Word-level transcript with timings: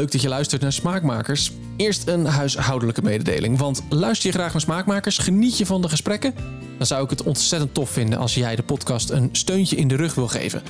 Leuk 0.00 0.12
dat 0.12 0.22
je 0.22 0.28
luistert 0.28 0.62
naar 0.62 0.72
Smaakmakers. 0.72 1.52
Eerst 1.76 2.06
een 2.06 2.26
huishoudelijke 2.26 3.02
mededeling. 3.02 3.58
Want 3.58 3.82
luister 3.88 4.26
je 4.26 4.32
graag 4.32 4.52
naar 4.52 4.60
Smaakmakers, 4.60 5.18
geniet 5.18 5.58
je 5.58 5.66
van 5.66 5.82
de 5.82 5.88
gesprekken? 5.88 6.34
Dan 6.78 6.86
zou 6.86 7.04
ik 7.04 7.10
het 7.10 7.22
ontzettend 7.22 7.74
tof 7.74 7.90
vinden 7.90 8.18
als 8.18 8.34
jij 8.34 8.56
de 8.56 8.62
podcast 8.62 9.10
een 9.10 9.28
steuntje 9.32 9.76
in 9.76 9.88
de 9.88 9.96
rug 9.96 10.14
wil 10.14 10.28
geven. 10.28 10.62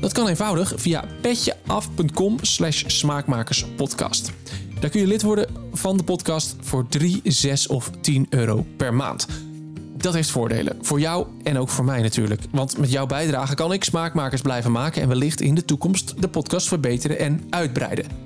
Dat 0.00 0.12
kan 0.12 0.28
eenvoudig 0.28 0.72
via 0.76 1.04
petjeaf.com 1.20 2.38
slash 2.40 2.84
smaakmakerspodcast. 2.86 4.32
Daar 4.80 4.90
kun 4.90 5.00
je 5.00 5.06
lid 5.06 5.22
worden 5.22 5.48
van 5.72 5.96
de 5.96 6.02
podcast 6.02 6.56
voor 6.60 6.86
3, 6.88 7.20
6 7.24 7.66
of 7.66 7.90
10 8.00 8.26
euro 8.30 8.66
per 8.76 8.94
maand. 8.94 9.26
Dat 9.96 10.14
heeft 10.14 10.30
voordelen. 10.30 10.78
Voor 10.80 11.00
jou 11.00 11.26
en 11.42 11.58
ook 11.58 11.68
voor 11.68 11.84
mij 11.84 12.02
natuurlijk. 12.02 12.42
Want 12.50 12.78
met 12.78 12.92
jouw 12.92 13.06
bijdrage 13.06 13.54
kan 13.54 13.72
ik 13.72 13.84
smaakmakers 13.84 14.42
blijven 14.42 14.72
maken 14.72 15.02
en 15.02 15.08
wellicht 15.08 15.40
in 15.40 15.54
de 15.54 15.64
toekomst 15.64 16.22
de 16.22 16.28
podcast 16.28 16.68
verbeteren 16.68 17.18
en 17.18 17.46
uitbreiden. 17.50 18.25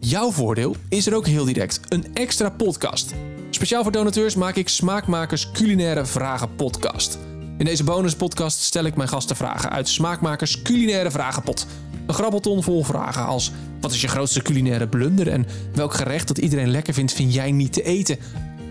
Jouw 0.00 0.30
voordeel 0.30 0.76
is 0.88 1.06
er 1.06 1.14
ook 1.14 1.26
heel 1.26 1.44
direct: 1.44 1.80
een 1.88 2.04
extra 2.14 2.50
podcast. 2.50 3.14
Speciaal 3.50 3.82
voor 3.82 3.92
donateurs 3.92 4.34
maak 4.34 4.56
ik 4.56 4.68
Smaakmakers 4.68 5.50
Culinaire 5.50 6.06
Vragen 6.06 6.54
Podcast. 6.56 7.18
In 7.58 7.64
deze 7.64 7.84
bonuspodcast 7.84 8.60
stel 8.60 8.84
ik 8.84 8.96
mijn 8.96 9.08
gasten 9.08 9.36
vragen 9.36 9.70
uit 9.70 9.88
Smaakmakers 9.88 10.62
Culinaire 10.62 11.10
Vragenpot. 11.10 11.66
Een 12.06 12.14
grabbelton 12.14 12.62
vol 12.62 12.84
vragen 12.84 13.26
als: 13.26 13.52
wat 13.80 13.92
is 13.92 14.00
je 14.00 14.08
grootste 14.08 14.42
culinaire 14.42 14.88
blunder 14.88 15.28
en 15.28 15.46
welk 15.74 15.94
gerecht 15.94 16.28
dat 16.28 16.38
iedereen 16.38 16.70
lekker 16.70 16.94
vindt, 16.94 17.12
vind 17.12 17.34
jij 17.34 17.52
niet 17.52 17.72
te 17.72 17.82
eten? 17.82 18.18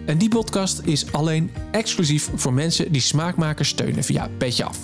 En 0.05 0.17
die 0.17 0.29
podcast 0.29 0.81
is 0.83 1.11
alleen 1.11 1.51
exclusief 1.71 2.29
voor 2.35 2.53
mensen 2.53 2.91
die 2.91 3.01
Smaakmakers 3.01 3.69
steunen 3.69 4.03
via 4.03 4.29
Petje 4.37 4.63
Af. 4.63 4.77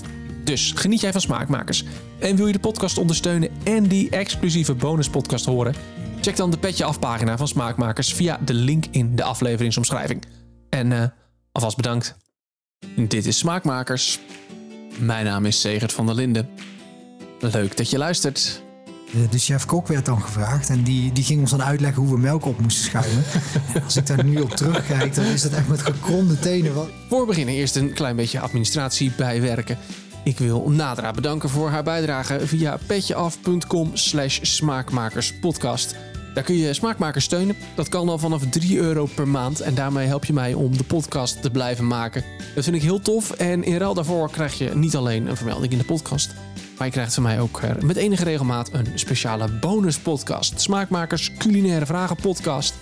Dus 0.43 0.71
geniet 0.75 1.01
jij 1.01 1.11
van 1.11 1.21
Smaakmakers 1.21 1.85
en 2.19 2.35
wil 2.35 2.47
je 2.47 2.53
de 2.53 2.59
podcast 2.59 2.97
ondersteunen 2.97 3.49
en 3.63 3.83
die 3.83 4.09
exclusieve 4.09 4.73
bonuspodcast 4.73 5.45
horen? 5.45 5.75
Check 6.23 6.35
dan 6.35 6.51
de 6.51 6.57
Petje 6.57 6.83
Af 6.83 6.99
pagina 6.99 7.37
van 7.37 7.47
Smaakmakers 7.47 8.13
via 8.13 8.39
de 8.45 8.53
link 8.53 8.85
in 8.91 9.15
de 9.15 9.23
afleveringsomschrijving. 9.23 10.23
En 10.69 10.91
uh, 10.91 11.03
alvast 11.51 11.75
bedankt. 11.75 12.15
Dit 12.95 13.25
is 13.25 13.37
Smaakmakers. 13.37 14.19
Mijn 14.99 15.25
naam 15.25 15.45
is 15.45 15.61
Segert 15.61 15.93
van 15.93 16.05
der 16.05 16.15
Linden. 16.15 16.49
Leuk 17.39 17.77
dat 17.77 17.89
je 17.89 17.97
luistert. 17.97 18.61
De 19.31 19.37
chef-kok 19.37 19.87
werd 19.87 20.05
dan 20.05 20.21
gevraagd 20.21 20.69
en 20.69 20.83
die, 20.83 21.11
die 21.11 21.23
ging 21.23 21.39
ons 21.39 21.51
dan 21.51 21.63
uitleggen 21.63 22.01
hoe 22.01 22.11
we 22.11 22.19
melk 22.19 22.45
op 22.45 22.59
moesten 22.59 22.83
schuimen. 22.83 23.23
als 23.85 23.95
ik 23.95 24.07
daar 24.07 24.23
nu 24.23 24.41
op 24.41 24.49
terugkijk, 24.51 25.15
dan 25.15 25.25
is 25.25 25.41
dat 25.41 25.51
echt 25.51 25.67
met 25.67 25.81
gekromde 25.81 26.39
tenen. 26.39 26.73
Voor 27.09 27.19
we 27.19 27.25
beginnen 27.25 27.53
eerst 27.55 27.75
een 27.75 27.93
klein 27.93 28.15
beetje 28.15 28.39
administratie 28.39 29.11
bijwerken. 29.17 29.77
Ik 30.23 30.37
wil 30.37 30.69
Nadra 30.69 31.11
bedanken 31.11 31.49
voor 31.49 31.69
haar 31.69 31.83
bijdrage 31.83 32.47
via 32.47 32.77
petjeaf.com 32.87 33.91
slash 33.93 34.39
smaakmakerspodcast. 34.41 35.95
Daar 36.33 36.43
kun 36.43 36.57
je 36.57 36.73
smaakmakers 36.73 37.25
steunen. 37.25 37.55
Dat 37.75 37.89
kan 37.89 38.09
al 38.09 38.17
vanaf 38.17 38.43
3 38.49 38.77
euro 38.77 39.05
per 39.15 39.27
maand. 39.27 39.59
En 39.59 39.75
daarmee 39.75 40.07
help 40.07 40.25
je 40.25 40.33
mij 40.33 40.53
om 40.53 40.77
de 40.77 40.83
podcast 40.83 41.41
te 41.41 41.49
blijven 41.49 41.87
maken. 41.87 42.23
Dat 42.55 42.63
vind 42.63 42.75
ik 42.75 42.81
heel 42.81 42.99
tof. 42.99 43.31
En 43.31 43.63
in 43.63 43.77
ruil 43.77 43.93
daarvoor 43.93 44.31
krijg 44.31 44.57
je 44.57 44.75
niet 44.75 44.95
alleen 44.95 45.27
een 45.27 45.37
vermelding 45.37 45.71
in 45.71 45.77
de 45.77 45.83
podcast. 45.83 46.33
Maar 46.77 46.87
je 46.87 46.93
krijgt 46.93 47.13
van 47.13 47.23
mij 47.23 47.39
ook 47.39 47.59
eh, 47.59 47.71
met 47.81 47.95
enige 47.95 48.23
regelmaat 48.23 48.69
een 48.73 48.87
speciale 48.95 49.47
bonus 49.59 49.99
podcast. 49.99 50.61
Smaakmakers 50.61 51.31
Culinaire 51.37 51.85
Vragen 51.85 52.15
podcast. 52.15 52.73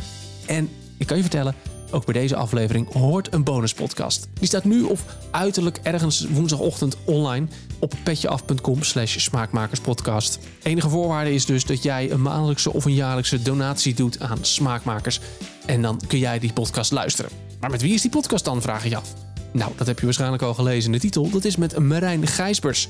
En 0.46 0.70
ik 0.98 1.08
kan 1.08 1.16
je 1.16 1.24
vertellen, 1.24 1.56
ook 1.92 2.06
bij 2.06 2.14
deze 2.14 2.36
aflevering 2.36 2.94
hoort 2.94 3.34
een 3.34 3.44
bonuspodcast. 3.44 4.28
Die 4.34 4.48
staat 4.48 4.64
nu 4.64 4.84
of 4.84 5.06
uiterlijk 5.32 5.80
ergens 5.84 6.28
woensdagochtend 6.28 6.98
online 7.06 7.48
op 7.80 7.94
petjeaf.com 8.04 8.84
slash 8.84 9.18
smaakmakerspodcast. 9.18 10.40
Enige 10.64 10.90
voorwaarde 10.90 11.34
is 11.34 11.46
dus 11.46 11.66
dat 11.66 11.84
jij 11.84 12.12
een 12.12 12.22
maandelijkse 12.22 12.74
of 12.74 12.86
een 12.86 12.94
jaarlijkse 12.94 13.42
donatie 13.42 13.94
doet 13.94 14.20
aan 14.20 14.38
smaakmakers. 14.42 15.20
En 15.66 15.82
dan 15.82 16.02
kun 16.08 16.20
jij 16.20 16.40
die 16.40 16.54
podcast 16.54 16.92
luisteren. 16.92 17.32
Maar 17.60 17.70
met 17.70 17.82
wie 17.82 17.94
is 17.94 18.02
die 18.02 18.12
podcast 18.12 18.46
dan, 18.46 18.62
vraag 18.62 18.88
je 18.88 18.96
af. 18.96 19.14
Nou, 19.54 19.72
dat 19.76 19.88
heb 19.88 20.00
je 20.00 20.06
waarschijnlijk 20.06 20.44
al 20.44 20.54
gelezen 20.54 20.86
in 20.86 20.92
de 20.92 21.00
titel. 21.00 21.30
Dat 21.30 21.46
is 21.46 21.56
met 21.56 21.80
Marijn 21.80 22.28
Gijsbers. 22.28 22.88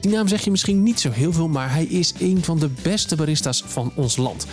Die 0.00 0.12
naam 0.12 0.28
zeg 0.28 0.44
je 0.44 0.50
misschien 0.50 0.82
niet 0.82 1.00
zo 1.00 1.10
heel 1.10 1.32
veel, 1.32 1.48
maar 1.48 1.72
hij 1.72 1.84
is 1.84 2.14
een 2.18 2.44
van 2.44 2.58
de 2.58 2.70
beste 2.82 3.16
baristas 3.16 3.62
van 3.66 3.92
ons 3.94 4.16
land. 4.16 4.46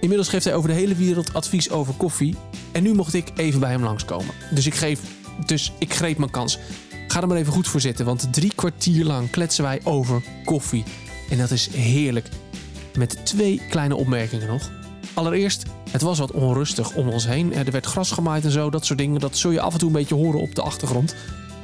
Inmiddels 0.00 0.28
geeft 0.28 0.44
hij 0.44 0.54
over 0.54 0.68
de 0.68 0.74
hele 0.74 0.94
wereld 0.94 1.34
advies 1.34 1.70
over 1.70 1.94
koffie. 1.94 2.36
En 2.72 2.82
nu 2.82 2.94
mocht 2.94 3.14
ik 3.14 3.32
even 3.36 3.60
bij 3.60 3.70
hem 3.70 3.82
langskomen. 3.82 4.34
Dus 4.54 4.66
ik, 4.66 4.74
geef, 4.74 5.00
dus 5.46 5.72
ik 5.78 5.94
greep 5.94 6.18
mijn 6.18 6.30
kans. 6.30 6.58
Ga 7.08 7.20
er 7.20 7.26
maar 7.26 7.36
even 7.36 7.52
goed 7.52 7.68
voor 7.68 7.80
zitten, 7.80 8.04
want 8.04 8.32
drie 8.32 8.52
kwartier 8.54 9.04
lang 9.04 9.30
kletsen 9.30 9.64
wij 9.64 9.80
over 9.84 10.22
koffie. 10.44 10.84
En 11.30 11.38
dat 11.38 11.50
is 11.50 11.68
heerlijk. 11.70 12.28
Met 12.96 13.26
twee 13.26 13.60
kleine 13.70 13.96
opmerkingen 13.96 14.48
nog. 14.48 14.70
Allereerst, 15.14 15.62
het 15.90 16.02
was 16.02 16.18
wat 16.18 16.30
onrustig 16.30 16.94
om 16.94 17.08
ons 17.08 17.26
heen. 17.26 17.54
Er 17.54 17.70
werd 17.70 17.86
gras 17.86 18.10
gemaaid 18.10 18.44
en 18.44 18.50
zo, 18.50 18.70
dat 18.70 18.86
soort 18.86 18.98
dingen. 18.98 19.20
Dat 19.20 19.36
zul 19.36 19.50
je 19.50 19.60
af 19.60 19.72
en 19.72 19.78
toe 19.78 19.88
een 19.88 19.94
beetje 19.94 20.14
horen 20.14 20.40
op 20.40 20.54
de 20.54 20.62
achtergrond. 20.62 21.14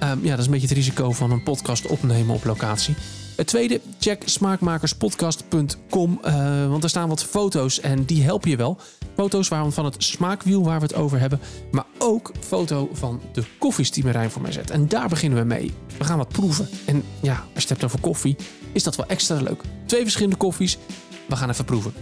Um, 0.02 0.24
ja, 0.24 0.30
dat 0.30 0.38
is 0.38 0.44
een 0.44 0.50
beetje 0.50 0.68
het 0.68 0.76
risico 0.76 1.12
van 1.12 1.30
een 1.30 1.42
podcast 1.42 1.86
opnemen 1.86 2.34
op 2.34 2.44
locatie. 2.44 2.94
Het 3.36 3.46
tweede, 3.46 3.80
check 3.98 4.22
smaakmakerspodcast.com, 4.24 6.20
uh, 6.24 6.68
want 6.68 6.82
er 6.82 6.88
staan 6.88 7.08
wat 7.08 7.24
foto's 7.24 7.80
en 7.80 8.04
die 8.04 8.22
helpen 8.22 8.50
je 8.50 8.56
wel. 8.56 8.78
Foto's 9.14 9.48
van 9.48 9.84
het 9.84 9.94
smaakwiel 9.98 10.64
waar 10.64 10.80
we 10.80 10.86
het 10.86 10.94
over 10.94 11.18
hebben, 11.18 11.40
maar 11.70 11.84
ook 11.98 12.32
foto 12.40 12.88
van 12.92 13.20
de 13.32 13.44
koffies 13.58 13.90
die 13.90 14.04
Marijn 14.04 14.30
voor 14.30 14.42
mij 14.42 14.52
zet. 14.52 14.70
En 14.70 14.88
daar 14.88 15.08
beginnen 15.08 15.38
we 15.38 15.44
mee. 15.44 15.72
We 15.98 16.04
gaan 16.04 16.18
wat 16.18 16.28
proeven. 16.28 16.68
En 16.84 17.02
ja, 17.20 17.32
als 17.32 17.42
je 17.52 17.60
het 17.60 17.68
hebt 17.68 17.84
over 17.84 18.00
koffie, 18.00 18.36
is 18.72 18.82
dat 18.82 18.96
wel 18.96 19.06
extra 19.06 19.40
leuk. 19.40 19.62
Twee 19.86 20.02
verschillende 20.02 20.36
koffies. 20.36 20.78
We 21.26 21.36
gaan 21.36 21.50
even 21.50 21.64
proeven. 21.64 21.92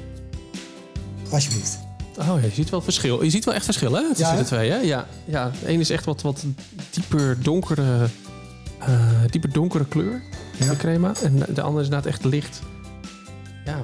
Alsjeblieft. 1.30 1.78
Oh 2.18 2.26
ja, 2.26 2.36
je 2.46 2.50
ziet 2.50 2.70
wel 2.70 2.80
verschil. 2.80 3.22
Je 3.24 3.30
ziet 3.30 3.44
wel 3.44 3.54
echt 3.54 3.64
verschil, 3.64 3.92
hè? 3.92 4.08
Tussen 4.08 4.26
Ja, 4.26 4.36
de 4.36 4.44
twee, 4.44 4.70
hè? 4.70 4.76
Ja, 4.76 5.06
ja. 5.24 5.50
De 5.60 5.66
ene 5.66 5.80
is 5.80 5.90
echt 5.90 6.04
wat, 6.04 6.22
wat 6.22 6.44
dieper 6.90 7.42
donkere, 7.42 8.08
eh, 8.78 9.10
dieper 9.30 9.52
donkere 9.52 9.84
kleur. 9.86 10.22
Ja. 10.56 10.70
De 10.70 10.76
crema. 10.76 11.12
En 11.22 11.38
de 11.54 11.62
andere 11.62 11.80
is 11.80 11.84
inderdaad 11.84 12.06
echt 12.06 12.24
licht. 12.24 12.60
Ja, 13.64 13.82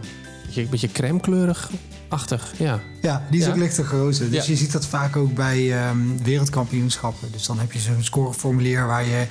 een 0.54 0.68
beetje, 0.70 0.88
crème 0.92 1.20
kleurig-achtig. 1.20 2.52
Ja. 2.58 2.80
Ja, 3.02 3.26
die 3.30 3.40
is 3.40 3.46
Ja. 3.46 3.52
ook 3.52 3.58
lichter 3.58 3.84
gerozen. 3.84 4.30
Dus 4.30 4.44
Ja. 4.46 4.52
je 4.52 4.58
ziet 4.58 4.72
dat 4.72 4.86
vaak 4.86 5.16
ook 5.16 5.34
bij 5.34 5.78
ehm, 5.78 5.98
wereldkampioenschappen. 6.22 7.32
Dus 7.32 7.46
dan 7.46 7.58
heb 7.58 7.72
je 7.72 7.78
zo'n 7.78 8.02
scoreformulier 8.02 8.86
waar 8.86 9.04
je 9.04 9.26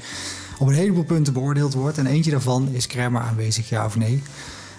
op 0.59 0.67
een 0.67 0.73
heleboel 0.73 1.03
punten 1.03 1.33
beoordeeld 1.33 1.73
wordt. 1.73 1.97
En 1.97 2.05
eentje 2.07 2.31
daarvan 2.31 2.69
is 2.71 2.87
crème 2.87 3.19
aanwezig, 3.19 3.69
ja 3.69 3.85
of 3.85 3.95
nee. 3.95 4.23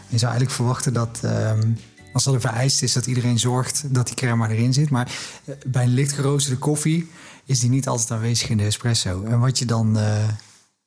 Je 0.09 0.19
zou 0.19 0.31
eigenlijk 0.31 0.51
verwachten 0.51 0.93
dat 0.93 1.19
ehm, 1.23 1.69
als 2.13 2.25
dat 2.25 2.35
een 2.35 2.41
vereist 2.41 2.83
is, 2.83 2.93
dat 2.93 3.07
iedereen 3.07 3.39
zorgt 3.39 3.85
dat 3.95 4.07
die 4.07 4.15
crème 4.17 4.49
erin 4.49 4.73
zit. 4.73 4.91
Maar 4.91 5.09
eh, 5.45 5.55
bij 5.67 5.83
een 5.85 5.95
licht 5.95 6.13
geroosterde 6.13 6.59
koffie 6.59 7.11
is 7.45 7.61
die 7.61 7.71
niet 7.71 7.89
altijd 7.89 8.11
aanwezig 8.11 8.49
in 8.49 8.57
de 8.57 8.65
espresso. 8.65 9.25
En 9.25 9.39
wat 9.41 9.59
je 9.59 9.65
dan 9.65 9.99
eh, 9.99 10.25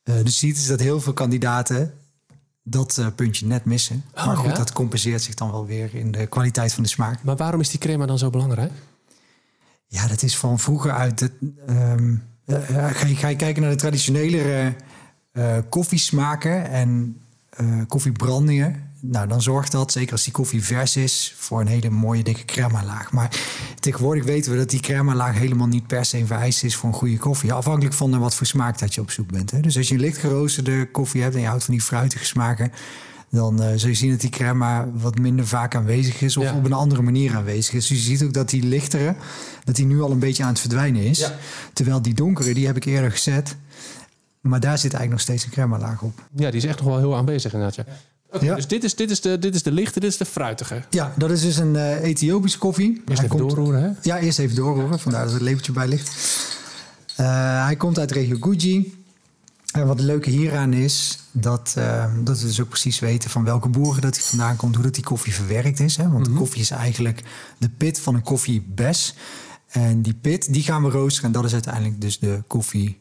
eh, 0.03 0.15
dus 0.23 0.37
ziet, 0.37 0.57
is 0.57 0.67
dat 0.67 0.79
heel 0.79 1.01
veel 1.01 1.13
kandidaten 1.13 1.93
dat 2.63 2.97
eh, 2.97 3.07
puntje 3.15 3.45
net 3.45 3.65
missen. 3.65 4.03
Oh, 4.15 4.25
maar 4.25 4.37
goed, 4.37 4.49
ja? 4.49 4.57
dat 4.57 4.71
compenseert 4.71 5.21
zich 5.21 5.35
dan 5.35 5.51
wel 5.51 5.65
weer 5.65 5.95
in 5.95 6.11
de 6.11 6.27
kwaliteit 6.27 6.73
van 6.73 6.83
de 6.83 6.89
smaak. 6.89 7.23
Maar 7.23 7.35
waarom 7.35 7.59
is 7.59 7.69
die 7.69 7.79
crema 7.79 8.05
dan 8.05 8.17
zo 8.17 8.29
belangrijk? 8.29 8.71
Ja, 9.87 10.07
dat 10.07 10.21
is 10.21 10.37
van 10.37 10.59
vroeger 10.59 10.91
uit. 10.91 11.31
Ehm, 11.67 12.15
eh, 12.45 12.89
ga, 12.91 13.05
je, 13.05 13.15
ga 13.15 13.27
je 13.27 13.35
kijken 13.35 13.61
naar 13.61 13.71
de 13.71 13.77
traditionelere 13.77 14.75
eh 15.31 15.57
koffiesmaken 15.69 16.69
en 16.69 17.21
koffiebrandingen. 17.87 18.91
Nou, 19.05 19.27
dan 19.27 19.41
zorgt 19.41 19.71
dat, 19.71 19.91
zeker 19.91 20.11
als 20.11 20.23
die 20.23 20.33
koffie 20.33 20.63
vers 20.63 20.95
is, 20.95 21.33
voor 21.37 21.61
een 21.61 21.67
hele 21.67 21.89
mooie 21.89 22.23
dikke 22.23 22.45
crema-laag. 22.45 23.11
Maar 23.11 23.39
tegenwoordig 23.79 24.23
weten 24.23 24.51
we 24.51 24.57
dat 24.57 24.69
die 24.69 24.79
crema-laag 24.79 25.37
helemaal 25.37 25.67
niet 25.67 25.87
per 25.87 26.05
se 26.05 26.17
een 26.17 26.27
vereiste 26.27 26.65
is 26.65 26.75
voor 26.75 26.89
een 26.89 26.95
goede 26.95 27.17
koffie. 27.17 27.53
Afhankelijk 27.53 27.95
van 27.95 28.09
naar 28.09 28.19
wat 28.19 28.35
voor 28.35 28.45
smaak 28.45 28.79
dat 28.79 28.93
je 28.95 29.01
op 29.01 29.11
zoek 29.11 29.31
bent. 29.31 29.51
Hè. 29.51 29.59
Dus 29.59 29.77
als 29.77 29.87
je 29.87 29.93
een 29.93 29.99
licht 29.99 30.17
geroosterde 30.17 30.91
koffie 30.91 31.21
hebt 31.21 31.35
en 31.35 31.41
je 31.41 31.47
houdt 31.47 31.63
van 31.63 31.73
die 31.73 31.83
fruitige 31.83 32.25
smaken, 32.25 32.71
dan 33.29 33.61
eh, 33.61 33.71
zul 33.75 33.89
je 33.89 33.95
zien 33.95 34.11
dat 34.11 34.21
die 34.21 34.29
crema 34.29 34.87
wat 34.93 35.17
minder 35.17 35.47
vaak 35.47 35.75
aanwezig 35.75 36.21
is 36.21 36.37
of 36.37 36.43
Ja. 36.43 36.53
op 36.55 36.65
een 36.65 36.73
andere 36.73 37.01
manier 37.01 37.35
aanwezig 37.35 37.73
is. 37.73 37.87
Dus 37.87 37.97
je 37.97 38.03
ziet 38.03 38.23
ook 38.23 38.33
dat 38.33 38.49
die 38.49 38.63
lichtere, 38.63 39.15
dat 39.63 39.75
die 39.75 39.85
nu 39.85 40.01
al 40.01 40.11
een 40.11 40.19
beetje 40.19 40.43
aan 40.43 40.49
het 40.49 40.59
verdwijnen 40.59 41.03
is. 41.03 41.19
Ja. 41.19 41.35
Terwijl 41.73 42.01
die 42.01 42.13
donkere, 42.13 42.53
die 42.53 42.65
heb 42.65 42.75
ik 42.75 42.85
eerder 42.85 43.11
gezet. 43.11 43.55
Maar 44.41 44.59
daar 44.59 44.77
zit 44.77 44.93
eigenlijk 44.93 45.11
nog 45.11 45.21
steeds 45.21 45.43
een 45.45 45.51
crema 45.51 45.77
laag 45.79 46.01
op. 46.01 46.21
Ja, 46.35 46.49
die 46.51 46.59
is 46.59 46.65
echt 46.65 46.77
nog 46.77 46.87
wel 46.87 46.97
heel 46.97 47.15
aanwezig 47.15 47.53
inderdaad. 47.53 47.75
Ja. 47.87 47.93
Ja. 48.41 48.55
Dus 48.55 48.67
dit 48.67 48.83
is, 48.83 48.95
dit, 48.95 49.11
is 49.11 49.21
de, 49.21 49.39
dit 49.39 49.55
is 49.55 49.63
de 49.63 49.71
lichte, 49.71 49.99
dit 49.99 50.09
is 50.11 50.17
de 50.17 50.25
fruitige. 50.25 50.83
Ja, 50.89 51.13
dat 51.17 51.31
is 51.31 51.41
dus 51.41 51.57
een 51.57 51.75
eh, 51.75 52.03
Ethiopische 52.03 52.57
koffie. 52.57 52.89
Eerst 52.91 53.05
Hij 53.07 53.15
even 53.15 53.29
komt- 53.29 53.41
doorroeren, 53.49 53.81
hè? 53.83 53.89
Ja, 54.01 54.19
eerst 54.19 54.39
even 54.39 54.55
doorroeren. 54.55 54.99
Vandaar 54.99 55.23
dat 55.23 55.33
het 55.33 55.41
lepeltje 55.41 55.71
bij 55.71 55.87
ligt. 55.87 56.09
Eh, 57.15 57.65
hij 57.65 57.75
komt 57.75 57.99
uit 57.99 58.09
de 58.09 58.15
regio 58.15 58.37
Guji. 58.39 59.01
En 59.71 59.87
wat 59.87 59.97
het 59.97 60.05
leuke 60.05 60.29
hieraan 60.29 60.73
is, 60.73 61.19
dat, 61.31 61.73
eh, 61.77 62.05
dat 62.23 62.39
we 62.39 62.45
dus 62.45 62.61
ook 62.61 62.69
precies 62.69 62.99
weten 62.99 63.29
van 63.29 63.43
welke 63.43 63.69
boeren 63.69 64.01
dat 64.01 64.15
hij 64.15 64.23
vandaan 64.25 64.55
komt, 64.55 64.75
hoe 64.75 64.83
dat 64.83 64.93
die 64.93 65.03
koffie 65.03 65.33
verwerkt 65.33 65.79
is. 65.79 65.97
Hè? 65.97 66.09
Want 66.09 66.25
de 66.25 66.31
koffie 66.31 66.61
is 66.61 66.69
eigenlijk 66.71 67.23
de 67.57 67.69
pit 67.69 67.99
van 67.99 68.15
een 68.15 68.21
koffiebes. 68.23 69.15
En 69.69 70.01
die 70.01 70.13
pit, 70.13 70.53
die 70.53 70.63
gaan 70.63 70.83
we 70.83 70.89
roosteren. 70.89 71.25
En 71.27 71.31
dat 71.31 71.45
is 71.45 71.53
uiteindelijk 71.53 72.01
dus 72.01 72.19
de 72.19 72.43
koffie 72.47 72.99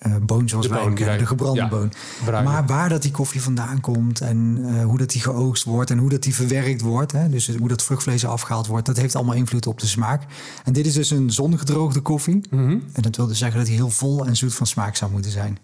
eh, 0.00 0.16
boon 0.22 0.48
zoals 0.48 0.66
De 0.66 0.72
wij 0.74 0.82
boon 0.82 0.94
kennen, 0.94 1.18
de 1.18 1.26
gebrande 1.26 1.60
ja, 1.60 1.68
boon. 1.68 1.92
bruine. 2.24 2.50
Maar 2.50 2.66
waar 2.66 2.88
dat 2.88 3.02
die 3.02 3.10
koffie 3.10 3.42
vandaan 3.42 3.80
komt 3.80 4.20
en 4.20 4.60
eh, 4.66 4.84
hoe 4.84 4.98
dat 4.98 5.10
die 5.10 5.20
geoogst 5.20 5.64
wordt 5.64 5.90
en 5.90 5.98
hoe 5.98 6.08
dat 6.08 6.22
die 6.22 6.34
verwerkt 6.34 6.80
wordt, 6.80 7.12
hè, 7.12 7.28
dus 7.28 7.56
hoe 7.56 7.68
dat 7.68 7.82
vruchtvlees 7.82 8.24
afgehaald 8.24 8.66
wordt, 8.66 8.86
dat 8.86 8.96
heeft 8.96 9.14
allemaal 9.14 9.34
invloed 9.34 9.66
op 9.66 9.80
de 9.80 9.86
smaak. 9.86 10.22
En 10.64 10.72
dit 10.72 10.86
is 10.86 10.94
dus 10.94 11.10
een 11.10 11.30
zongedroogde 11.30 12.00
koffie. 12.00 12.40
Mhm. 12.50 12.78
En 12.92 13.02
dat 13.02 13.16
wil 13.16 13.26
dus 13.26 13.38
zeggen 13.38 13.58
dat 13.58 13.66
hij 13.66 13.76
heel 13.76 13.90
vol 13.90 14.26
en 14.26 14.36
zoet 14.36 14.54
van 14.54 14.66
smaak 14.66 14.96
zou 14.96 15.10
moeten 15.10 15.30
zijn. 15.30 15.58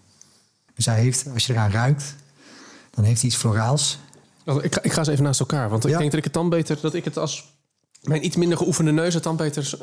Dus 0.75 0.85
hij 0.85 0.99
heeft, 0.99 1.27
als 1.33 1.45
je 1.45 1.53
eraan 1.53 1.71
ruikt, 1.71 2.15
dan 2.91 3.03
heeft 3.03 3.21
hij 3.21 3.29
iets 3.29 3.39
floraals. 3.39 3.99
Ik 4.61 4.73
ga, 4.73 4.83
ik 4.83 4.91
ga 4.91 5.03
ze 5.03 5.11
even 5.11 5.23
naast 5.23 5.39
elkaar, 5.39 5.69
want 5.69 5.85
ik 5.85 5.97
denk 5.97 6.09
dat 6.09 6.17
ik 6.19 6.23
het 6.23 6.33
dan 6.33 6.49
beter, 6.49 6.77
dat 6.81 6.93
ik 6.93 7.05
het 7.05 7.17
als 7.17 7.55
mijn 8.01 8.25
iets 8.25 8.35
minder 8.35 8.57
geoefende 8.57 8.91
neus 8.91 9.13
het 9.13 9.23
dan 9.23 9.35
beter. 9.35 9.77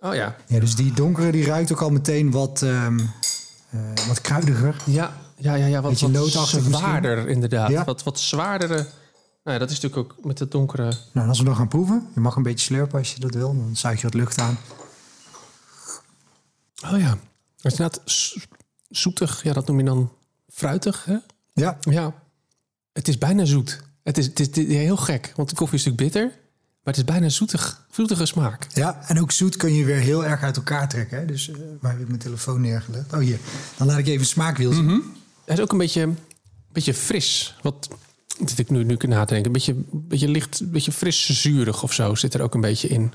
Oh 0.00 0.14
ja. 0.14 0.36
Ja, 0.46 0.60
dus 0.60 0.74
die 0.74 0.92
donkere 0.92 1.32
die 1.32 1.44
ruikt 1.44 1.72
ook 1.72 1.80
al 1.82 1.90
meteen 1.90 2.30
wat, 2.30 2.62
ehm, 2.62 2.98
eh, 3.70 3.80
wat 4.08 4.20
kruidiger. 4.20 4.76
Ja, 4.86 5.16
ja, 5.36 5.54
ja, 5.54 5.66
ja 5.66 5.80
wat, 5.80 6.00
wat 6.00 6.46
zwaarder 6.48 7.28
inderdaad. 7.28 7.70
Ja. 7.70 7.84
Wat, 7.84 8.02
wat 8.02 8.20
zwaardere. 8.20 8.74
Nou 9.44 9.60
ja, 9.60 9.66
dat 9.66 9.70
is 9.70 9.80
natuurlijk 9.80 10.12
ook 10.12 10.24
met 10.24 10.38
het 10.38 10.50
donkere. 10.50 10.92
Nou, 11.12 11.28
als 11.28 11.38
we 11.38 11.44
dan 11.44 11.56
gaan 11.56 11.68
proeven, 11.68 12.08
je 12.14 12.20
mag 12.20 12.36
een 12.36 12.42
beetje 12.42 12.64
slurpen 12.64 12.98
als 12.98 13.12
je 13.14 13.20
dat 13.20 13.34
wil. 13.34 13.56
Dan 13.56 13.76
zuig 13.76 13.96
je 13.96 14.02
wat 14.02 14.14
lucht 14.14 14.38
aan. 14.38 14.58
Oh 16.84 16.98
ja. 17.00 17.18
Het 17.56 17.72
is 17.72 17.78
inderdaad 17.78 18.00
zo- 18.10 18.40
zoetig. 18.88 19.42
Ja, 19.42 19.52
dat 19.52 19.66
noem 19.66 19.78
je 19.78 19.84
dan 19.84 20.12
fruitig, 20.48 21.04
hè? 21.04 21.16
Ja, 21.52 21.78
Ja. 21.80 22.14
Het 22.92 23.08
is 23.08 23.18
bijna 23.18 23.44
zoet. 23.44 23.80
Het 24.02 24.18
is, 24.18 24.26
het 24.26 24.40
is, 24.40 24.46
het 24.46 24.56
is 24.56 24.66
heel 24.66 24.96
gek, 24.96 25.32
want 25.36 25.48
de 25.48 25.54
koffie 25.54 25.78
is 25.78 25.84
natuurlijk 25.84 26.12
bitter. 26.12 26.38
Maar 26.88 26.96
het 26.96 27.06
is 27.06 27.12
bijna 27.14 27.28
zoetig, 27.28 27.86
zoetige 27.90 28.26
smaak. 28.26 28.66
ja, 28.74 29.00
en 29.06 29.20
ook 29.20 29.32
zoet 29.32 29.56
kun 29.56 29.74
je 29.74 29.84
weer 29.84 29.96
heel 29.96 30.24
erg 30.24 30.42
uit 30.42 30.56
elkaar 30.56 30.88
trekken. 30.88 31.18
Hè? 31.18 31.24
Dus 31.24 31.50
eh, 31.50 31.56
waar 31.80 31.92
heb 31.92 32.00
ik 32.00 32.06
mijn 32.08 32.18
telefoon 32.18 32.60
neergelegd? 32.60 33.12
Oh, 33.12 33.18
hier. 33.18 33.38
Dan 33.76 33.86
laat 33.86 33.98
ik 33.98 34.06
even 34.06 34.26
smaakwiel 34.26 34.72
zien. 34.72 35.02
Hij 35.44 35.54
is 35.54 35.60
ook 35.60 35.72
een 35.72 35.78
beetje, 35.78 36.02
een 36.02 36.18
beetje 36.72 36.94
fris. 36.94 37.56
Wat 37.62 37.88
zit 38.46 38.58
ik 38.58 38.70
nu, 38.70 38.84
nu 38.84 38.96
kunnen 38.96 39.18
nadenken. 39.18 39.46
Een 39.46 39.52
beetje, 39.52 39.74
beetje 39.90 40.28
licht, 40.28 40.60
een 40.60 40.70
beetje 40.70 40.92
fris 40.92 41.40
zuurig 41.42 41.82
of 41.82 41.92
zo 41.92 42.14
zit 42.14 42.34
er 42.34 42.42
ook 42.42 42.54
een 42.54 42.60
beetje 42.60 42.88
in. 42.88 43.12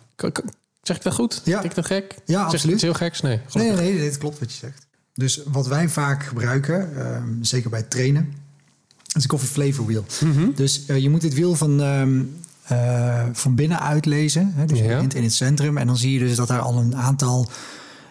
Zeg 0.81 0.95
ik 0.97 1.03
dat 1.03 1.13
goed? 1.13 1.41
Ja. 1.43 1.55
Zeg 1.61 1.63
ik 1.63 1.75
dat 1.75 1.85
gek? 1.85 2.15
Ja, 2.25 2.37
Zeg 2.37 2.53
absoluut. 2.53 2.73
iets 2.73 2.83
heel 2.83 2.93
geks? 2.93 3.21
Nee. 3.21 3.35
Nee, 3.35 3.45
gelukkig. 3.47 3.79
nee, 3.79 3.93
nee, 3.93 4.05
het 4.05 4.17
klopt 4.17 4.39
wat 4.39 4.51
je 4.51 4.57
zegt. 4.57 4.85
Dus 5.13 5.41
wat 5.45 5.67
wij 5.67 5.89
vaak 5.89 6.23
gebruiken, 6.23 6.97
ehm, 6.97 7.43
zeker 7.43 7.69
bij 7.69 7.79
het 7.79 7.89
trainen, 7.89 8.33
is 9.13 9.23
een 9.23 9.29
coffee 9.29 9.49
flavor 9.49 9.85
wheel. 9.85 10.05
Mhm. 10.21 10.51
Dus 10.55 10.85
eh, 10.85 10.97
je 10.97 11.09
moet 11.09 11.21
het 11.23 11.33
wiel 11.33 11.55
van, 11.55 11.81
ehm, 11.81 12.21
eh, 12.67 13.25
van 13.33 13.55
binnen 13.55 13.79
uitlezen. 13.79 14.53
Hè? 14.55 14.65
Dus 14.65 14.77
je 14.77 14.83
Ja. 14.83 14.93
begint 14.93 15.15
in 15.15 15.23
het 15.23 15.33
centrum 15.33 15.77
en 15.77 15.87
dan 15.87 15.97
zie 15.97 16.13
je 16.13 16.19
dus 16.19 16.35
dat 16.35 16.49
er 16.49 16.59
al 16.59 16.77
een 16.77 16.95
aantal 16.95 17.49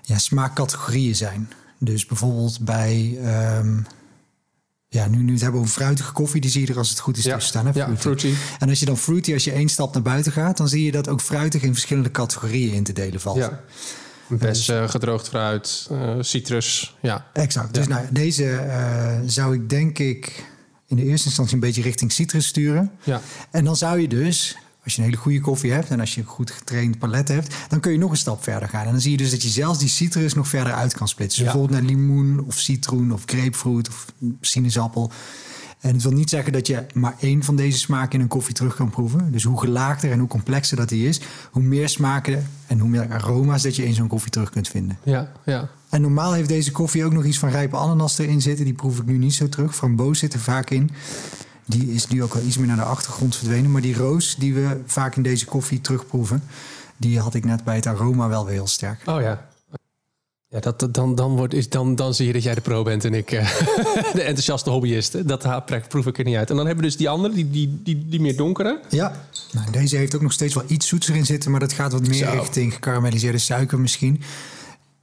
ja, 0.02 0.18
smaakcategorieën 0.18 1.14
zijn. 1.16 1.50
Dus 1.78 2.06
bijvoorbeeld 2.06 2.60
bij, 2.60 3.18
ehm, 3.24 3.76
ja, 4.88 5.06
nu, 5.08 5.16
nu 5.18 5.26
we 5.26 5.32
het 5.32 5.40
hebben 5.40 5.60
over 5.60 5.72
fruitige 5.72 6.12
koffie, 6.12 6.40
die 6.40 6.50
zie 6.50 6.60
je 6.60 6.72
er 6.72 6.78
als 6.78 6.90
het 6.90 6.98
goed 6.98 7.16
is 7.16 7.24
Ja, 7.24 7.32
tussen 7.34 7.50
staan. 7.50 7.66
Hè? 7.66 7.72
ja, 7.74 7.84
Fruity. 7.84 8.00
fruity. 8.00 8.34
En 8.58 8.68
als 8.68 8.78
je 8.80 8.84
dan 8.86 8.96
fruity, 8.98 9.32
als 9.32 9.44
je 9.44 9.52
één 9.52 9.68
stap 9.68 9.92
naar 9.94 10.02
buiten 10.02 10.32
gaat, 10.32 10.56
dan 10.56 10.68
zie 10.68 10.84
je 10.84 10.92
dat 10.92 11.08
ook 11.08 11.20
fruitig 11.20 11.62
in 11.62 11.72
verschillende 11.72 12.10
categorieën 12.10 12.72
in 12.72 12.84
te 12.84 12.92
delen 12.92 13.20
valt. 13.20 13.36
Ja. 13.36 13.60
Bessen, 14.28 14.90
gedroogd 14.90 15.28
fruit, 15.28 15.86
eh, 15.90 16.14
citrus. 16.20 16.96
Ja. 17.00 17.26
Exact. 17.32 17.74
Dus 17.74 17.86
nou, 17.86 18.06
deze 18.10 18.50
eh, 18.50 19.18
zou 19.26 19.54
ik 19.54 19.68
denk 19.68 19.98
ik 19.98 20.44
in 20.92 20.98
de 21.04 21.10
eerste 21.10 21.26
instantie 21.26 21.54
een 21.54 21.60
beetje 21.60 21.82
richting 21.82 22.12
citrus 22.12 22.46
sturen. 22.46 22.90
ja. 23.04 23.20
En 23.50 23.64
dan 23.64 23.76
zou 23.76 24.00
je 24.00 24.08
dus, 24.08 24.56
als 24.84 24.92
je 24.94 24.98
een 25.00 25.06
hele 25.06 25.16
goede 25.20 25.40
koffie 25.40 25.72
hebt 25.72 25.88
en 25.90 26.00
als 26.00 26.14
je 26.14 26.20
een 26.20 26.26
goed 26.26 26.50
getraind 26.50 26.98
palet 26.98 27.28
hebt, 27.28 27.54
dan 27.68 27.80
kun 27.80 27.92
je 27.92 27.98
nog 27.98 28.10
een 28.10 28.16
stap 28.16 28.42
verder 28.42 28.68
gaan. 28.68 28.84
En 28.86 28.90
dan 28.92 29.00
zie 29.00 29.10
je 29.10 29.16
dus 29.16 29.30
dat 29.30 29.42
je 29.42 29.48
zelfs 29.48 29.78
die 29.78 29.88
citrus 29.88 30.34
nog 30.34 30.48
verder 30.48 30.72
uit 30.72 30.94
kan 30.94 31.08
splitsen. 31.08 31.42
Dus 31.44 31.52
Ja. 31.52 31.58
bijvoorbeeld 31.58 31.80
naar 31.88 31.96
limoen 31.96 32.44
of 32.46 32.58
citroen 32.58 33.12
of 33.12 33.22
grapefruit 33.26 33.88
of 33.88 34.06
sinaasappel. 34.40 35.10
En 35.80 35.92
het 35.92 36.02
wil 36.02 36.12
niet 36.12 36.30
zeggen 36.30 36.52
dat 36.52 36.66
je 36.66 36.86
maar 36.94 37.14
één 37.20 37.42
van 37.42 37.56
deze 37.56 37.78
smaken 37.78 38.12
in 38.12 38.20
een 38.20 38.28
koffie 38.28 38.54
terug 38.54 38.74
kan 38.76 38.90
proeven. 38.90 39.32
Dus 39.32 39.44
hoe 39.44 39.60
gelaagder 39.60 40.10
en 40.10 40.18
hoe 40.18 40.28
complexer 40.28 40.76
dat 40.76 40.88
die 40.88 41.08
is, 41.08 41.20
hoe 41.50 41.62
meer 41.62 41.88
smaken 41.88 42.46
en 42.66 42.78
hoe 42.78 42.88
meer 42.88 43.12
aroma's 43.12 43.62
dat 43.62 43.76
je 43.76 43.84
in 43.84 43.94
zo'n 43.94 44.08
koffie 44.08 44.30
terug 44.30 44.50
kunt 44.50 44.68
vinden. 44.68 44.98
Ja, 45.02 45.32
ja. 45.44 45.68
En 45.92 46.00
normaal 46.00 46.32
heeft 46.32 46.48
deze 46.48 46.72
koffie 46.72 47.04
ook 47.04 47.12
nog 47.12 47.24
iets 47.24 47.38
van 47.38 47.48
rijpe 47.48 47.76
ananas 47.76 48.18
erin 48.18 48.40
zitten. 48.40 48.64
Die 48.64 48.74
proef 48.74 48.98
ik 48.98 49.06
nu 49.06 49.18
niet 49.18 49.34
zo 49.34 49.48
terug. 49.48 49.74
Framboos 49.74 50.18
zit 50.18 50.32
er 50.32 50.40
vaak 50.40 50.70
in. 50.70 50.90
Die 51.64 51.92
is 51.92 52.08
nu 52.08 52.22
ook 52.22 52.34
wel 52.34 52.42
iets 52.42 52.56
meer 52.58 52.66
naar 52.66 52.76
de 52.76 52.82
achtergrond 52.82 53.36
verdwenen. 53.36 53.70
Maar 53.70 53.80
die 53.80 53.96
roos 53.96 54.36
die 54.36 54.54
we 54.54 54.80
vaak 54.86 55.16
in 55.16 55.22
deze 55.22 55.44
koffie 55.44 55.80
terugproeven... 55.80 56.42
die 56.96 57.18
had 57.18 57.34
ik 57.34 57.44
net 57.44 57.64
bij 57.64 57.74
het 57.74 57.86
aroma 57.86 58.28
wel 58.28 58.44
weer 58.44 58.54
heel 58.54 58.66
sterk. 58.66 59.02
Oh 59.06 59.20
ja. 59.20 59.48
Ja, 60.48 60.60
dat, 60.60 60.94
dan, 60.94 61.14
dan, 61.14 61.36
wordt, 61.36 61.54
is, 61.54 61.68
dan, 61.68 61.94
dan 61.94 62.14
zie 62.14 62.26
je 62.26 62.32
dat 62.32 62.42
jij 62.42 62.54
de 62.54 62.60
pro 62.60 62.82
bent 62.82 63.04
en 63.04 63.14
ik 63.14 63.30
eh, 63.30 63.56
de 64.12 64.22
enthousiaste 64.22 64.70
hobbyist. 64.70 65.28
Dat 65.28 65.88
proef 65.88 66.06
ik 66.06 66.18
er 66.18 66.24
niet 66.24 66.36
uit. 66.36 66.50
En 66.50 66.56
dan 66.56 66.66
hebben 66.66 66.84
we 66.84 66.90
dus 66.90 66.98
die 66.98 67.08
andere, 67.08 67.34
die, 67.34 67.50
die, 67.50 67.80
die, 67.82 68.06
die 68.08 68.20
meer 68.20 68.36
donkere. 68.36 68.80
Ja, 68.88 69.26
nou, 69.52 69.70
deze 69.70 69.96
heeft 69.96 70.14
ook 70.14 70.22
nog 70.22 70.32
steeds 70.32 70.54
wel 70.54 70.64
iets 70.66 70.86
zoets 70.86 71.08
erin 71.08 71.26
zitten... 71.26 71.50
maar 71.50 71.60
dat 71.60 71.72
gaat 71.72 71.92
wat 71.92 72.06
meer 72.06 72.26
Zo. 72.26 72.30
richting 72.30 72.72
gekarameliseerde 72.74 73.38
suiker 73.38 73.80
misschien. 73.80 74.22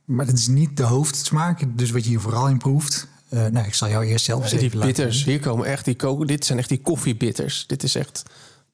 Maar 0.10 0.26
dat 0.26 0.38
is 0.38 0.48
niet 0.48 0.78
de 0.78 0.84
hoofdsmaak. 0.84 1.62
Dus 1.78 1.92
wat 1.92 2.04
je 2.04 2.10
hier 2.10 2.20
vooral 2.20 2.48
in 2.48 2.58
proeft... 2.58 3.08
eh, 3.30 3.46
nou, 3.46 3.68
ik 3.68 3.74
zal 3.74 3.90
jou 3.90 4.06
eerst 4.06 4.26
zelf 4.26 4.42
eens 4.42 4.52
Die 4.52 4.60
even 4.60 4.78
laten 4.78 4.94
bitters, 4.96 5.24
hier 5.24 5.40
komen 5.40 5.66
echt 5.66 5.86
die 5.86 5.96
ko- 5.96 6.26
Dit 6.26 6.46
zijn 6.46 6.60
echt 6.60 6.70
die 6.70 6.82
koffiebitters. 6.82 7.64
Dit 7.68 7.84
is 7.84 7.96
echt 7.96 8.24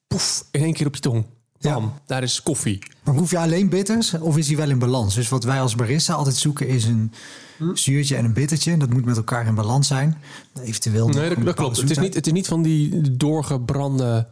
poef, 0.08 0.46
in 0.52 0.62
één 0.64 0.74
keer 0.74 0.88
op 0.88 0.96
je 0.96 1.02
tong. 1.02 1.26
Ja. 1.60 1.80
Daar 2.06 2.24
is 2.24 2.44
koffie. 2.44 2.84
Maar 3.04 3.14
proef 3.16 3.32
je 3.32 3.38
alleen 3.38 3.70
bitters 3.70 4.14
of 4.14 4.38
is 4.38 4.48
die 4.48 4.58
wel 4.58 4.70
in 4.70 4.80
balans? 4.80 5.16
Dus 5.16 5.30
wat 5.30 5.44
wij 5.44 5.62
als 5.62 5.76
barista 5.76 6.14
altijd 6.14 6.36
zoeken 6.36 6.68
is 6.68 6.86
een 6.86 7.12
Hm. 7.58 7.76
zuurtje 7.76 8.16
en 8.16 8.26
een 8.26 8.34
bittertje. 8.34 8.78
Dat 8.78 8.90
moet 8.94 9.06
met 9.06 9.18
elkaar 9.18 9.48
in 9.48 9.56
balans 9.56 9.88
zijn. 9.88 10.18
Eventueel 10.64 11.08
Nee, 11.10 11.44
dat, 11.44 11.54
klopt. 11.56 11.78
Het 11.78 11.90
is, 11.90 11.98
niet, 11.98 12.14
het 12.14 12.26
is 12.28 12.32
niet 12.34 12.48
van 12.48 12.62
die 12.62 13.18
doorgebrande, 13.18 14.28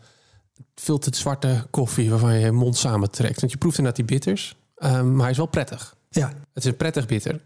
veel 0.76 1.00
te 1.00 1.10
zwarte 1.16 1.68
koffie... 1.72 2.10
waarvan 2.10 2.34
je 2.34 2.40
je 2.40 2.52
mond 2.52 2.78
samentrekt. 2.78 3.40
Want 3.40 3.52
je 3.52 3.58
proeft 3.58 3.78
inderdaad 3.78 4.08
die 4.08 4.18
bitters. 4.18 4.56
ehm, 4.76 5.12
maar 5.12 5.22
hij 5.22 5.32
is 5.32 5.38
wel 5.38 5.46
prettig. 5.46 5.96
Ja, 6.16 6.28
Het 6.28 6.64
is 6.64 6.66
een 6.66 6.78
prettig 6.78 7.06
bitter. 7.06 7.42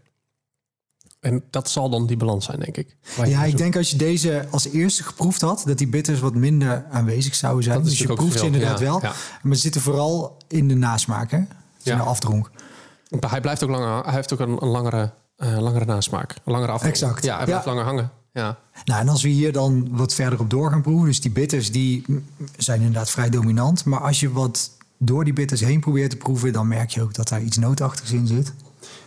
En 1.20 1.44
dat 1.50 1.70
zal 1.70 1.90
dan 1.90 2.06
die 2.06 2.16
balans 2.16 2.44
zijn, 2.44 2.60
denk 2.60 2.76
ik. 2.76 2.96
Ja 3.24 3.44
ik 3.44 3.56
denk 3.56 3.76
als 3.76 3.90
je 3.90 3.96
deze 3.96 4.46
als 4.50 4.68
eerste 4.68 5.02
geproefd 5.02 5.40
had... 5.40 5.62
dat 5.66 5.78
die 5.78 5.88
bitters 5.88 6.20
wat 6.20 6.34
minder 6.34 6.84
aanwezig 6.90 7.34
zouden 7.34 7.64
zijn. 7.64 7.76
Dat 7.76 7.86
is 7.86 7.90
dus 7.90 8.00
je 8.06 8.14
proeft 8.14 8.38
ze 8.38 8.44
inderdaad 8.44 8.78
ja, 8.78 8.84
wel. 8.84 9.00
ja. 9.02 9.12
Maar 9.42 9.54
ze 9.54 9.60
zitten 9.60 9.80
vooral 9.80 10.36
in 10.48 10.68
de 10.68 10.74
nasmaak, 10.74 11.30
hè? 11.30 11.36
Ja. 11.36 11.92
in 11.92 11.96
de 11.96 12.04
afdronk. 12.04 12.50
Maar 13.20 13.30
Hij 13.30 13.40
blijft 13.40 13.62
ook 13.62 13.70
langer. 13.70 14.04
Hij 14.04 14.14
heeft 14.14 14.32
ook 14.32 14.40
een, 14.40 14.62
een 14.62 14.68
langere, 14.68 15.12
eh, 15.36 15.58
langere 15.58 15.84
nasmaak. 15.84 16.34
Een 16.44 16.52
langere 16.52 16.72
afdronk. 16.72 16.94
Exact. 16.94 17.24
Ja, 17.24 17.36
hij 17.36 17.44
blijft 17.44 17.66
langer 17.66 17.84
hangen. 17.84 18.10
Ja. 18.32 18.58
Nou, 18.84 19.00
en 19.00 19.08
als 19.08 19.22
we 19.22 19.28
hier 19.28 19.52
dan 19.52 19.88
wat 19.90 20.14
verder 20.14 20.40
op 20.40 20.50
door 20.50 20.70
gaan 20.70 20.82
proeven... 20.82 21.06
dus 21.06 21.20
die 21.20 21.30
bitters 21.30 21.72
die 21.72 22.04
zijn 22.56 22.78
inderdaad 22.78 23.10
vrij 23.10 23.30
dominant. 23.30 23.84
Maar 23.84 24.00
als 24.00 24.20
je 24.20 24.32
wat 24.32 24.70
door 24.98 25.24
die 25.24 25.32
bitters 25.32 25.60
heen 25.60 25.80
probeert 25.80 26.10
te 26.10 26.16
proeven... 26.16 26.52
dan 26.52 26.68
merk 26.68 26.90
je 26.90 27.02
ook 27.02 27.14
dat 27.14 27.28
daar 27.28 27.42
iets 27.42 27.56
nootachtigs 27.56 28.12
in 28.12 28.26
zit. 28.26 28.52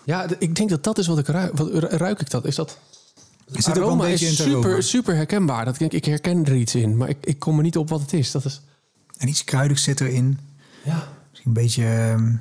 Ja, 0.03 0.27
ik 0.39 0.55
denk 0.55 0.70
dat 0.70 0.84
dat 0.84 0.98
is 0.98 1.08
wat 1.08 1.17
ik 1.17 1.27
ruik. 1.27 1.58
Wat 1.58 1.67
ru- 1.74 1.88
ruik 1.98 2.20
ik 2.22 2.29
dat? 2.29 2.46
Is 2.46 2.55
dat? 2.55 2.77
Zit 3.51 3.67
ook 3.79 3.86
wel 3.98 4.05
een 4.05 4.12
is 4.12 4.22
het 4.38 4.39
aroma. 4.48 4.62
super, 4.62 4.84
super 4.84 5.15
herkenbaar. 5.15 5.65
Dat 5.65 5.74
ik 5.74 5.79
denk, 5.79 5.91
ik 5.91 6.05
herken 6.05 6.46
er 6.46 6.55
iets 6.55 6.75
in, 6.75 6.98
maar 6.98 7.10
ik, 7.10 7.17
ik 7.22 7.39
kom 7.39 7.58
er 7.58 7.63
niet 7.63 7.77
op 7.77 7.89
wat 7.89 8.01
het 8.01 8.13
is. 8.13 8.31
Dat 8.31 8.46
is. 8.46 8.62
En 9.17 9.27
iets 9.27 9.43
kruidigs 9.43 9.84
zit 9.84 10.01
erin. 10.01 10.39
Ja, 10.86 11.08
Misschien 11.29 11.51
een 11.55 11.62
beetje 11.63 11.84
ehm, 11.86 12.36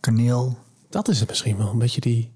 kaneel. 0.00 0.58
dat 0.90 1.08
is 1.08 1.20
het 1.20 1.28
misschien 1.28 1.56
wel. 1.56 1.68
Een 1.70 1.78
beetje 1.78 2.00
die 2.00 2.32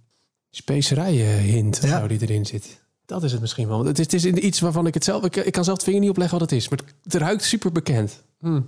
specerijen 0.50 1.38
hint 1.40 1.78
Ja. 1.82 2.06
die 2.06 2.20
erin 2.20 2.46
zit. 2.46 2.80
Dat 3.06 3.22
is 3.22 3.32
het 3.32 3.40
misschien 3.40 3.68
wel. 3.68 3.84
Het 3.84 3.98
is, 3.98 4.04
het 4.12 4.14
is 4.14 4.24
iets 4.24 4.60
waarvan 4.60 4.86
ik 4.86 4.94
het 4.94 5.04
zelf... 5.04 5.24
Ik, 5.24 5.36
ik 5.36 5.52
kan 5.52 5.64
zelf 5.64 5.76
het 5.76 5.86
vinger 5.86 6.00
niet 6.00 6.10
opleggen 6.10 6.38
wat 6.38 6.50
het 6.50 6.58
is. 6.58 6.68
Maar 6.68 6.78
het, 6.78 6.94
het 7.02 7.14
ruikt 7.14 7.42
super 7.44 7.72
bekend. 7.72 8.22
Hm. 8.40 8.60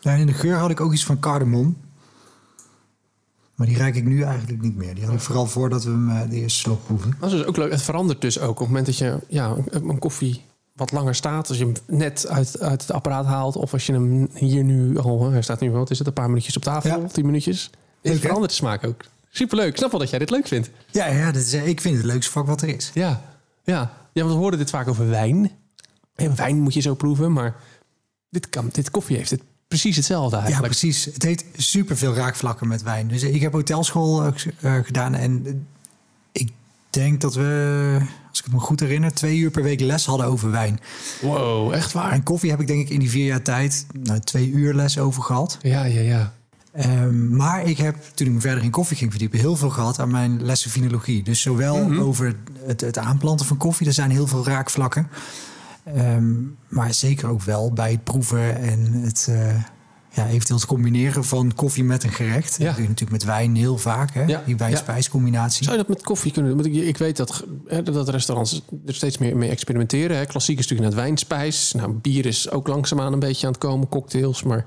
Ja, 0.00 0.12
en 0.12 0.20
in 0.20 0.26
de 0.26 0.32
geur 0.32 0.56
had 0.56 0.70
ik 0.70 0.80
ook 0.80 0.92
iets 0.92 1.04
van 1.04 1.18
cardamom. 1.18 1.76
Maar 3.58 3.66
die 3.66 3.76
ruik 3.76 3.94
ik 3.94 4.04
nu 4.04 4.22
eigenlijk 4.22 4.62
niet 4.62 4.76
meer. 4.76 4.94
Die 4.94 5.04
had 5.04 5.14
ik 5.14 5.20
vooral 5.20 5.46
voordat 5.46 5.84
we 5.84 5.90
hem 5.90 6.10
eh, 6.10 6.30
de 6.30 6.36
eerste 6.36 6.58
slok 6.58 6.84
proeven. 6.84 7.16
Dat 7.20 7.32
is 7.32 7.38
dus 7.38 7.46
ook 7.46 7.56
leuk. 7.56 7.70
Het 7.70 7.82
verandert 7.82 8.20
dus 8.20 8.40
ook 8.40 8.50
op 8.50 8.58
het 8.58 8.66
moment 8.66 8.86
dat 8.86 8.98
je 8.98 9.18
ja, 9.28 9.56
een, 9.70 9.98
koffie 9.98 10.44
wat 10.72 10.92
langer 10.92 11.14
staat. 11.14 11.48
Als 11.48 11.58
je 11.58 11.64
hem 11.64 11.74
net 11.86 12.26
uit, 12.28 12.60
uit 12.60 12.80
het 12.80 12.92
apparaat 12.92 13.24
haalt. 13.24 13.56
Of 13.56 13.72
als 13.72 13.86
je 13.86 13.92
hem 13.92 14.28
hier 14.34 14.64
nu 14.64 14.98
al... 14.98 15.24
hè, 15.24 15.30
Hij 15.30 15.42
staat 15.42 15.60
nu, 15.60 15.70
wat 15.70 15.90
is 15.90 15.98
het, 15.98 16.06
een 16.06 16.12
paar 16.12 16.28
minuutjes 16.28 16.56
op 16.56 16.62
tafel. 16.62 17.00
Ja. 17.00 17.06
Tien 17.06 17.26
minuutjes. 17.26 17.70
Leuk, 18.02 18.12
Het 18.12 18.22
verandert 18.22 18.50
de 18.50 18.56
smaak 18.56 18.86
ook. 18.86 19.04
Superleuk. 19.28 19.68
Ik 19.68 19.76
snap 19.76 19.90
wel 19.90 20.00
dat 20.00 20.10
jij 20.10 20.18
dit 20.18 20.30
leuk 20.30 20.46
vindt. 20.46 20.70
Ja, 20.90 21.06
ja 21.06 21.32
is, 21.32 21.52
eh, 21.52 21.66
ik 21.66 21.80
vind 21.80 21.94
het 21.94 22.04
het 22.04 22.12
leukste 22.12 22.32
vak 22.32 22.46
wat 22.46 22.62
er 22.62 22.68
is. 22.68 22.90
Ja, 22.94 23.22
ja. 23.64 23.92
ja 24.12 24.22
want 24.22 24.34
we 24.34 24.40
hoorden 24.40 24.58
dit 24.58 24.70
vaak 24.70 24.88
over 24.88 25.08
wijn. 25.08 25.50
En 26.14 26.36
wijn 26.36 26.60
moet 26.60 26.74
je 26.74 26.80
zo 26.80 26.94
proeven, 26.94 27.32
maar 27.32 27.56
dit, 28.30 28.48
kan, 28.48 28.68
dit 28.72 28.90
koffie 28.90 29.16
heeft 29.16 29.30
het 29.30 29.42
precies 29.68 29.96
hetzelfde 29.96 30.36
Ja, 30.36 30.42
eigenlijk. 30.42 30.72
precies. 30.72 31.04
Het 31.04 31.22
heeft 31.22 31.44
superveel 31.56 32.14
raakvlakken 32.14 32.68
met 32.68 32.82
wijn. 32.82 33.08
Dus 33.08 33.22
ik 33.22 33.40
heb 33.40 33.52
hotelschool 33.52 34.22
eh, 34.22 34.32
eh, 34.60 34.84
gedaan. 34.84 35.14
En 35.14 35.42
eh, 35.46 35.52
ik 36.32 36.50
denk 36.90 37.20
dat 37.20 37.34
we, 37.34 37.96
als 38.30 38.38
ik 38.38 38.44
het 38.44 38.54
me 38.54 38.60
goed 38.60 38.80
herinner... 38.80 39.12
twee 39.12 39.38
uur 39.38 39.50
per 39.50 39.62
week 39.62 39.80
les 39.80 40.06
hadden 40.06 40.26
over 40.26 40.50
wijn. 40.50 40.80
Wow, 41.20 41.72
echt 41.72 41.92
waar? 41.92 42.12
En 42.12 42.22
koffie 42.22 42.50
heb 42.50 42.60
ik 42.60 42.66
denk 42.66 42.80
ik 42.80 42.90
in 42.90 43.00
die 43.00 43.10
vier 43.10 43.26
jaar 43.26 43.42
tijd... 43.42 43.86
Nou, 44.02 44.20
twee 44.20 44.50
uur 44.50 44.74
les 44.74 44.98
over 44.98 45.22
gehad. 45.22 45.58
Ja, 45.62 45.84
ja, 45.84 46.00
ja. 46.00 46.32
Ehm, 46.72 47.36
maar 47.36 47.64
ik 47.64 47.78
heb, 47.78 47.96
toen 48.14 48.26
ik 48.26 48.32
me 48.32 48.40
verder 48.40 48.64
in 48.64 48.70
koffie 48.70 48.96
ging 48.96 49.10
verdiepen, 49.10 49.38
heel 49.38 49.56
veel 49.56 49.70
gehad 49.70 49.98
aan 49.98 50.10
mijn 50.10 50.44
lessen 50.44 50.70
finologie. 50.70 51.22
Dus 51.22 51.40
zowel 51.40 51.92
over 51.92 52.36
het, 52.66 52.80
het 52.80 52.98
aanplanten 52.98 53.46
van 53.46 53.56
koffie, 53.56 53.86
er 53.86 53.92
zijn 53.92 54.10
heel 54.10 54.26
veel 54.26 54.44
raakvlakken. 54.46 55.08
Ehm, 55.94 56.34
maar 56.68 56.94
zeker 56.94 57.28
ook 57.28 57.42
wel 57.42 57.72
bij 57.72 57.90
het 57.90 58.04
proeven 58.04 58.56
en 58.56 58.92
het 58.92 59.26
uh, 59.30 59.54
ja, 60.10 60.26
eventueel 60.26 60.58
het 60.58 60.68
combineren 60.68 61.24
van 61.24 61.54
koffie 61.54 61.84
met 61.84 62.04
een 62.04 62.12
gerecht. 62.12 62.56
Ja. 62.58 62.64
Dat 62.64 62.74
doe 62.74 62.82
je 62.82 62.88
natuurlijk 62.88 63.18
met 63.18 63.24
wijn 63.24 63.56
heel 63.56 63.78
vaak, 63.78 64.14
hè? 64.14 64.24
Ja, 64.24 64.42
die 64.46 64.56
wijn-spijscombinatie. 64.56 65.64
Zou 65.64 65.76
je 65.76 65.82
dat 65.82 65.96
met 65.96 66.04
koffie 66.04 66.32
kunnen 66.32 66.50
doen? 66.52 66.62
Want 66.62 66.74
ik, 66.76 66.82
ik 66.82 66.96
weet 66.96 67.16
dat, 67.16 67.44
hè, 67.66 67.82
dat 67.82 68.08
restaurants 68.08 68.62
er 68.86 68.94
steeds 68.94 69.18
meer 69.18 69.36
mee 69.36 69.50
experimenteren. 69.50 70.16
Hè. 70.16 70.26
Klassiek 70.26 70.58
is 70.58 70.66
natuurlijk 70.66 70.94
naar 70.94 71.04
wijnspijs. 71.04 71.72
Nou, 71.72 71.92
bier 71.92 72.26
is 72.26 72.50
ook 72.50 72.66
langzaamaan 72.66 73.12
een 73.12 73.18
beetje 73.18 73.46
aan 73.46 73.52
het 73.52 73.62
komen, 73.62 73.88
cocktails. 73.88 74.42
Maar 74.42 74.64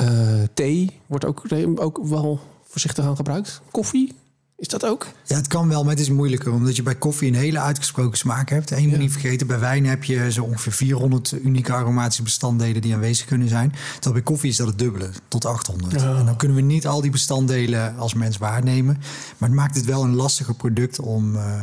uh, 0.00 0.08
thee 0.54 1.00
wordt 1.06 1.24
ook, 1.24 1.42
ook 1.74 2.00
wel 2.02 2.40
voorzichtig 2.64 3.04
aan 3.04 3.16
gebruikt. 3.16 3.60
Koffie, 3.70 4.14
is 4.62 4.68
dat 4.68 4.84
ook? 4.84 5.06
Ja, 5.24 5.36
het 5.36 5.46
kan 5.46 5.68
wel, 5.68 5.82
maar 5.82 5.90
het 5.92 6.00
is 6.00 6.10
moeilijker. 6.10 6.52
Omdat 6.52 6.76
je 6.76 6.82
bij 6.82 6.94
koffie 6.94 7.28
een 7.28 7.34
hele 7.34 7.58
uitgesproken 7.58 8.18
smaak 8.18 8.48
hebt. 8.50 8.70
En 8.70 8.80
je 8.80 8.86
moet 8.86 8.96
Ja. 8.96 9.02
niet 9.02 9.12
vergeten, 9.12 9.46
bij 9.46 9.58
wijn 9.58 9.86
heb 9.86 10.04
je 10.04 10.32
zo 10.32 10.42
ongeveer 10.44 10.72
400 10.72 11.34
unieke 11.44 11.72
aromatische 11.72 12.22
bestanddelen 12.22 12.80
die 12.82 12.94
aanwezig 12.94 13.26
kunnen 13.26 13.48
zijn. 13.48 13.70
Terwijl 13.92 14.12
bij 14.14 14.22
koffie 14.22 14.50
is 14.50 14.56
dat 14.56 14.66
het 14.66 14.78
dubbele, 14.78 15.10
tot 15.28 15.44
800. 15.44 16.00
Ja. 16.00 16.16
En 16.18 16.24
dan 16.26 16.36
kunnen 16.36 16.56
we 16.56 16.62
niet 16.62 16.86
al 16.86 17.00
die 17.00 17.10
bestanddelen 17.10 17.96
als 17.96 18.14
mens 18.14 18.36
waarnemen. 18.38 18.96
Maar 19.38 19.48
het 19.48 19.58
maakt 19.58 19.76
het 19.76 19.84
wel 19.84 20.02
een 20.02 20.14
lastiger 20.14 20.54
product 20.54 21.00
om 21.00 21.36
eh, 21.36 21.62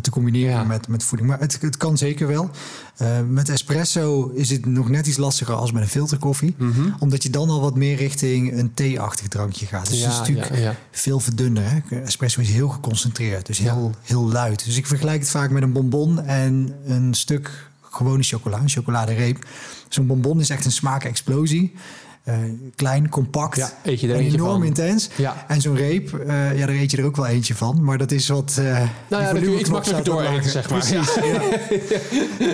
te 0.00 0.10
combineren 0.10 0.54
Ja. 0.54 0.64
met, 0.64 0.88
met 0.88 1.04
voeding. 1.04 1.30
Maar 1.30 1.40
het, 1.40 1.58
het 1.60 1.76
kan 1.76 1.98
zeker 1.98 2.26
wel. 2.26 2.50
Eh, 2.96 3.08
met 3.28 3.48
espresso 3.48 4.30
is 4.34 4.50
het 4.50 4.66
nog 4.66 4.88
net 4.88 5.06
iets 5.06 5.16
lastiger 5.16 5.54
als 5.54 5.72
met 5.72 5.82
een 5.82 5.88
filterkoffie. 5.88 6.54
Mhm. 6.58 6.90
Omdat 6.98 7.22
je 7.22 7.30
dan 7.30 7.48
al 7.48 7.60
wat 7.60 7.74
meer 7.74 7.96
richting 7.96 8.58
een 8.58 8.74
thee-achtig 8.74 9.28
drankje 9.28 9.66
gaat. 9.66 9.88
Dus 9.88 10.00
het 10.00 10.12
is 10.12 10.18
natuurlijk 10.18 10.48
ja, 10.48 10.56
ja. 10.56 10.76
veel 10.90 11.20
verdunner. 11.20 11.64
Hè? 11.70 12.00
Espresso 12.02 12.40
is 12.40 12.48
heel 12.48 12.68
geconcentreerd, 12.68 13.46
dus 13.46 13.58
heel, 13.58 13.94
heel 14.02 14.28
luid. 14.28 14.64
Dus 14.64 14.76
ik 14.76 14.86
vergelijk 14.86 15.20
het 15.20 15.30
vaak 15.30 15.50
met 15.50 15.62
een 15.62 15.72
bonbon 15.72 16.22
en 16.22 16.74
een 16.84 17.14
stuk 17.14 17.68
gewone 17.90 18.22
chocola, 18.22 18.58
een 18.58 18.68
chocoladereep. 18.68 19.46
Zo'n 19.88 20.06
bonbon 20.06 20.40
is 20.40 20.50
echt 20.50 20.64
een 20.64 20.72
smaakexplosie. 20.72 21.74
Eh, 22.26 22.34
klein, 22.74 23.08
compact, 23.08 23.56
Ja, 23.56 23.70
eet 23.82 24.00
je 24.00 24.08
er 24.08 24.14
en 24.14 24.20
enorm 24.20 24.52
van. 24.58 24.64
intens. 24.64 25.08
Ja. 25.16 25.44
En 25.48 25.60
zo'n 25.60 25.76
reep, 25.76 26.14
eh, 26.14 26.58
ja, 26.58 26.66
daar 26.66 26.74
eet 26.74 26.90
je 26.90 26.96
er 26.96 27.04
ook 27.04 27.16
wel 27.16 27.26
eentje 27.26 27.54
van. 27.54 27.84
Maar 27.84 27.98
dat 27.98 28.10
is 28.12 28.28
wat... 28.28 28.56
eh 28.58 28.64
Nou 28.64 29.22
ja, 29.22 29.32
dan 29.32 29.42
kun 29.42 29.50
je 29.52 29.58
iets 29.58 29.70
makkelijker 29.70 30.04
dooreten, 30.04 30.34
lager. 30.34 30.50
zeg 30.50 30.70
maar. 30.70 30.78
Precies, 30.78 31.14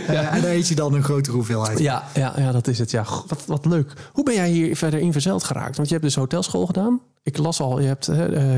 ja. 0.07 0.31
En 0.35 0.41
daar 0.43 0.51
eet 0.51 0.69
je 0.69 0.75
dan 0.75 0.95
een 0.95 1.03
grotere 1.03 1.37
hoeveelheid. 1.37 1.79
Ja, 1.79 2.05
ja, 2.15 2.33
ja, 2.37 2.53
dat 2.53 2.69
is 2.69 2.79
het. 2.79 2.91
Ja, 2.91 3.05
wat, 3.27 3.43
wat 3.47 3.65
leuk. 3.65 3.93
Hoe 4.13 4.25
ben 4.25 4.35
jij 4.35 4.49
hier 4.51 4.77
verder 4.77 5.01
in 5.01 5.13
verzeld 5.13 5.45
geraakt? 5.45 5.77
Want 5.77 5.89
je 5.89 5.95
hebt 5.95 6.07
dus 6.07 6.15
hotelschool 6.17 6.67
gedaan. 6.67 7.01
Ik 7.23 7.39
las 7.39 7.61
al, 7.61 7.81
je 7.81 7.87
hebt, 7.87 8.07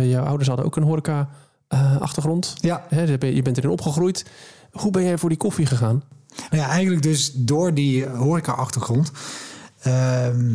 jouw 0.03 0.25
ouders 0.25 0.49
hadden 0.49 0.67
ook 0.67 0.77
een 0.77 0.83
horeca-achtergrond. 0.83 2.55
Ja. 2.61 2.87
je 3.21 3.43
bent 3.43 3.57
erin 3.59 3.71
opgegroeid. 3.71 4.25
Hoe 4.73 4.91
ben 4.91 5.05
jij 5.05 5.19
voor 5.19 5.29
die 5.29 5.39
koffie 5.39 5.67
gegaan? 5.67 6.03
Nou 6.51 6.63
ja, 6.63 6.69
eigenlijk 6.69 7.03
dus 7.03 7.33
door 7.35 7.75
die 7.75 8.07
horeca-achtergrond. 8.07 9.11
Ehm, 9.81 10.53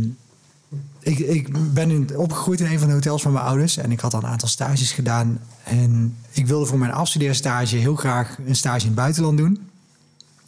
ik, 1.00 1.20
ik 1.20 1.74
ben 1.74 1.90
in, 1.90 2.18
opgegroeid 2.18 2.60
in 2.60 2.72
een 2.72 2.80
van 2.80 2.88
de 2.88 2.94
hotels 2.94 3.22
van 3.22 3.32
mijn 3.32 3.46
ouders. 3.46 3.78
En 3.78 3.92
ik 3.92 4.00
had 4.00 4.14
al 4.14 4.24
een 4.24 4.30
aantal 4.30 4.48
stages 4.48 4.92
gedaan. 4.92 5.40
En 5.64 6.18
ik 6.32 6.48
wilde 6.48 6.66
voor 6.66 6.78
mijn 6.80 6.92
afstudeerstage 6.92 7.76
heel 7.76 7.96
graag 7.96 8.38
een 8.46 8.56
stage 8.56 8.80
in 8.80 8.86
het 8.86 8.96
buitenland 8.96 9.38
doen. 9.38 9.70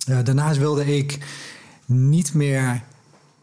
Eh, 0.07 0.17
daarnaast 0.23 0.59
wilde 0.59 0.97
ik 0.97 1.17
niet 1.85 2.33
meer 2.33 2.83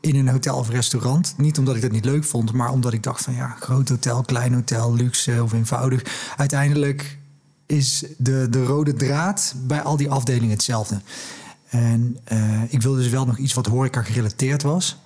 in 0.00 0.16
een 0.16 0.28
hotel 0.28 0.56
of 0.56 0.68
restaurant. 0.68 1.34
Niet 1.36 1.58
omdat 1.58 1.76
ik 1.76 1.82
dat 1.82 1.90
niet 1.90 2.04
leuk 2.04 2.24
vond, 2.24 2.52
maar 2.52 2.70
omdat 2.70 2.92
ik 2.92 3.02
dacht 3.02 3.22
van 3.22 3.34
ja, 3.34 3.56
groot 3.60 3.88
hotel, 3.88 4.22
klein 4.22 4.54
hotel, 4.54 4.94
luxe 4.94 5.42
of 5.42 5.52
eenvoudig. 5.52 6.32
Uiteindelijk 6.36 7.18
is 7.66 8.04
de, 8.16 8.46
de 8.50 8.64
rode 8.64 8.94
draad 8.94 9.54
bij 9.66 9.82
al 9.82 9.96
die 9.96 10.10
afdelingen 10.10 10.50
hetzelfde. 10.50 11.00
En 11.68 12.16
eh, 12.24 12.72
ik 12.72 12.82
wilde 12.82 12.98
dus 12.98 13.10
wel 13.10 13.26
nog 13.26 13.38
iets 13.38 13.54
wat 13.54 13.66
horeca 13.66 14.02
gerelateerd 14.02 14.62
was. 14.62 14.98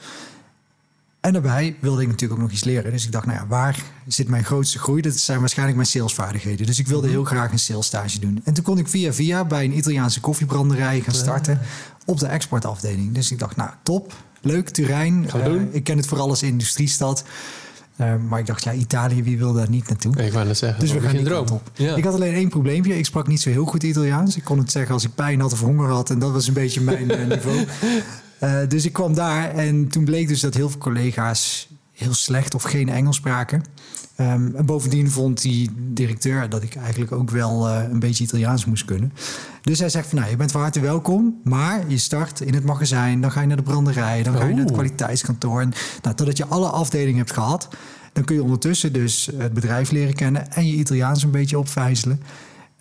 En 1.23 1.33
daarbij 1.33 1.77
wilde 1.81 2.03
ik 2.03 2.09
natuurlijk 2.09 2.41
ook 2.41 2.47
nog 2.47 2.51
iets 2.57 2.65
leren. 2.65 2.93
Dus 2.93 3.05
ik 3.05 3.13
dacht, 3.13 3.27
nou 3.27 3.39
ja, 3.39 3.47
waar 3.47 3.83
zit 4.07 4.29
mijn 4.29 4.45
grootste 4.45 4.79
groei? 4.79 5.03
Dat 5.03 5.17
zijn 5.17 5.41
waarschijnlijk 5.41 5.77
mijn 5.77 5.89
salesvaardigheden. 5.89 6.67
Dus 6.67 6.79
ik 6.79 6.87
wilde 6.87 7.09
heel 7.09 7.25
graag 7.25 7.53
een 7.53 7.59
salesstage 7.59 8.19
doen. 8.21 8.41
En 8.45 8.53
toen 8.55 8.65
kon 8.65 8.79
ik 8.79 8.89
via 8.89 9.13
via 9.13 9.45
bij 9.45 9.65
een 9.65 9.77
Italiaanse 9.77 10.21
koffiebranderij 10.21 11.01
gaan 11.01 11.15
starten 11.15 11.61
op 12.05 12.19
de 12.19 12.27
exportafdeling. 12.27 13.15
Dus 13.15 13.31
ik 13.33 13.39
dacht, 13.39 13.57
nou 13.57 13.71
top, 13.83 14.15
leuk, 14.41 14.69
Turijn. 14.69 15.23
We 15.27 15.39
Eh, 15.39 15.45
doen. 15.45 15.69
ik 15.73 15.85
ken 15.85 15.97
het 15.97 16.07
vooral 16.07 16.29
als 16.29 16.43
industriestad. 16.43 17.25
Eh, 17.97 18.15
maar 18.29 18.39
ik 18.39 18.47
dacht, 18.47 18.65
ja, 18.65 18.73
Italië, 18.73 19.23
wie 19.23 19.39
wil 19.39 19.53
daar 19.53 19.71
niet 19.71 19.89
naartoe? 19.89 20.17
Ik 20.17 20.33
wou 20.33 20.47
net 20.47 20.59
zeggen. 20.59 20.81
Dus 20.81 20.93
we 20.93 21.01
gaan 21.01 21.17
die 21.17 21.25
droom. 21.25 21.49
op. 21.49 21.71
Ja. 21.75 21.95
Ik 21.97 22.05
had 22.05 22.15
alleen 22.15 22.35
één 22.35 22.49
probleempje. 22.49 22.99
Ik 22.99 23.05
sprak 23.07 23.27
niet 23.27 23.41
zo 23.41 23.51
heel 23.51 23.65
goed 23.65 23.83
Italiaans. 23.83 24.37
Ik 24.37 24.45
kon 24.45 24.59
het 24.59 24.71
zeggen 24.73 24.95
als 24.95 25.05
ik 25.05 25.15
pijn 25.15 25.41
had 25.41 25.53
of 25.53 25.61
honger 25.61 25.89
had. 25.91 26.11
En 26.11 26.19
dat 26.19 26.33
was 26.33 26.47
een 26.47 26.55
beetje 26.55 26.81
mijn 26.81 27.11
eh, 27.11 27.27
niveau. 27.27 27.67
Eh, 28.43 28.59
dus 28.69 28.85
ik 28.85 28.93
kwam 28.93 29.15
daar 29.15 29.55
en 29.55 29.89
toen 29.89 30.05
bleek 30.05 30.29
dus 30.29 30.41
dat 30.41 30.55
heel 30.55 30.71
veel 30.71 30.79
collega's 30.79 31.69
heel 31.93 32.15
slecht 32.15 32.55
of 32.55 32.63
geen 32.63 32.89
Engels 32.89 33.17
spraken. 33.17 33.63
Ehm, 34.17 34.55
en 34.55 34.67
bovendien 34.67 35.11
vond 35.11 35.43
die 35.43 35.71
directeur 35.77 36.49
dat 36.49 36.63
ik 36.63 36.75
eigenlijk 36.75 37.13
ook 37.13 37.31
wel 37.31 37.69
eh, 37.69 37.83
een 37.91 37.99
beetje 37.99 38.25
Italiaans 38.25 38.65
moest 38.65 38.85
kunnen. 38.85 39.13
Dus 39.63 39.79
hij 39.79 39.89
zegt 39.89 40.09
van 40.09 40.19
nou, 40.19 40.31
je 40.31 40.37
bent 40.37 40.53
van 40.53 40.61
harte 40.61 40.81
welkom, 40.81 41.41
maar 41.45 41.85
je 41.89 41.99
start 41.99 42.41
in 42.41 42.55
het 42.55 42.65
magazijn, 42.65 43.21
dan 43.21 43.33
ga 43.33 43.41
je 43.41 43.47
naar 43.47 43.57
de 43.57 43.63
branderij, 43.63 44.23
dan 44.23 44.37
ga 44.37 44.45
je 44.45 44.49
naar 44.49 44.59
het 44.59 44.71
Oeh. 44.71 44.79
kwaliteitskantoor. 44.79 45.61
En 45.61 45.73
nou, 46.03 46.17
totdat 46.17 46.37
je 46.37 46.47
alle 46.47 46.69
afdelingen 46.69 47.19
hebt 47.19 47.33
gehad, 47.33 47.69
dan 48.13 48.25
kun 48.25 48.35
je 48.35 48.43
ondertussen 48.43 48.93
dus 48.93 49.31
het 49.37 49.53
bedrijf 49.53 49.91
leren 49.91 50.15
kennen 50.15 50.53
en 50.53 50.67
je 50.67 50.73
Italiaans 50.73 51.23
een 51.23 51.31
beetje 51.31 51.59
opvijzelen. 51.59 52.23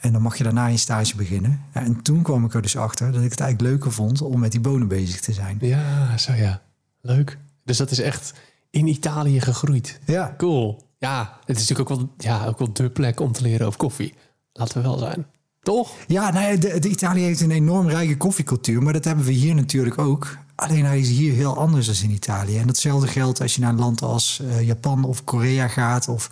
En 0.01 0.11
dan 0.11 0.21
mag 0.21 0.37
je 0.37 0.43
daarna 0.43 0.67
je 0.67 0.77
stage 0.77 1.15
beginnen. 1.15 1.61
Ja, 1.73 1.81
en 1.81 2.01
toen 2.01 2.21
kwam 2.21 2.45
ik 2.45 2.53
er 2.53 2.61
dus 2.61 2.77
achter 2.77 3.11
dat 3.11 3.23
ik 3.23 3.29
het 3.31 3.39
eigenlijk 3.39 3.71
leuker 3.71 3.91
vond 3.91 4.21
om 4.21 4.39
met 4.39 4.51
die 4.51 4.59
bonen 4.59 4.87
bezig 4.87 5.19
te 5.19 5.33
zijn. 5.33 5.57
Ja, 5.61 6.17
zo 6.17 6.33
ja. 6.33 6.61
Leuk. 7.01 7.37
Dus 7.63 7.77
dat 7.77 7.91
is 7.91 7.99
echt 7.99 8.33
in 8.69 8.87
Italië 8.87 9.41
gegroeid. 9.41 9.99
Ja, 10.05 10.33
Cool. 10.37 10.89
Ja, 10.97 11.37
het 11.45 11.57
is 11.57 11.67
natuurlijk 11.67 11.89
ook 11.89 11.97
wel, 11.97 12.09
ja, 12.17 12.45
ook 12.45 12.59
wel 12.59 12.73
de 12.73 12.89
plek 12.89 13.19
om 13.19 13.31
te 13.31 13.41
leren 13.41 13.67
over 13.67 13.79
koffie. 13.79 14.13
Laten 14.53 14.77
we 14.77 14.87
wel 14.87 14.97
zijn. 14.97 15.25
Toch? 15.61 15.91
ja 16.07 16.31
nou, 16.31 16.45
ja, 16.45 16.57
de, 16.57 16.79
de 16.79 16.89
Italië 16.89 17.21
heeft 17.21 17.41
een 17.41 17.51
enorm 17.51 17.87
rijke 17.87 18.17
koffiecultuur, 18.17 18.83
maar 18.83 18.93
dat 18.93 19.05
hebben 19.05 19.25
we 19.25 19.31
hier 19.31 19.55
natuurlijk 19.55 19.97
ook. 19.97 20.37
Alleen 20.55 20.85
hij 20.85 20.99
is 20.99 21.09
hier 21.09 21.33
heel 21.33 21.57
anders 21.57 21.85
dan 21.85 22.09
in 22.09 22.15
Italië. 22.15 22.57
En 22.57 22.67
datzelfde 22.67 23.07
geldt 23.07 23.41
als 23.41 23.55
je 23.55 23.61
naar 23.61 23.69
een 23.69 23.79
land 23.79 24.01
als 24.01 24.39
eh, 24.39 24.61
Japan 24.61 25.03
of 25.03 25.23
Korea 25.23 25.67
gaat 25.67 26.07
of 26.07 26.29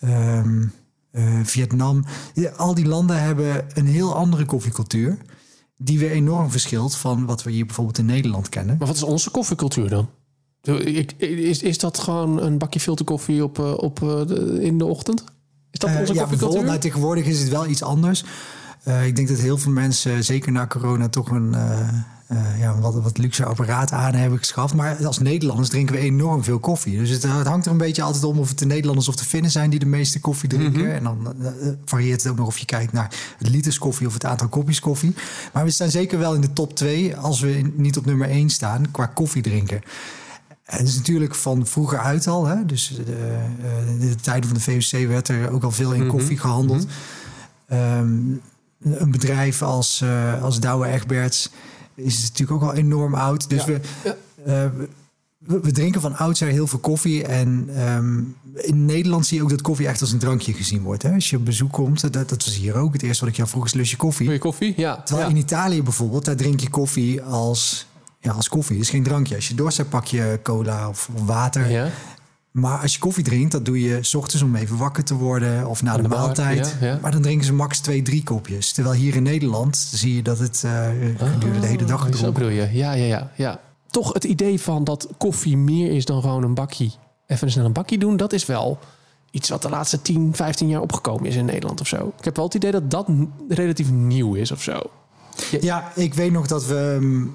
ehm, 0.00 0.66
eh, 1.10 1.40
Vietnam. 1.42 2.04
Ja, 2.34 2.50
al 2.50 2.74
die 2.74 2.86
landen 2.86 3.22
hebben 3.22 3.64
een 3.74 3.86
heel 3.86 4.14
andere 4.14 4.44
koffiecultuur. 4.44 5.18
Die 5.76 5.98
weer 5.98 6.10
enorm 6.10 6.50
verschilt 6.50 6.96
van 6.96 7.26
wat 7.26 7.42
we 7.42 7.50
hier 7.50 7.66
bijvoorbeeld 7.66 7.98
in 7.98 8.04
Nederland 8.04 8.48
kennen. 8.48 8.76
Maar 8.78 8.86
wat 8.86 8.96
is 8.96 9.02
onze 9.02 9.30
koffiecultuur 9.30 9.88
dan? 9.88 10.08
Is, 11.16 11.62
is 11.62 11.78
dat 11.78 11.98
gewoon 11.98 12.42
een 12.42 12.58
bakje 12.58 12.80
filterkoffie 12.80 13.44
op, 13.44 13.58
eh, 13.58 13.72
op, 13.76 14.02
eh, 14.02 14.64
in 14.64 14.78
de 14.78 14.84
ochtend? 14.84 15.24
Is 15.70 15.78
dat 15.78 15.90
onze 16.00 16.14
ja, 16.14 16.20
koffiecultuur? 16.20 16.64
nou, 16.64 16.78
tegenwoordig 16.78 17.24
is 17.24 17.40
het 17.40 17.48
wel 17.48 17.66
iets 17.66 17.82
anders. 17.82 18.24
Ik 19.04 19.16
denk 19.16 19.28
dat 19.28 19.38
heel 19.38 19.58
veel 19.58 19.72
mensen, 19.72 20.24
zeker 20.24 20.52
na 20.52 20.66
corona, 20.66 21.08
toch 21.08 21.30
een 21.30 21.54
eh, 22.30 22.52
eh, 22.52 22.58
ja, 22.60 22.78
wat, 22.78 22.94
wat 23.02 23.18
luxe 23.18 23.44
apparaat 23.44 23.92
aan 23.92 24.14
hebben 24.14 24.38
geschaft. 24.38 24.74
Maar 24.74 25.06
als 25.06 25.18
Nederlanders 25.18 25.68
drinken 25.68 25.94
we 25.94 26.00
enorm 26.00 26.44
veel 26.44 26.58
koffie. 26.58 26.98
Dus 26.98 27.10
het, 27.10 27.22
het 27.22 27.46
hangt 27.46 27.66
er 27.66 27.72
een 27.72 27.78
beetje 27.78 28.02
altijd 28.02 28.24
om 28.24 28.38
of 28.38 28.48
het 28.48 28.58
de 28.58 28.66
Nederlanders 28.66 29.08
of 29.08 29.16
de 29.16 29.24
Finnen 29.24 29.50
zijn 29.50 29.70
die 29.70 29.78
de 29.78 29.86
meeste 29.86 30.20
koffie 30.20 30.48
drinken. 30.48 30.94
En 30.94 31.02
dan 31.02 31.34
eh, 31.42 31.50
varieert 31.84 32.22
het 32.22 32.32
ook 32.32 32.38
nog 32.38 32.46
of 32.46 32.58
je 32.58 32.64
kijkt 32.66 32.92
naar 32.92 33.14
het 33.38 33.48
liters 33.48 33.78
koffie 33.78 34.06
of 34.06 34.12
het 34.12 34.24
aantal 34.24 34.48
kopjes 34.48 34.80
koffie. 34.80 35.14
Maar 35.52 35.64
we 35.64 35.70
staan 35.70 35.90
zeker 35.90 36.18
wel 36.18 36.34
in 36.34 36.40
de 36.40 36.52
top 36.52 36.74
2 36.76 37.16
als 37.16 37.40
we 37.40 37.58
in- 37.58 37.74
niet 37.76 37.96
op 37.96 38.06
nummer 38.06 38.28
1 38.30 38.50
staan 38.50 38.90
qua 38.90 39.06
koffie 39.06 39.42
drinken. 39.42 39.80
En 40.64 40.78
het 40.78 40.88
is 40.88 40.96
natuurlijk 40.96 41.34
van 41.34 41.66
vroeger 41.66 41.98
uit 41.98 42.26
al. 42.26 42.46
Hè? 42.46 42.66
Dus 42.66 42.88
de, 43.06 43.12
eh, 43.62 44.00
de 44.08 44.14
tijden 44.14 44.48
van 44.50 44.58
de 44.58 44.80
VOC 44.80 45.06
werd 45.08 45.28
er 45.28 45.50
ook 45.50 45.62
al 45.64 45.70
veel 45.70 45.92
in 45.92 46.06
koffie 46.06 46.38
gehandeld. 46.38 46.86
Ehm, 47.68 48.10
een 48.82 49.10
bedrijf 49.10 49.62
als, 49.62 50.00
eh 50.00 50.42
als 50.42 50.60
Douwe 50.60 50.86
Egberts 50.86 51.50
is 52.04 52.22
natuurlijk 52.28 52.62
ook 52.62 52.70
al 52.70 52.74
enorm 52.74 53.14
oud. 53.14 53.48
Dus 53.50 53.64
Ja. 53.64 53.66
we, 53.66 53.80
Ja. 54.04 54.14
eh, 54.64 54.70
we, 55.38 55.60
we 55.62 55.72
drinken 55.72 56.00
van 56.00 56.16
oudsher 56.16 56.48
heel 56.48 56.66
veel 56.66 56.78
koffie. 56.78 57.24
En 57.26 57.68
ehm, 57.74 58.18
in 58.54 58.84
Nederland 58.84 59.26
zie 59.26 59.36
je 59.36 59.42
ook 59.42 59.50
dat 59.50 59.62
koffie 59.62 59.86
echt 59.86 60.00
als 60.00 60.12
een 60.12 60.18
drankje 60.18 60.52
gezien 60.52 60.82
wordt. 60.82 61.02
Hè? 61.02 61.12
Als 61.14 61.30
je 61.30 61.36
op 61.36 61.44
bezoek 61.44 61.72
komt, 61.72 62.00
dat, 62.00 62.12
dat 62.28 62.44
was 62.44 62.56
hier 62.56 62.74
ook. 62.74 62.92
Het 62.92 63.02
eerste 63.02 63.20
wat 63.20 63.30
ik 63.30 63.36
jou 63.36 63.48
vroeg 63.48 63.64
is 63.64 63.72
lusje 63.72 63.96
koffie. 63.96 64.26
Wil 64.26 64.34
je 64.34 64.40
koffie? 64.40 64.74
Ja. 64.76 65.02
Terwijl 65.02 65.28
ja. 65.28 65.34
in 65.34 65.40
Italië 65.40 65.82
bijvoorbeeld, 65.82 66.24
daar 66.24 66.36
drink 66.36 66.60
je 66.60 66.70
koffie 66.70 67.22
als, 67.22 67.86
ja, 68.20 68.32
als 68.32 68.48
koffie. 68.48 68.76
Het 68.76 68.84
is 68.84 68.90
geen 68.90 69.02
drankje. 69.02 69.34
Als 69.34 69.48
je 69.48 69.54
dorst 69.54 69.76
hebt, 69.76 69.90
pak 69.90 70.04
je 70.04 70.40
cola 70.42 70.88
of, 70.88 71.08
of 71.14 71.22
water. 71.26 71.70
Ja. 71.70 71.88
Maar 72.50 72.78
als 72.78 72.92
je 72.94 72.98
koffie 72.98 73.24
drinkt, 73.24 73.52
dat 73.52 73.64
doe 73.64 73.80
je 73.82 73.98
s 74.02 74.14
ochtends 74.14 74.42
om 74.44 74.54
even 74.56 74.76
wakker 74.76 75.04
te 75.04 75.14
worden 75.14 75.66
of 75.68 75.82
na 75.82 75.96
de, 75.96 76.02
de 76.02 76.08
ma- 76.08 76.16
maaltijd. 76.16 76.76
ja, 76.80 76.86
ja. 76.86 76.98
Maar 77.02 77.10
dan 77.10 77.22
drinken 77.22 77.46
ze 77.46 77.52
max 77.52 77.78
twee, 77.78 78.02
drie 78.02 78.22
kopjes. 78.22 78.72
Terwijl 78.72 78.94
hier 78.94 79.14
in 79.16 79.22
Nederland 79.22 79.76
zie 79.76 80.14
je 80.16 80.22
dat 80.22 80.38
het 80.38 80.62
eh 80.64 80.88
gedurende 81.16 81.60
de 81.60 81.66
hele 81.66 81.84
dag 81.84 82.06
Oh, 82.08 82.14
Zo 82.14 82.32
bedoel 82.32 82.48
je. 82.48 82.68
Ja, 82.72 82.92
ja, 82.92 83.04
ja, 83.04 83.30
ja. 83.36 83.60
Toch 83.90 84.12
het 84.12 84.24
idee 84.24 84.60
van 84.60 84.84
dat 84.84 85.08
koffie 85.18 85.56
meer 85.56 85.90
is 85.92 86.04
dan 86.04 86.20
gewoon 86.20 86.42
een 86.42 86.54
bakje 86.54 86.90
even 87.26 87.50
snel 87.50 87.64
een 87.64 87.72
bakje 87.72 87.98
doen, 87.98 88.16
dat 88.16 88.32
is 88.32 88.46
wel 88.46 88.78
iets 89.30 89.48
wat 89.48 89.62
de 89.62 89.68
laatste 89.68 90.02
10, 90.02 90.30
15 90.34 90.68
jaar 90.68 90.80
opgekomen 90.80 91.24
is 91.26 91.36
in 91.36 91.44
Nederland 91.44 91.80
of 91.80 91.86
zo. 91.86 92.12
Ik 92.18 92.24
heb 92.24 92.36
wel 92.36 92.44
het 92.44 92.54
idee 92.54 92.70
dat 92.70 92.90
dat 92.90 93.08
relatief 93.48 93.90
nieuw 93.90 94.34
is 94.34 94.50
of 94.50 94.62
zo. 94.62 94.80
Ja, 95.60 95.92
ik 95.94 96.14
weet 96.14 96.32
nog 96.32 96.46
dat 96.46 96.66
we 96.66 96.96
mm, 97.00 97.34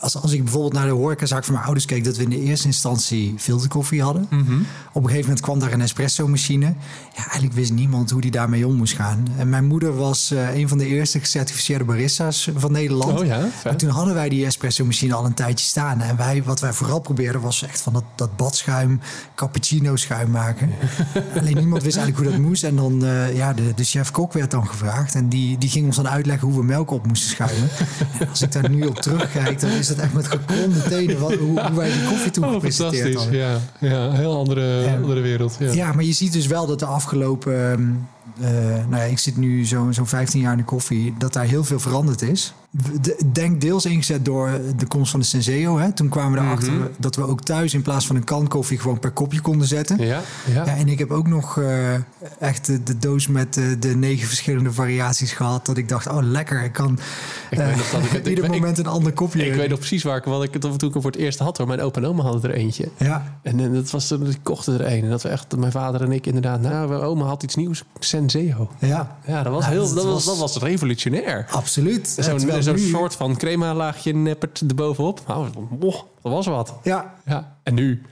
als, 0.00 0.16
als 0.16 0.32
ik 0.32 0.42
bijvoorbeeld 0.42 0.72
naar 0.72 0.86
de 0.86 0.92
horecazaak 0.92 1.44
van 1.44 1.52
mijn 1.52 1.64
ouders 1.64 1.86
keek, 1.86 2.04
dat 2.04 2.16
we 2.16 2.22
in 2.22 2.30
de 2.30 2.40
eerste 2.40 2.66
instantie 2.66 3.34
filterkoffie 3.36 4.02
hadden. 4.02 4.26
Mhm. 4.30 4.40
Op 4.92 5.02
een 5.02 5.08
gegeven 5.08 5.20
moment 5.20 5.40
kwam 5.40 5.58
daar 5.58 5.72
een 5.72 5.80
espresso-machine. 5.80 6.66
Ja, 7.14 7.22
eigenlijk 7.22 7.52
wist 7.52 7.72
niemand 7.72 8.10
hoe 8.10 8.20
die 8.20 8.30
daarmee 8.30 8.66
om 8.66 8.74
moest 8.74 8.94
gaan. 8.94 9.28
En 9.36 9.48
mijn 9.48 9.66
moeder 9.66 9.96
was 9.96 10.32
uh, 10.32 10.54
een 10.54 10.68
van 10.68 10.78
de 10.78 10.86
eerste 10.86 11.20
gecertificeerde 11.20 11.84
barista's 11.84 12.50
van 12.56 12.72
Nederland. 12.72 13.20
Oh 13.20 13.26
ja, 13.26 13.48
en 13.64 13.76
toen 13.76 13.90
hadden 13.90 14.14
wij 14.14 14.28
die 14.28 14.46
espresso-machine 14.46 15.14
al 15.14 15.24
een 15.24 15.34
tijdje 15.34 15.66
staan. 15.66 16.00
En 16.00 16.16
wij, 16.16 16.42
wat 16.42 16.60
wij 16.60 16.72
vooral 16.72 17.00
probeerden 17.00 17.40
was 17.40 17.62
echt 17.62 17.80
van 17.80 17.92
dat, 17.92 18.04
dat 18.14 18.36
badschuim, 18.36 19.00
cappuccino-schuim 19.34 20.30
maken. 20.30 20.70
Alleen 21.38 21.56
niemand 21.56 21.82
wist 21.82 21.96
eigenlijk 21.96 22.26
hoe 22.26 22.36
dat 22.36 22.48
moest. 22.48 22.64
En 22.64 22.76
dan, 22.76 23.04
uh, 23.04 23.36
ja, 23.36 23.52
de, 23.52 23.74
de 23.74 23.84
chef-kok 23.84 24.32
werd 24.32 24.50
dan 24.50 24.66
gevraagd. 24.66 25.14
En 25.14 25.28
die, 25.28 25.58
die 25.58 25.68
ging 25.68 25.86
ons 25.86 25.96
dan 25.96 26.08
uitleggen 26.08 26.48
hoe 26.48 26.56
we 26.56 26.64
melk 26.64 26.90
op 26.90 27.06
moesten 27.06 27.30
schuimen. 27.30 27.68
en 28.20 28.28
als 28.28 28.42
ik 28.42 28.52
daar 28.52 28.70
nu 28.70 28.86
op 28.86 28.96
terugkijk, 29.00 29.60
dan 29.60 29.70
is 29.70 29.87
is 29.88 29.96
het 29.96 30.04
echt 30.04 30.14
met 30.14 30.26
gekromde 30.26 30.82
tenen 30.82 31.18
wat, 31.18 31.34
hoe, 31.34 31.60
hoe, 31.60 31.76
wij 31.76 31.92
die 31.92 32.04
koffie 32.08 32.30
toen 32.30 32.44
oh, 32.44 32.52
gepresenteerd 32.52 33.14
hadden. 33.14 33.36
Ja, 33.36 33.60
ja, 33.80 34.10
heel 34.10 34.36
andere, 34.36 34.90
andere 35.02 35.20
wereld. 35.20 35.56
Ja. 35.58 35.72
ja. 35.72 35.92
maar 35.92 36.04
je 36.04 36.12
ziet 36.12 36.32
dus 36.32 36.46
wel 36.46 36.66
dat 36.66 36.78
de 36.78 36.86
afgelopen... 36.86 37.70
Ehm, 37.70 37.90
uh, 38.40 38.48
nou 38.88 38.96
ja, 38.96 39.02
ik 39.02 39.18
zit 39.18 39.36
nu 39.36 39.64
zo'n 39.64 39.94
zo 39.94 40.04
15 40.04 40.40
jaar 40.40 40.52
in 40.52 40.58
de 40.58 40.64
koffie, 40.64 41.14
dat 41.18 41.32
daar 41.32 41.44
heel 41.44 41.64
veel 41.64 41.80
veranderd 41.80 42.22
is. 42.22 42.54
Denk 43.32 43.60
deels 43.60 43.84
ingezet 43.86 44.24
door 44.24 44.60
de 44.76 44.86
komst 44.86 45.10
van 45.10 45.20
de 45.20 45.26
Senseo. 45.26 45.78
Hè. 45.78 45.92
Toen 45.92 46.08
kwamen 46.08 46.38
we 46.38 46.46
erachter 46.46 46.72
mm 46.72 46.86
dat 46.98 47.16
we 47.16 47.26
ook 47.26 47.40
thuis 47.40 47.74
in 47.74 47.82
plaats 47.82 48.06
van 48.06 48.16
een 48.16 48.24
kan 48.24 48.48
koffie 48.48 48.78
gewoon 48.78 48.98
per 48.98 49.10
kopje 49.10 49.40
konden 49.40 49.66
zetten. 49.66 49.98
Ja, 49.98 50.06
ja. 50.06 50.64
ja 50.64 50.76
en 50.76 50.88
ik 50.88 50.98
heb 50.98 51.10
ook 51.10 51.26
nog 51.26 51.56
uh, 51.56 51.94
echt 52.38 52.66
de, 52.66 52.82
de, 52.82 52.98
doos 52.98 53.26
met 53.26 53.54
de, 53.54 53.78
de, 53.78 53.96
negen 53.96 54.26
verschillende 54.26 54.72
variaties 54.72 55.32
gehad. 55.32 55.66
Dat 55.66 55.76
ik 55.76 55.88
dacht, 55.88 56.08
oh 56.08 56.18
lekker, 56.22 56.64
ik 56.64 56.72
kan 56.72 56.98
ik 57.50 57.58
uh, 57.58 57.66
dat 57.66 58.04
ik, 58.04 58.26
ieder 58.28 58.44
ik, 58.44 58.50
moment 58.50 58.78
een 58.78 58.86
ander 58.86 59.12
kopje. 59.12 59.46
Ik 59.46 59.54
weet 59.54 59.68
nog 59.68 59.78
precies 59.78 60.02
waar 60.02 60.16
ik, 60.16 60.24
wat 60.24 60.42
ik 60.42 60.52
het 60.52 60.78
toen 60.78 60.88
ik 60.88 60.92
voor 60.92 61.10
het 61.10 61.16
eerst 61.16 61.38
had 61.38 61.58
hoor. 61.58 61.66
Mijn 61.66 61.80
opa 61.80 62.00
en 62.00 62.06
oma 62.06 62.22
hadden 62.22 62.50
er 62.50 62.56
eentje. 62.56 62.88
Ja. 62.96 63.38
En, 63.42 63.60
en 63.60 63.74
dat 63.74 63.90
was, 63.90 64.08
die 64.08 64.38
kochten 64.42 64.74
er 64.74 64.92
een. 64.92 65.02
En 65.02 65.10
dat 65.10 65.22
we 65.22 65.28
echt, 65.28 65.56
mijn 65.56 65.72
vader 65.72 66.02
en 66.02 66.12
ik 66.12 66.26
inderdaad, 66.26 66.60
nou, 66.60 66.94
oma 66.94 67.24
had 67.24 67.42
iets 67.42 67.54
nieuws. 67.54 67.84
Senseo. 67.98 68.70
Ja, 68.78 69.18
ja 69.26 69.42
dat 69.42 69.52
was 69.52 69.66
heel 69.66 69.94
dat, 69.94 70.04
was, 70.04 70.24
dat 70.24 70.38
was 70.38 70.56
revolutionair. 70.56 71.46
Absoluut. 71.50 72.14
Zo'n 72.76 72.78
zo 72.78 72.96
soort 72.96 73.14
van 73.14 73.36
crema 73.36 73.74
laagje 73.74 74.14
neppert 74.14 74.60
erbovenop. 74.68 75.20
Nou, 75.26 75.48
dat 76.22 76.32
was 76.32 76.46
wat. 76.46 76.74
Ja. 76.82 77.14
ja. 77.24 77.56
En 77.62 77.74
nu? 77.74 78.02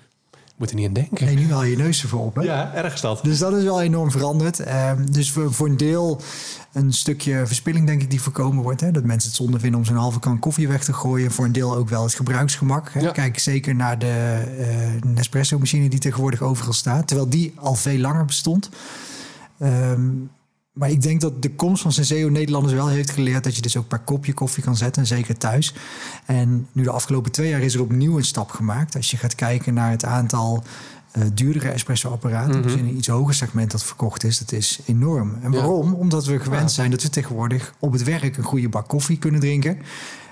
Moet 0.56 0.70
er 0.70 0.76
niet 0.76 0.86
aan 0.86 0.92
denken. 0.92 1.26
Nee, 1.26 1.36
nu 1.36 1.52
haal 1.52 1.64
je 1.64 1.76
neus 1.76 2.02
ervoor 2.02 2.20
op. 2.20 2.34
Hè? 2.34 2.42
Ja, 2.42 2.74
erg 2.74 3.00
dat. 3.00 3.20
Dus 3.22 3.38
dat 3.38 3.52
is 3.52 3.62
wel 3.64 3.82
enorm 3.82 4.10
veranderd. 4.10 4.60
Uh, 4.60 4.92
dus 5.10 5.32
voor, 5.32 5.52
voor 5.52 5.68
een 5.68 5.76
deel 5.76 6.20
een 6.72 6.92
stukje 6.92 7.46
verspilling, 7.46 7.86
denk 7.86 8.02
ik, 8.02 8.10
die 8.10 8.20
voorkomen 8.20 8.62
wordt. 8.62 8.80
Hè? 8.80 8.90
Dat 8.90 9.04
mensen 9.04 9.28
het 9.28 9.38
zonde 9.38 9.58
vinden 9.58 9.78
om 9.80 9.86
zo'n 9.86 9.96
halve 9.96 10.18
kan 10.18 10.38
koffie 10.38 10.68
weg 10.68 10.84
te 10.84 10.92
gooien. 10.92 11.30
Voor 11.30 11.44
een 11.44 11.52
deel 11.52 11.76
ook 11.76 11.88
wel 11.88 12.02
het 12.02 12.14
gebruiksgemak. 12.14 12.90
Hè? 12.92 13.10
Kijk 13.10 13.38
zeker 13.38 13.74
naar 13.74 13.98
de 13.98 14.44
uh, 15.04 15.12
Nespresso-machine 15.12 15.88
die 15.88 15.98
tegenwoordig 15.98 16.42
overal 16.42 16.72
staat. 16.72 17.06
Terwijl 17.06 17.28
die 17.28 17.52
al 17.56 17.74
veel 17.74 17.98
langer 17.98 18.24
bestond. 18.24 18.68
Um, 19.62 20.30
maar 20.76 20.90
ik 20.90 21.02
denk 21.02 21.20
dat 21.20 21.42
de 21.42 21.54
komst 21.54 21.82
van 21.82 21.92
Senseo 21.92 22.28
Nederlanders 22.28 22.74
wel 22.74 22.88
heeft 22.88 23.10
geleerd 23.10 23.44
dat 23.44 23.56
je 23.56 23.62
dus 23.62 23.76
ook 23.76 23.88
per 23.88 23.98
kopje 23.98 24.32
koffie 24.32 24.62
kan 24.62 24.76
zetten, 24.76 25.02
en 25.02 25.08
zeker 25.08 25.38
thuis. 25.38 25.74
En 26.24 26.66
nu 26.72 26.82
de 26.82 26.90
afgelopen 26.90 27.32
twee 27.32 27.48
jaar 27.48 27.60
is 27.60 27.74
er 27.74 27.80
opnieuw 27.80 28.16
een 28.16 28.24
stap 28.24 28.50
gemaakt. 28.50 28.96
Als 28.96 29.10
je 29.10 29.16
gaat 29.16 29.34
kijken 29.34 29.74
naar 29.74 29.90
het 29.90 30.04
aantal 30.04 30.62
uh, 31.18 31.24
duurdere 31.34 31.68
espresso-apparaten, 31.68 32.62
dus 32.62 32.72
in 32.74 32.84
een 32.88 32.96
iets 32.96 33.08
hoger 33.08 33.34
segment 33.34 33.70
dat 33.70 33.84
verkocht 33.84 34.24
is, 34.24 34.38
dat 34.38 34.52
is 34.52 34.80
enorm. 34.86 35.36
En 35.42 35.50
waarom? 35.50 35.94
Omdat 35.94 36.26
we 36.26 36.40
gewend 36.40 36.72
zijn 36.72 36.90
dat 36.90 37.02
we 37.02 37.10
tegenwoordig 37.10 37.74
op 37.78 37.92
het 37.92 38.02
werk 38.04 38.36
een 38.36 38.44
goede 38.44 38.68
bak 38.68 38.88
koffie 38.88 39.18
kunnen 39.18 39.40
drinken. 39.40 39.78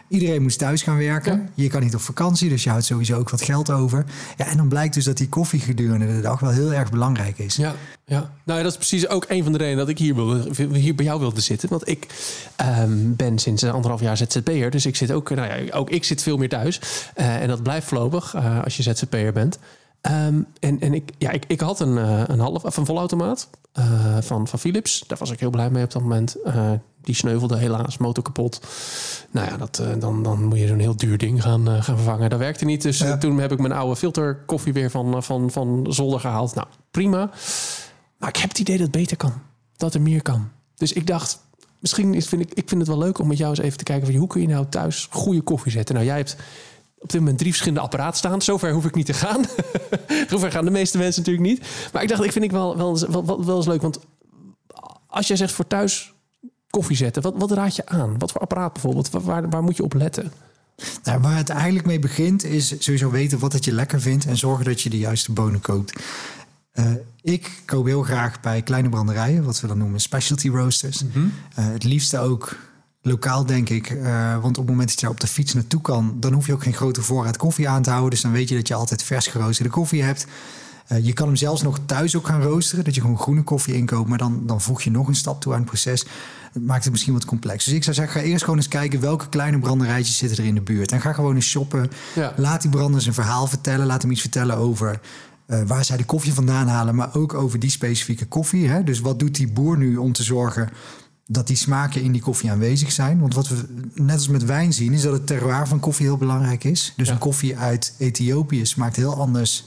Iedereen 0.08 0.42
moest 0.42 0.58
thuis 0.58 0.82
gaan 0.82 0.98
werken. 0.98 1.50
Je 1.54 1.68
kan 1.68 1.82
niet 1.82 1.94
op 1.94 2.00
vakantie, 2.00 2.48
dus 2.48 2.64
je 2.64 2.70
houdt 2.70 2.84
sowieso 2.84 3.18
ook 3.18 3.30
wat 3.30 3.42
geld 3.42 3.70
over. 3.70 4.04
Ja, 4.36 4.46
en 4.46 4.56
dan 4.56 4.68
blijkt 4.68 4.94
dus 4.94 5.04
dat 5.04 5.16
die 5.16 5.28
koffie 5.28 5.60
gedurende 5.60 6.06
de 6.06 6.20
dag 6.20 6.40
wel 6.40 6.50
heel 6.50 6.72
erg 6.72 6.90
belangrijk 6.90 7.38
is. 7.38 7.56
Ja, 7.56 7.74
ja. 8.04 8.30
Nou 8.44 8.58
ja, 8.58 8.64
dat 8.64 8.72
is 8.72 8.76
precies 8.78 9.08
ook 9.08 9.24
een 9.28 9.42
van 9.42 9.52
de 9.52 9.58
redenen 9.58 9.78
dat 9.78 9.88
ik 9.88 9.98
hier, 9.98 10.14
wil, 10.14 10.44
hier 10.72 10.94
bij 10.94 11.04
jou 11.04 11.20
wilde 11.20 11.40
zitten. 11.40 11.68
Want 11.68 11.88
ik 11.88 12.06
um, 12.80 13.16
ben 13.16 13.38
sinds 13.38 13.64
anderhalf 13.64 14.00
jaar 14.00 14.16
ZZP'er. 14.16 14.70
Dus 14.70 14.86
ik 14.86 14.96
zit 14.96 15.12
ook, 15.12 15.30
nou 15.30 15.64
ja, 15.64 15.72
ook 15.72 15.90
ik 15.90 16.04
zit 16.04 16.22
veel 16.22 16.36
meer 16.36 16.48
thuis. 16.48 16.80
Uh, 17.16 17.42
en 17.42 17.48
dat 17.48 17.62
blijft 17.62 17.86
voorlopig 17.86 18.34
uh, 18.34 18.62
als 18.64 18.76
je 18.76 18.82
ZZP'er 18.82 19.32
bent. 19.32 19.58
Um, 20.02 20.46
en 20.60 20.80
en 20.80 20.94
ik, 20.94 21.10
ja, 21.18 21.30
ik, 21.30 21.44
ik 21.46 21.60
had 21.60 21.80
een, 21.80 21.96
uh, 21.96 22.22
een 22.26 22.40
half 22.40 22.64
of 22.64 22.76
een 22.76 22.86
volautomaat 22.86 23.48
uh, 23.78 24.16
van, 24.20 24.48
van 24.48 24.58
Philips. 24.58 25.04
Daar 25.06 25.18
was 25.18 25.30
ik 25.30 25.40
heel 25.40 25.50
blij 25.50 25.70
mee 25.70 25.84
op 25.84 25.92
dat 25.92 26.02
moment. 26.02 26.36
Die 27.04 27.14
sneuvelde 27.14 27.56
helaas, 27.56 27.98
motor 27.98 28.24
kapot. 28.24 28.60
Nou 29.30 29.48
ja, 29.50 29.56
dat, 29.56 29.82
dan, 29.98 30.22
dan 30.22 30.44
moet 30.44 30.58
je 30.58 30.66
zo'n 30.66 30.78
heel 30.78 30.96
duur 30.96 31.18
ding 31.18 31.42
gaan, 31.42 31.66
gaan 31.82 31.96
vervangen. 31.96 32.30
Dat 32.30 32.38
werkte 32.38 32.64
niet. 32.64 32.82
Dus 32.82 33.04
toen 33.18 33.38
heb 33.38 33.52
ik 33.52 33.58
mijn 33.58 33.72
oude 33.72 33.96
filterkoffie 33.96 34.72
weer 34.72 34.90
van, 34.90 35.22
van, 35.22 35.50
van 35.50 35.86
zolder 35.88 36.20
gehaald. 36.20 36.54
Nou, 36.54 36.66
prima. 36.90 37.30
Maar 38.18 38.28
ik 38.28 38.36
heb 38.36 38.48
het 38.48 38.58
idee 38.58 38.76
dat 38.76 38.86
het 38.86 38.96
beter 38.96 39.16
kan. 39.16 39.32
Dat 39.76 39.94
er 39.94 40.02
meer 40.02 40.22
kan. 40.22 40.48
Dus 40.74 40.92
ik 40.92 41.06
dacht, 41.06 41.40
misschien 41.78 42.14
is, 42.14 42.28
vind 42.28 42.42
ik, 42.42 42.52
ik 42.54 42.68
vind 42.68 42.80
het 42.80 42.90
wel 42.90 42.98
leuk 42.98 43.18
om 43.18 43.26
met 43.26 43.38
jou 43.38 43.50
eens 43.50 43.60
even 43.60 43.78
te 43.78 43.84
kijken... 43.84 44.06
Van, 44.06 44.16
hoe 44.16 44.28
kun 44.28 44.40
je 44.40 44.46
nou 44.46 44.66
thuis 44.68 45.08
goede 45.10 45.40
koffie 45.40 45.72
zetten? 45.72 45.94
Nou, 45.94 46.06
jij 46.06 46.16
hebt 46.16 46.36
op 46.98 47.10
dit 47.10 47.20
moment 47.20 47.38
drie 47.38 47.50
verschillende 47.50 47.84
apparaten 47.84 48.18
staan. 48.18 48.42
Zover 48.42 48.72
hoef 48.72 48.84
ik 48.84 48.94
niet 48.94 49.06
te 49.06 49.14
gaan. 49.14 49.44
Zover 50.30 50.50
gaan 50.50 50.64
de 50.64 50.70
meeste 50.70 50.98
mensen 50.98 51.22
natuurlijk 51.22 51.48
niet. 51.48 51.66
Maar 51.92 52.02
ik 52.02 52.08
dacht, 52.08 52.24
ik 52.24 52.32
vind 52.32 52.44
ik 52.44 52.50
wel, 52.50 52.76
wel, 52.76 52.98
wel, 53.08 53.44
wel 53.44 53.56
eens 53.56 53.66
leuk. 53.66 53.82
Want 53.82 53.98
als 55.06 55.26
jij 55.26 55.36
zegt 55.36 55.52
voor 55.52 55.66
thuis 55.66 56.13
koffie 56.74 56.96
zetten, 56.96 57.22
wat, 57.22 57.34
wat 57.36 57.50
raad 57.50 57.76
je 57.76 57.86
aan? 57.86 58.18
Wat 58.18 58.32
voor 58.32 58.40
apparaat 58.40 58.72
bijvoorbeeld? 58.72 59.10
Waar, 59.10 59.48
waar 59.50 59.62
moet 59.62 59.76
je 59.76 59.82
op 59.82 59.94
letten? 59.94 60.32
Nou, 61.04 61.20
waar 61.20 61.36
het 61.36 61.48
eigenlijk 61.48 61.86
mee 61.86 61.98
begint, 61.98 62.44
is 62.44 62.74
sowieso 62.78 63.10
weten 63.10 63.38
wat 63.38 63.52
het 63.52 63.64
je 63.64 63.72
lekker 63.72 64.00
vindt 64.00 64.26
en 64.26 64.36
zorgen 64.36 64.64
dat 64.64 64.80
je 64.80 64.90
de 64.90 64.98
juiste 64.98 65.32
bonen 65.32 65.60
koopt. 65.60 66.02
Uh, 66.74 66.86
ik 67.22 67.62
koop 67.64 67.86
heel 67.86 68.02
graag 68.02 68.40
bij 68.40 68.62
kleine 68.62 68.88
branderijen, 68.88 69.44
wat 69.44 69.60
we 69.60 69.66
dan 69.66 69.78
noemen 69.78 70.00
specialty 70.00 70.48
roasters. 70.48 71.02
Mm 71.02 71.10
-hmm. 71.12 71.32
uh, 71.58 71.72
het 71.72 71.84
liefste 71.84 72.18
ook 72.18 72.56
lokaal, 73.02 73.46
denk 73.46 73.68
ik. 73.68 73.90
Uh, 73.90 74.32
want 74.32 74.58
op 74.58 74.66
het 74.66 74.70
moment 74.70 74.88
dat 74.88 75.00
je 75.00 75.08
op 75.08 75.20
de 75.20 75.26
fiets 75.26 75.54
naartoe 75.54 75.80
kan, 75.80 76.16
dan 76.20 76.32
hoef 76.32 76.46
je 76.46 76.52
ook 76.52 76.62
geen 76.62 76.74
grote 76.74 77.02
voorraad 77.02 77.36
koffie 77.36 77.68
aan 77.68 77.82
te 77.82 77.90
houden. 77.90 78.10
Dus 78.10 78.20
dan 78.20 78.32
weet 78.32 78.48
je 78.48 78.54
dat 78.54 78.68
je 78.68 78.74
altijd 78.74 79.02
vers 79.02 79.26
geroosterde 79.26 79.70
koffie 79.70 80.02
hebt. 80.02 80.26
Uh, 80.92 81.04
je 81.04 81.12
kan 81.12 81.26
hem 81.26 81.36
zelfs 81.36 81.62
nog 81.62 81.78
thuis 81.86 82.16
ook 82.16 82.26
gaan 82.26 82.42
roosteren. 82.42 82.84
Dat 82.84 82.94
je 82.94 83.00
gewoon 83.00 83.18
groene 83.18 83.42
koffie 83.42 83.74
inkoopt. 83.74 84.08
Maar 84.08 84.18
dan, 84.18 84.42
dan 84.46 84.60
voeg 84.60 84.82
je 84.82 84.90
nog 84.90 85.08
een 85.08 85.14
stap 85.14 85.40
toe 85.40 85.52
aan 85.52 85.58
het 85.58 85.68
proces. 85.68 86.04
Dat 86.52 86.62
maakt 86.62 86.82
het 86.82 86.92
misschien 86.92 87.12
wat 87.12 87.24
complex. 87.24 87.64
Dus 87.64 87.74
ik 87.74 87.82
zou 87.82 87.96
zeggen, 87.96 88.20
ga 88.20 88.26
eerst 88.26 88.44
gewoon 88.44 88.58
eens 88.58 88.68
kijken 88.68 89.00
welke 89.00 89.28
kleine 89.28 89.58
branderijtjes 89.58 90.16
zitten 90.16 90.38
er 90.38 90.44
in 90.44 90.54
de 90.54 90.60
buurt. 90.60 90.92
En 90.92 91.00
ga 91.00 91.12
gewoon 91.12 91.34
eens 91.34 91.48
shoppen. 91.48 91.90
Ja. 92.14 92.32
Laat 92.36 92.62
die 92.62 92.70
branders 92.70 93.06
een 93.06 93.14
verhaal 93.14 93.46
vertellen. 93.46 93.86
Laat 93.86 94.02
hem 94.02 94.10
iets 94.10 94.20
vertellen 94.20 94.56
over 94.56 95.00
uh, 95.46 95.62
waar 95.66 95.84
zij 95.84 95.96
de 95.96 96.04
koffie 96.04 96.34
vandaan 96.34 96.68
halen. 96.68 96.94
Maar 96.94 97.14
ook 97.14 97.34
over 97.34 97.58
die 97.58 97.70
specifieke 97.70 98.26
koffie. 98.26 98.68
Hè? 98.68 98.84
Dus 98.84 99.00
wat 99.00 99.18
doet 99.18 99.34
die 99.34 99.52
boer 99.52 99.78
nu 99.78 99.96
om 99.96 100.12
te 100.12 100.22
zorgen 100.22 100.68
dat 101.26 101.46
die 101.46 101.56
smaken 101.56 102.02
in 102.02 102.12
die 102.12 102.20
koffie 102.20 102.50
aanwezig 102.50 102.92
zijn. 102.92 103.20
Want 103.20 103.34
wat 103.34 103.48
we 103.48 103.64
net 103.94 104.14
als 104.14 104.28
met 104.28 104.44
wijn 104.44 104.72
zien, 104.72 104.92
is 104.92 105.02
dat 105.02 105.12
het 105.12 105.26
terroir 105.26 105.68
van 105.68 105.80
koffie 105.80 106.06
heel 106.06 106.16
belangrijk 106.16 106.64
is. 106.64 106.92
Dus 106.96 107.08
een 107.08 107.18
koffie 107.18 107.56
uit 107.56 107.94
Ethiopië 107.98 108.66
smaakt 108.66 108.96
heel 108.96 109.14
anders 109.14 109.64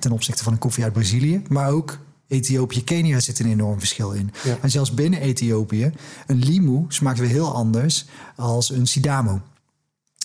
ten 0.00 0.12
opzichte 0.12 0.42
van 0.44 0.52
een 0.52 0.58
koffie 0.58 0.84
uit 0.84 0.92
Brazilië. 0.92 1.42
Maar 1.48 1.70
ook 1.70 1.98
Ethiopië, 2.28 2.84
Kenia 2.84 3.20
zit 3.20 3.38
een 3.38 3.50
enorm 3.50 3.78
verschil 3.78 4.12
in. 4.12 4.32
En 4.60 4.70
zelfs 4.70 4.94
binnen 4.94 5.20
Ethiopië, 5.20 5.92
een 6.26 6.44
limu 6.44 6.84
smaakt 6.88 7.18
weer 7.18 7.28
heel 7.28 7.54
anders 7.54 8.06
als 8.36 8.70
een 8.70 8.86
sidamo. 8.86 9.40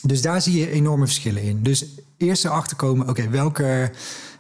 Dus 0.02 0.22
daar 0.22 0.42
zie 0.42 0.60
je 0.60 0.72
enorme 0.72 1.06
verschillen 1.06 1.42
in. 1.42 1.64
Dus 1.64 1.86
eerst 2.18 2.46
erachter 2.46 2.78
komen, 2.78 3.10
oké, 3.10 3.30
welke 3.30 3.92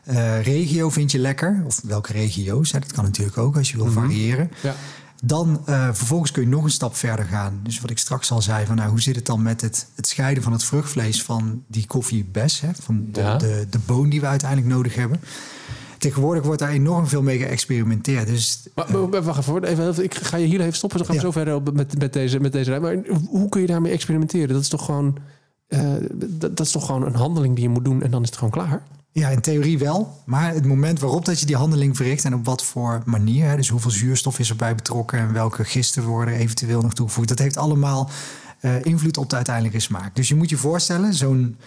uh, 0.09 0.41
regio 0.41 0.89
vind 0.89 1.11
je 1.11 1.19
lekker? 1.19 1.63
Of 1.65 1.81
welke 1.83 2.11
regio's? 2.11 2.71
Hè? 2.71 2.79
Dat 2.79 2.91
kan 2.91 3.03
natuurlijk 3.03 3.37
ook 3.37 3.57
als 3.57 3.71
je 3.71 3.77
wil 3.77 3.85
mhm. 3.85 3.93
variëren. 3.93 4.51
Ja. 4.63 4.75
Dan 5.23 5.61
uh, 5.69 5.85
vervolgens 5.85 6.31
kun 6.31 6.43
je 6.43 6.49
nog 6.49 6.63
een 6.63 6.69
stap 6.69 6.95
verder 6.95 7.25
gaan. 7.25 7.59
Dus 7.63 7.81
wat 7.81 7.89
ik 7.89 7.97
straks 7.97 8.31
al 8.31 8.41
zei, 8.41 8.65
van 8.65 8.75
nou, 8.75 8.89
hoe 8.89 9.01
zit 9.01 9.15
het 9.15 9.25
dan 9.25 9.41
met 9.41 9.61
het, 9.61 9.87
het 9.95 10.07
scheiden 10.07 10.43
van 10.43 10.51
het 10.51 10.63
vruchtvlees 10.63 11.23
van 11.23 11.63
die 11.67 11.85
koffiebes, 11.85 12.61
hè, 12.61 12.69
van 12.81 13.07
de, 13.11 13.19
ja. 13.19 13.37
de, 13.37 13.67
de 13.69 13.79
boon 13.85 14.09
die 14.09 14.21
we 14.21 14.25
uiteindelijk 14.27 14.69
nodig 14.73 14.95
hebben. 14.95 15.19
Tegenwoordig 15.97 16.43
wordt 16.43 16.59
daar 16.59 16.69
enorm 16.69 17.07
veel 17.07 17.21
mee 17.21 17.37
geëxperimenteerd. 17.37 18.27
Dus, 18.27 18.67
maar, 18.75 19.23
wacht 19.23 19.47
even, 19.47 19.63
even, 19.63 20.03
ik 20.03 20.15
ga 20.15 20.37
je 20.37 20.45
hier 20.45 20.61
even 20.61 20.73
stoppen. 20.73 20.97
Dan 20.97 21.07
gaan 21.07 21.15
we 21.15 21.21
ja. 21.21 21.27
zo 21.27 21.39
verder 21.39 21.73
met, 21.73 21.99
met, 21.99 22.13
deze, 22.13 22.39
met 22.39 22.51
deze 22.51 22.79
Maar 22.79 22.97
hoe 23.29 23.49
kun 23.49 23.61
je 23.61 23.67
daarmee 23.67 23.91
experimenteren? 23.91 24.47
Dat 24.47 24.61
is 24.61 24.67
toch 24.67 24.85
gewoon, 24.85 25.17
uh, 25.67 25.93
dat, 26.13 26.57
dat 26.57 26.65
is 26.65 26.71
toch 26.71 26.85
gewoon 26.85 27.05
een 27.05 27.15
handeling 27.15 27.55
die 27.55 27.63
je 27.63 27.69
moet 27.69 27.85
doen 27.85 28.01
en 28.01 28.11
dan 28.11 28.21
is 28.21 28.27
het 28.27 28.37
gewoon 28.37 28.53
klaar? 28.53 28.83
Ja, 29.17 29.29
in 29.29 29.41
theorie 29.41 29.77
wel. 29.77 30.21
Maar 30.25 30.53
het 30.53 30.65
moment 30.65 30.99
waarop 30.99 31.25
dat 31.25 31.39
je 31.39 31.45
die 31.45 31.55
handeling 31.55 31.95
verricht 31.95 32.25
en 32.25 32.33
op 32.33 32.45
wat 32.45 32.63
voor 32.63 33.01
manier, 33.05 33.45
hè, 33.49 33.55
dus 33.55 33.69
hoeveel 33.69 33.91
zuurstof 33.91 34.39
is 34.39 34.49
erbij 34.49 34.75
betrokken 34.75 35.19
en 35.19 35.33
welke 35.33 35.63
gisten 35.63 36.03
worden 36.03 36.33
eventueel 36.33 36.81
nog 36.81 36.93
toegevoegd, 36.93 37.27
dat 37.27 37.39
heeft 37.39 37.57
allemaal 37.57 38.09
uh, 38.61 38.85
invloed 38.85 39.17
op 39.17 39.29
de 39.29 39.35
uiteindelijke 39.35 39.79
smaak. 39.79 40.15
Dus 40.15 40.27
je 40.27 40.35
moet 40.35 40.49
je 40.49 40.57
voorstellen, 40.57 41.13
zo'n 41.13 41.57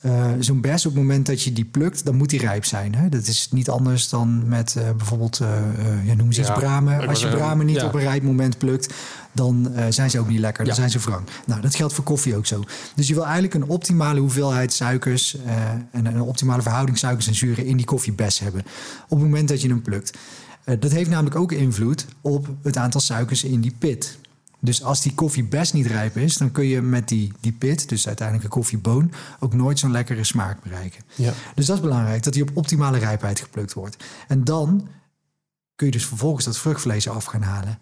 eh, 0.00 0.30
zo'n 0.38 0.60
bes 0.60 0.86
op 0.86 0.92
het 0.92 1.00
moment 1.00 1.26
dat 1.26 1.42
je 1.42 1.52
die 1.52 1.64
plukt, 1.64 2.04
dan 2.04 2.16
moet 2.16 2.30
die 2.30 2.40
rijp 2.40 2.64
zijn. 2.64 2.94
Hè? 2.94 3.08
Dat 3.08 3.26
is 3.26 3.48
niet 3.50 3.70
anders 3.70 4.08
dan 4.08 4.48
met 4.48 4.76
eh, 4.76 4.90
bijvoorbeeld, 4.96 5.40
eh 5.40 6.06
ja, 6.06 6.14
noem 6.14 6.32
ze 6.32 6.40
iets 6.40 6.48
Ja, 6.48 6.54
bramen. 6.54 7.08
Als 7.08 7.20
je 7.20 7.28
bramen 7.28 7.66
niet 7.66 7.76
ja. 7.76 7.86
op 7.86 7.94
een 7.94 8.00
rijp 8.00 8.22
moment 8.22 8.58
plukt, 8.58 8.94
dan 9.32 9.72
zijn 9.88 10.10
ze 10.10 10.18
ook 10.18 10.28
niet 10.28 10.38
lekker. 10.38 10.64
Dan 10.64 10.74
Ja. 10.74 10.78
zijn 10.80 10.90
ze 10.90 10.98
wrang. 10.98 11.26
Nou, 11.46 11.60
dat 11.60 11.74
geldt 11.74 11.92
voor 11.94 12.04
koffie 12.04 12.36
ook 12.36 12.46
zo. 12.46 12.64
Dus 12.94 13.08
je 13.08 13.14
wil 13.14 13.24
eigenlijk 13.24 13.54
een 13.54 13.64
optimale 13.68 14.20
hoeveelheid 14.20 14.72
suikers 14.72 15.36
en 15.92 16.06
een 16.06 16.20
optimale 16.20 16.62
verhouding 16.62 16.98
suikers 16.98 17.26
en 17.26 17.34
zuren 17.34 17.66
in 17.66 17.76
die 17.76 17.86
koffiebes 17.86 18.38
hebben. 18.38 18.60
Op 19.08 19.18
het 19.18 19.20
moment 19.28 19.48
dat 19.48 19.62
je 19.62 19.68
hem 19.68 19.82
plukt. 19.82 20.18
Dat 20.78 20.90
heeft 20.90 21.10
namelijk 21.10 21.36
ook 21.36 21.52
invloed 21.52 22.06
op 22.20 22.48
het 22.62 22.76
aantal 22.76 23.00
suikers 23.00 23.44
in 23.44 23.60
die 23.60 23.74
pit. 23.78 24.18
Dus 24.60 24.82
als 24.82 25.00
die 25.00 25.14
koffie 25.14 25.44
best 25.44 25.72
niet 25.72 25.86
rijp 25.86 26.16
is, 26.16 26.36
dan 26.36 26.50
kun 26.50 26.64
je 26.64 26.82
met 26.82 27.08
die, 27.08 27.32
die 27.40 27.52
pit, 27.52 27.88
dus 27.88 28.06
uiteindelijk 28.06 28.46
een 28.46 28.60
koffieboon, 28.60 29.12
ook 29.38 29.54
nooit 29.54 29.78
zo'n 29.78 29.90
lekkere 29.90 30.24
smaak 30.24 30.62
bereiken. 30.62 31.02
Ja. 31.14 31.32
Dus 31.54 31.66
dat 31.66 31.76
is 31.76 31.82
belangrijk, 31.82 32.22
dat 32.22 32.32
die 32.32 32.42
op 32.42 32.50
optimale 32.54 32.98
rijpheid 32.98 33.40
geplukt 33.40 33.72
wordt. 33.72 33.96
En 34.28 34.44
dan 34.44 34.88
kun 35.74 35.86
je 35.86 35.92
dus 35.92 36.06
vervolgens 36.06 36.44
dat 36.44 36.58
vruchtvlees 36.58 37.08
af 37.08 37.24
gaan 37.24 37.42
halen. 37.42 37.78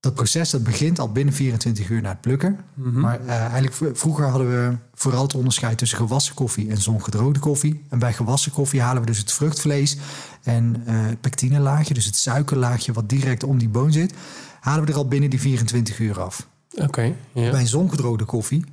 Dat 0.00 0.14
proces 0.14 0.50
dat 0.50 0.64
begint 0.64 0.98
al 0.98 1.12
binnen 1.12 1.34
24 1.34 1.88
uur 1.88 2.02
na 2.02 2.08
het 2.08 2.20
plukken. 2.20 2.58
Mhm. 2.74 3.00
Maar 3.00 3.20
eh, 3.20 3.28
eigenlijk 3.30 3.98
vroeger 3.98 4.26
hadden 4.26 4.48
we 4.50 4.76
vooral 4.94 5.22
het 5.22 5.34
onderscheid 5.34 5.78
tussen 5.78 5.98
gewassen 5.98 6.34
koffie 6.34 6.70
en 6.70 6.80
zongedroogde 6.80 7.40
koffie. 7.40 7.84
En 7.88 7.98
bij 7.98 8.12
gewassen 8.12 8.52
koffie 8.52 8.80
halen 8.80 9.00
we 9.00 9.06
dus 9.06 9.18
het 9.18 9.32
vruchtvlees 9.32 9.96
en 10.42 10.82
eh 10.86 10.94
het 11.06 11.20
pectinelaagje, 11.20 11.94
dus 11.94 12.04
het 12.04 12.16
suikerlaagje 12.16 12.92
wat 12.92 13.08
direct 13.08 13.42
om 13.42 13.58
die 13.58 13.68
boon 13.68 13.92
zit, 13.92 14.14
halen 14.60 14.84
we 14.84 14.90
er 14.90 14.96
al 14.96 15.08
binnen 15.08 15.30
die 15.30 15.40
24 15.40 15.98
uur 15.98 16.20
af. 16.20 16.48
Oké, 16.76 17.14
ja. 17.32 17.50
Bij 17.50 17.66
zongedroogde 17.66 18.24
koffie, 18.24 18.64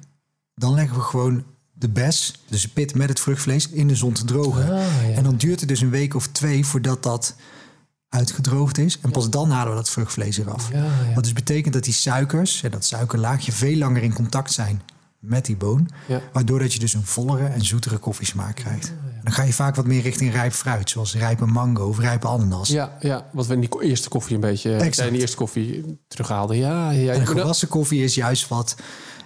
dan 0.53 0.73
leggen 0.73 0.97
we 0.97 1.03
gewoon 1.03 1.43
de 1.73 1.89
bes, 1.89 2.43
dus 2.49 2.61
de 2.61 2.69
pit 2.69 2.95
met 2.95 3.09
het 3.09 3.19
vruchtvlees, 3.19 3.69
in 3.69 3.87
de 3.87 3.95
zon 3.95 4.13
te 4.13 4.25
drogen. 4.25 4.63
Ah, 4.63 5.09
ja. 5.09 5.13
En 5.15 5.23
dan 5.23 5.35
duurt 5.35 5.59
het 5.59 5.69
dus 5.69 5.81
een 5.81 5.89
week 5.89 6.13
of 6.13 6.27
twee 6.27 6.65
voordat 6.65 7.03
dat 7.03 7.35
uitgedroogd 8.09 8.77
is. 8.77 8.99
En 9.01 9.11
pas 9.11 9.29
dan 9.29 9.49
halen 9.49 9.69
we 9.69 9.77
dat 9.77 9.89
vruchtvlees 9.89 10.37
eraf. 10.37 10.71
Ja. 10.71 10.85
Wat 11.13 11.23
dus 11.23 11.33
betekent 11.33 11.73
dat 11.73 11.83
die 11.83 11.93
suikers 11.93 12.63
en 12.63 12.71
dat 12.71 12.85
suikerlaagje 12.85 13.51
veel 13.51 13.77
langer 13.77 14.03
in 14.03 14.13
contact 14.13 14.51
zijn 14.51 14.81
met 15.27 15.45
die 15.45 15.55
boon. 15.55 15.89
Ja. 16.07 16.21
Waardoor 16.33 16.59
dat 16.59 16.73
je 16.73 16.79
dus 16.79 16.93
een 16.93 17.05
vollere 17.05 17.45
en 17.45 17.65
zoetere 17.65 17.97
koffiesmaak 17.97 18.55
krijgt. 18.55 18.93
Dan 19.23 19.33
ga 19.33 19.43
je 19.43 19.53
vaak 19.53 19.75
wat 19.75 19.85
meer 19.85 20.01
richting 20.01 20.31
rijp 20.31 20.53
fruit, 20.53 20.89
zoals 20.89 21.15
rijpe 21.15 21.45
mango 21.45 21.87
of 21.87 21.99
rijpe 21.99 22.27
ananas. 22.27 22.69
Ja, 22.69 22.97
ja, 22.99 23.25
wat 23.31 23.47
we 23.47 23.53
in 23.53 23.59
die 23.59 23.81
eerste 23.81 24.09
koffie 24.09 24.35
een 24.35 24.41
beetje... 24.41 24.73
Exact. 24.75 24.97
eh, 24.99 25.05
in 25.05 25.11
die 25.11 25.21
eerste 25.21 25.37
koffie 25.37 25.99
terughaalden. 26.07 26.57
Ja, 26.57 26.89
ja. 26.91 27.13
En 27.13 27.19
ja. 27.19 27.25
gewassen 27.25 27.67
koffie 27.67 28.03
is 28.03 28.15
juist 28.15 28.47
wat, 28.47 28.75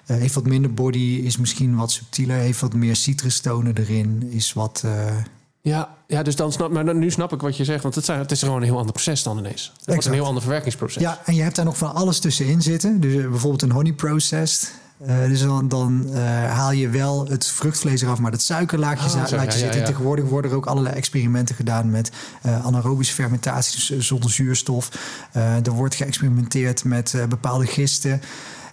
eh, 0.05 0.17
heeft 0.17 0.33
wat 0.33 0.47
minder 0.47 0.73
body, 0.73 1.21
is 1.23 1.38
misschien 1.38 1.75
wat 1.75 1.91
subtieler, 1.91 2.35
heeft 2.38 2.59
wat 2.62 2.73
meer 2.73 2.95
citrustonen 2.95 3.77
erin, 3.77 4.23
is 4.31 4.53
wat... 4.53 4.81
eh, 4.85 5.15
Ja, 5.62 5.95
ja, 6.07 6.23
dus 6.23 6.35
dan 6.35 6.51
snap, 6.51 6.71
maar 6.71 6.85
dan- 6.85 6.99
nu 6.99 7.12
snap 7.12 7.33
ik 7.33 7.41
wat 7.41 7.57
je 7.57 7.63
zegt. 7.63 7.83
Want 7.83 7.95
het, 7.95 8.05
zijn, 8.05 8.19
het 8.19 8.31
is 8.31 8.39
gewoon 8.39 8.57
een 8.57 8.63
heel 8.63 8.77
ander 8.77 8.91
proces 8.93 9.23
dan 9.23 9.38
ineens. 9.38 9.62
Het 9.63 9.71
wordt 9.75 9.88
Exact. 9.88 10.05
een 10.05 10.13
heel 10.13 10.25
ander 10.25 10.41
verwerkingsproces. 10.41 11.01
Ja, 11.01 11.21
en 11.25 11.35
je 11.35 11.41
hebt 11.41 11.55
daar 11.55 11.65
nog 11.65 11.77
van 11.77 11.93
alles 11.93 12.19
tussenin 12.19 12.62
zitten. 12.62 12.99
Dus 12.99 13.13
bijvoorbeeld 13.13 13.62
een 13.62 13.71
honey 13.71 13.93
processed. 13.93 14.73
Eh, 15.05 15.25
dus 15.25 15.41
dan, 15.41 15.67
dan 15.67 16.05
eh, 16.13 16.21
haal 16.51 16.71
je 16.71 16.89
wel 16.89 17.27
het 17.27 17.47
vruchtvlees 17.47 18.01
eraf, 18.01 18.19
maar 18.19 18.31
dat 18.31 18.41
suikerlaagje 18.41 19.03
Ah, 19.03 19.09
zo, 19.12 19.17
laat 19.17 19.29
je 19.29 19.35
ja, 19.59 19.63
zitten. 19.63 19.79
ja. 19.79 19.85
Tegenwoordig 19.85 20.25
worden 20.25 20.51
er 20.51 20.57
ook 20.57 20.65
allerlei 20.65 20.95
experimenten 20.95 21.55
gedaan 21.55 21.89
met 21.91 22.12
eh, 22.41 22.65
anaerobische 22.65 23.13
fermentatie, 23.13 23.75
dus 23.95 24.07
zonder 24.07 24.29
zuurstof. 24.31 24.89
Er 25.33 25.71
wordt 25.71 25.95
geëxperimenteerd 25.95 26.83
met 26.83 27.15
bepaalde 27.29 27.65
gisten. 27.65 28.21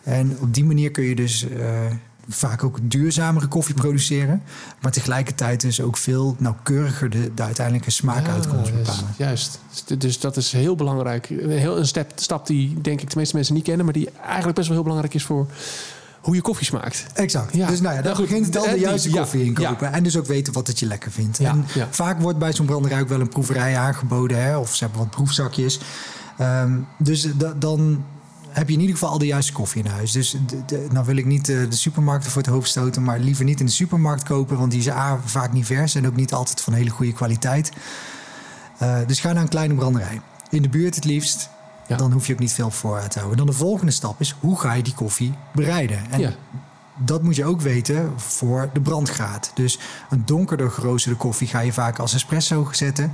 En 0.03 0.37
op 0.41 0.55
die 0.55 0.65
manier 0.65 0.91
kun 0.91 1.05
je 1.05 1.15
dus 1.15 1.47
vaak 2.29 2.65
ook 2.65 2.79
duurzamere 2.83 3.47
koffie 3.47 3.75
produceren. 3.75 4.43
Maar 4.81 4.93
tegelijkertijd 4.93 5.61
dus 5.61 5.81
ook 5.81 5.97
veel 5.97 6.37
nauwkeuriger 6.39 7.11
de, 7.11 7.35
de 7.35 7.43
uiteindelijke 7.43 7.91
smaakuitkomst 7.91 8.71
Ja, 8.71 8.77
bepalen. 8.77 9.15
Juist. 9.19 9.59
Dus- 9.87 9.99
Dus 9.99 10.21
dat 10.21 10.37
is 10.37 10.53
heel 10.53 10.75
belangrijk. 10.77 11.31
Een, 11.31 11.51
heel, 11.51 11.79
een 11.79 11.87
step, 11.87 12.13
stap 12.15 12.47
die 12.47 12.81
denk 12.81 13.01
ik 13.01 13.11
de 13.11 13.19
meeste 13.19 13.35
mensen 13.37 13.55
niet 13.55 13.65
kennen... 13.65 13.85
maar 13.85 13.95
die 13.95 14.11
eigenlijk 14.25 14.55
best 14.57 14.67
wel 14.69 14.77
heel 14.77 14.85
belangrijk 14.87 15.15
is 15.15 15.25
voor 15.25 15.47
hoe 16.27 16.35
je 16.35 16.41
koffie 16.41 16.67
smaakt. 16.67 17.07
Exact. 17.15 17.55
Ja. 17.57 17.67
Dus 17.67 17.81
nou 17.81 17.95
ja, 17.95 18.03
daar 18.03 18.13
Nou 18.13 18.27
begint 18.27 18.47
het 18.47 18.57
al 18.57 18.65
de 18.71 18.79
juiste 18.79 19.11
koffie 19.11 19.45
in 19.45 19.55
kopen. 19.55 19.93
En 19.93 20.03
dus 20.03 20.17
ook 20.19 20.27
weten 20.27 20.53
wat 20.53 20.67
het 20.67 20.79
je 20.79 20.87
lekker 20.87 21.11
vindt. 21.11 21.39
Ja, 21.39 21.51
en 21.51 21.65
vaak 21.91 22.21
wordt 22.21 22.39
bij 22.39 22.53
zo'n 22.53 22.67
branderij 22.67 23.01
ook 23.01 23.09
wel 23.09 23.21
een 23.21 23.29
proeverij 23.29 23.77
aangeboden. 23.77 24.43
Hè? 24.43 24.57
Of 24.57 24.75
ze 24.75 24.85
hebben 24.85 25.03
wat 25.03 25.11
proefzakjes. 25.11 25.81
Ehm, 26.39 26.79
dus 26.99 27.29
da- 27.37 27.53
dan 27.59 28.05
heb 28.51 28.69
je 28.69 28.75
in 28.75 28.81
ieder 28.81 28.95
geval 28.97 29.11
al 29.11 29.19
de 29.19 29.27
juiste 29.27 29.53
koffie 29.53 29.83
in 29.85 29.91
huis. 29.91 30.13
Dus 30.13 30.37
nou 30.91 31.07
wil 31.07 31.17
ik 31.17 31.25
niet 31.25 31.49
eh, 31.49 31.57
de 31.71 31.77
supermarkten 31.77 32.31
voor 32.31 32.43
het 32.43 32.51
hoofd 32.51 32.69
stoten... 32.69 33.03
maar 33.03 33.19
liever 33.19 33.45
niet 33.45 33.61
in 33.61 33.67
de 33.67 33.73
supermarkt 33.73 34.23
kopen... 34.23 34.59
want 34.59 34.71
die 34.71 34.81
is 34.81 34.89
A, 34.89 35.19
vaak 35.25 35.53
niet 35.53 35.67
vers... 35.67 35.95
en 35.95 36.07
ook 36.07 36.17
niet 36.17 36.33
altijd 36.33 36.61
van 36.61 36.73
hele 36.73 36.91
goede 36.91 37.13
kwaliteit. 37.13 37.71
Eh, 38.79 38.97
dus 39.07 39.21
ga 39.21 39.33
naar 39.33 39.43
een 39.43 39.49
kleine 39.49 39.75
branderij. 39.75 40.21
In 40.51 40.63
de 40.63 40.69
buurt 40.69 40.95
het 40.95 41.05
liefst. 41.05 41.49
Ja. 41.89 41.97
Dan 41.97 42.13
hoef 42.13 42.27
je 42.27 42.33
ook 42.33 42.39
niet 42.39 42.53
veel 42.53 42.71
voorraad 42.71 43.11
te 43.11 43.19
houden. 43.19 43.39
Dan 43.39 43.47
de 43.47 43.53
volgende 43.53 43.93
stap 43.93 44.21
is, 44.21 44.37
hoe 44.41 44.61
ga 44.61 44.73
je 44.73 44.83
die 44.83 44.95
koffie 44.95 45.35
bereiden? 45.55 46.11
En 46.11 46.21
Ja. 46.21 46.31
dat 46.97 47.23
moet 47.23 47.37
je 47.37 47.45
ook 47.45 47.61
weten 47.61 48.13
voor 48.17 48.71
de 48.73 48.81
brandgraad. 48.81 49.51
Dus 49.55 49.79
een 50.11 50.23
donkerder 50.25 50.71
geroosterde 50.71 51.19
koffie 51.19 51.49
ga 51.49 51.61
je 51.61 51.73
vaak 51.73 51.99
als 51.99 52.15
espresso 52.15 52.69
zetten. 52.73 53.11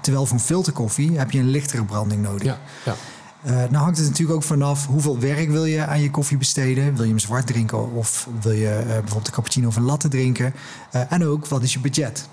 Terwijl 0.00 0.26
voor 0.26 0.36
een 0.36 0.42
filterkoffie 0.44 1.18
heb 1.18 1.30
je 1.30 1.38
een 1.38 1.48
lichtere 1.50 1.84
branding 1.84 2.22
nodig. 2.22 2.42
Ja, 2.44 2.58
ja. 2.84 2.94
Eh, 3.42 3.52
nou 3.54 3.74
hangt 3.76 3.98
het 3.98 4.06
natuurlijk 4.08 4.36
ook 4.36 4.42
vanaf 4.42 4.86
hoeveel 4.86 5.18
werk 5.18 5.50
wil 5.50 5.64
je 5.64 5.86
aan 5.86 6.00
je 6.00 6.10
koffie 6.10 6.36
besteden. 6.38 6.94
Wil 6.94 7.02
je 7.02 7.08
hem 7.10 7.18
zwart 7.18 7.46
drinken 7.46 7.92
of 7.94 8.28
wil 8.40 8.52
je 8.52 8.68
eh, 8.68 8.84
bijvoorbeeld 8.86 9.26
een 9.26 9.32
cappuccino 9.32 9.68
of 9.68 9.76
een 9.76 9.82
latte 9.82 10.08
drinken? 10.08 10.54
Eh, 10.90 11.00
en 11.12 11.24
ook 11.26 11.46
wat 11.46 11.62
is 11.62 11.72
je 11.72 11.78
budget? 11.80 12.28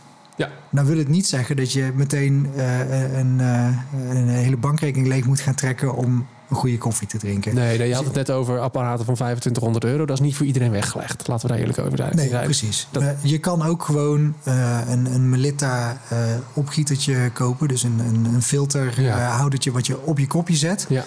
Ja. 0.46 0.50
Nou 0.70 0.88
wil 0.88 0.98
het 0.98 1.08
niet 1.08 1.28
zeggen 1.28 1.56
dat 1.56 1.72
je 1.74 1.92
meteen 1.96 2.48
eh, 2.56 3.18
een, 3.20 3.40
eh, 3.40 3.68
een 4.10 4.28
hele 4.30 4.58
bankrekening 4.58 5.08
leeg 5.08 5.26
moet 5.26 5.40
gaan 5.40 5.56
trekken 5.56 5.96
om 5.96 6.28
een 6.50 6.56
goede 6.56 6.78
koffie 6.78 7.08
te 7.08 7.18
drinken. 7.18 7.56
Nee, 7.56 7.78
nee, 7.78 7.88
je 7.88 7.96
had 7.96 8.06
het 8.06 8.14
net 8.14 8.32
over 8.32 8.60
apparaten 8.60 9.06
van 9.06 9.14
2500 9.16 9.84
euro. 9.84 10.06
Dat 10.06 10.20
is 10.20 10.24
niet 10.26 10.36
voor 10.36 10.46
iedereen 10.46 10.72
weggelegd. 10.72 11.28
Laten 11.28 11.46
we 11.48 11.52
daar 11.54 11.62
eerlijk 11.62 11.80
over 11.80 11.98
zijn. 11.98 12.16
Nee, 12.16 12.30
zijn. 12.30 12.44
precies. 12.44 12.88
Dat- 12.92 13.04
Eh, 13.04 13.10
je 13.22 13.38
kan 13.38 13.62
ook 13.66 13.84
gewoon 13.84 14.34
eh, 14.44 14.80
een, 14.88 15.14
een 15.14 15.30
Melitta 15.30 15.98
eh, 16.10 16.18
opgietertje 16.54 17.30
kopen. 17.34 17.68
Dus 17.68 17.84
een, 17.84 18.00
een, 18.00 18.26
een 18.34 18.42
filter 18.42 19.02
Ja. 19.02 19.18
eh, 19.20 19.36
houdertje 19.38 19.72
wat 19.72 19.88
je 19.88 20.06
op 20.06 20.20
je 20.20 20.28
kopje 20.28 20.56
zet. 20.56 20.86
Ja, 20.90 21.04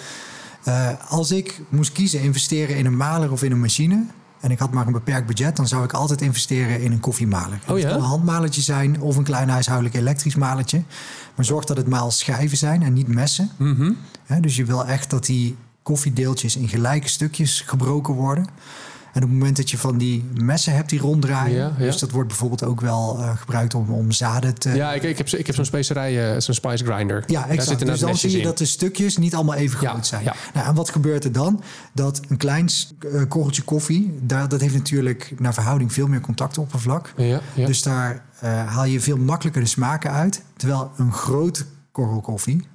Eh, 0.63 0.89
als 1.09 1.31
ik 1.31 1.61
moest 1.69 1.91
kiezen 1.91 2.21
investeren 2.21 2.75
in 2.77 2.85
een 2.85 2.97
maler 2.97 3.31
of 3.31 3.43
in 3.43 3.51
een 3.51 3.59
machine... 3.59 4.03
en 4.39 4.51
ik 4.51 4.59
had 4.59 4.71
maar 4.71 4.87
een 4.87 4.93
beperkt 4.93 5.27
budget... 5.27 5.55
dan 5.55 5.67
zou 5.67 5.83
ik 5.83 5.93
altijd 5.93 6.21
investeren 6.21 6.81
in 6.81 6.91
een 6.91 6.99
koffiemaler. 6.99 7.59
Oh 7.67 7.75
Het 7.75 7.85
kan 7.85 7.95
een 7.95 8.01
handmalertje 8.01 8.61
zijn 8.61 9.01
of 9.01 9.15
een 9.15 9.23
klein 9.23 9.49
huishoudelijk 9.49 9.95
elektrisch 9.95 10.35
malertje. 10.35 10.83
Maar 11.35 11.45
zorg 11.45 11.65
dat 11.65 11.77
het 11.77 11.87
maal 11.87 12.11
schijven 12.11 12.57
zijn 12.57 12.83
en 12.83 12.93
niet 12.93 13.07
messen. 13.07 13.49
Mhm. 13.57 13.91
Dus 14.41 14.55
je 14.55 14.65
wil 14.65 14.85
echt 14.85 15.09
dat 15.09 15.25
die 15.25 15.55
koffiedeeltjes 15.83 16.55
in 16.55 16.67
gelijke 16.67 17.09
stukjes 17.09 17.61
gebroken 17.61 18.13
worden. 18.13 18.47
En 19.15 19.23
op 19.23 19.29
het 19.29 19.37
moment 19.37 19.57
dat 19.57 19.71
je 19.71 19.77
van 19.77 19.97
die 19.97 20.25
messen 20.33 20.73
hebt 20.73 20.89
die 20.89 20.99
ronddraaien... 20.99 21.57
Ja, 21.57 21.73
ja. 21.77 21.85
dus 21.85 21.99
dat 21.99 22.11
wordt 22.11 22.27
bijvoorbeeld 22.27 22.63
ook 22.63 22.81
wel 22.81 23.17
eh, 23.19 23.37
gebruikt 23.37 23.73
om, 23.73 23.89
om 23.89 24.11
zaden 24.11 24.55
te... 24.55 24.69
ja 24.69 24.93
ik, 24.93 25.03
ik 25.03 25.17
heb, 25.17 25.27
ik 25.27 25.45
heb 25.45 25.55
zo'n 25.55 25.65
specerij, 25.65 26.33
eh, 26.33 26.39
zo'n 26.39 26.53
spice 26.53 26.85
grinder. 26.85 27.23
Ja, 27.27 27.39
Daar 27.39 27.49
exact. 27.49 27.67
zitten 27.67 27.87
Dus 27.87 27.99
dan 27.99 28.17
zie 28.17 28.31
je 28.31 28.37
in. 28.37 28.43
dat 28.43 28.57
de 28.57 28.65
stukjes 28.65 29.17
niet 29.17 29.35
allemaal 29.35 29.55
even 29.55 29.81
Ja, 29.81 29.89
groot 29.89 30.07
zijn. 30.07 30.23
Nou, 30.53 30.67
en 30.67 30.73
wat 30.73 30.89
gebeurt 30.89 31.23
er 31.23 31.31
dan? 31.31 31.63
Dat 31.93 32.21
een 32.27 32.37
klein 32.37 32.69
eh, 32.99 33.21
korreltje 33.27 33.61
koffie, 33.61 34.19
daar, 34.21 34.49
dat 34.49 34.61
heeft 34.61 34.73
natuurlijk 34.73 35.33
naar 35.37 35.53
verhouding 35.53 35.93
veel 35.93 36.07
meer 36.07 36.21
contactoppervlak. 36.21 37.13
Dus 37.55 37.83
daar 37.83 38.23
haal 38.65 38.85
je 38.85 38.99
veel 38.99 39.17
makkelijker 39.17 39.61
de 39.61 39.67
smaken 39.67 40.11
uit. 40.11 40.41
Terwijl 40.57 40.91
een 40.97 41.13
groot 41.13 41.65
korrel 41.91 42.21
koffie, 42.21 42.67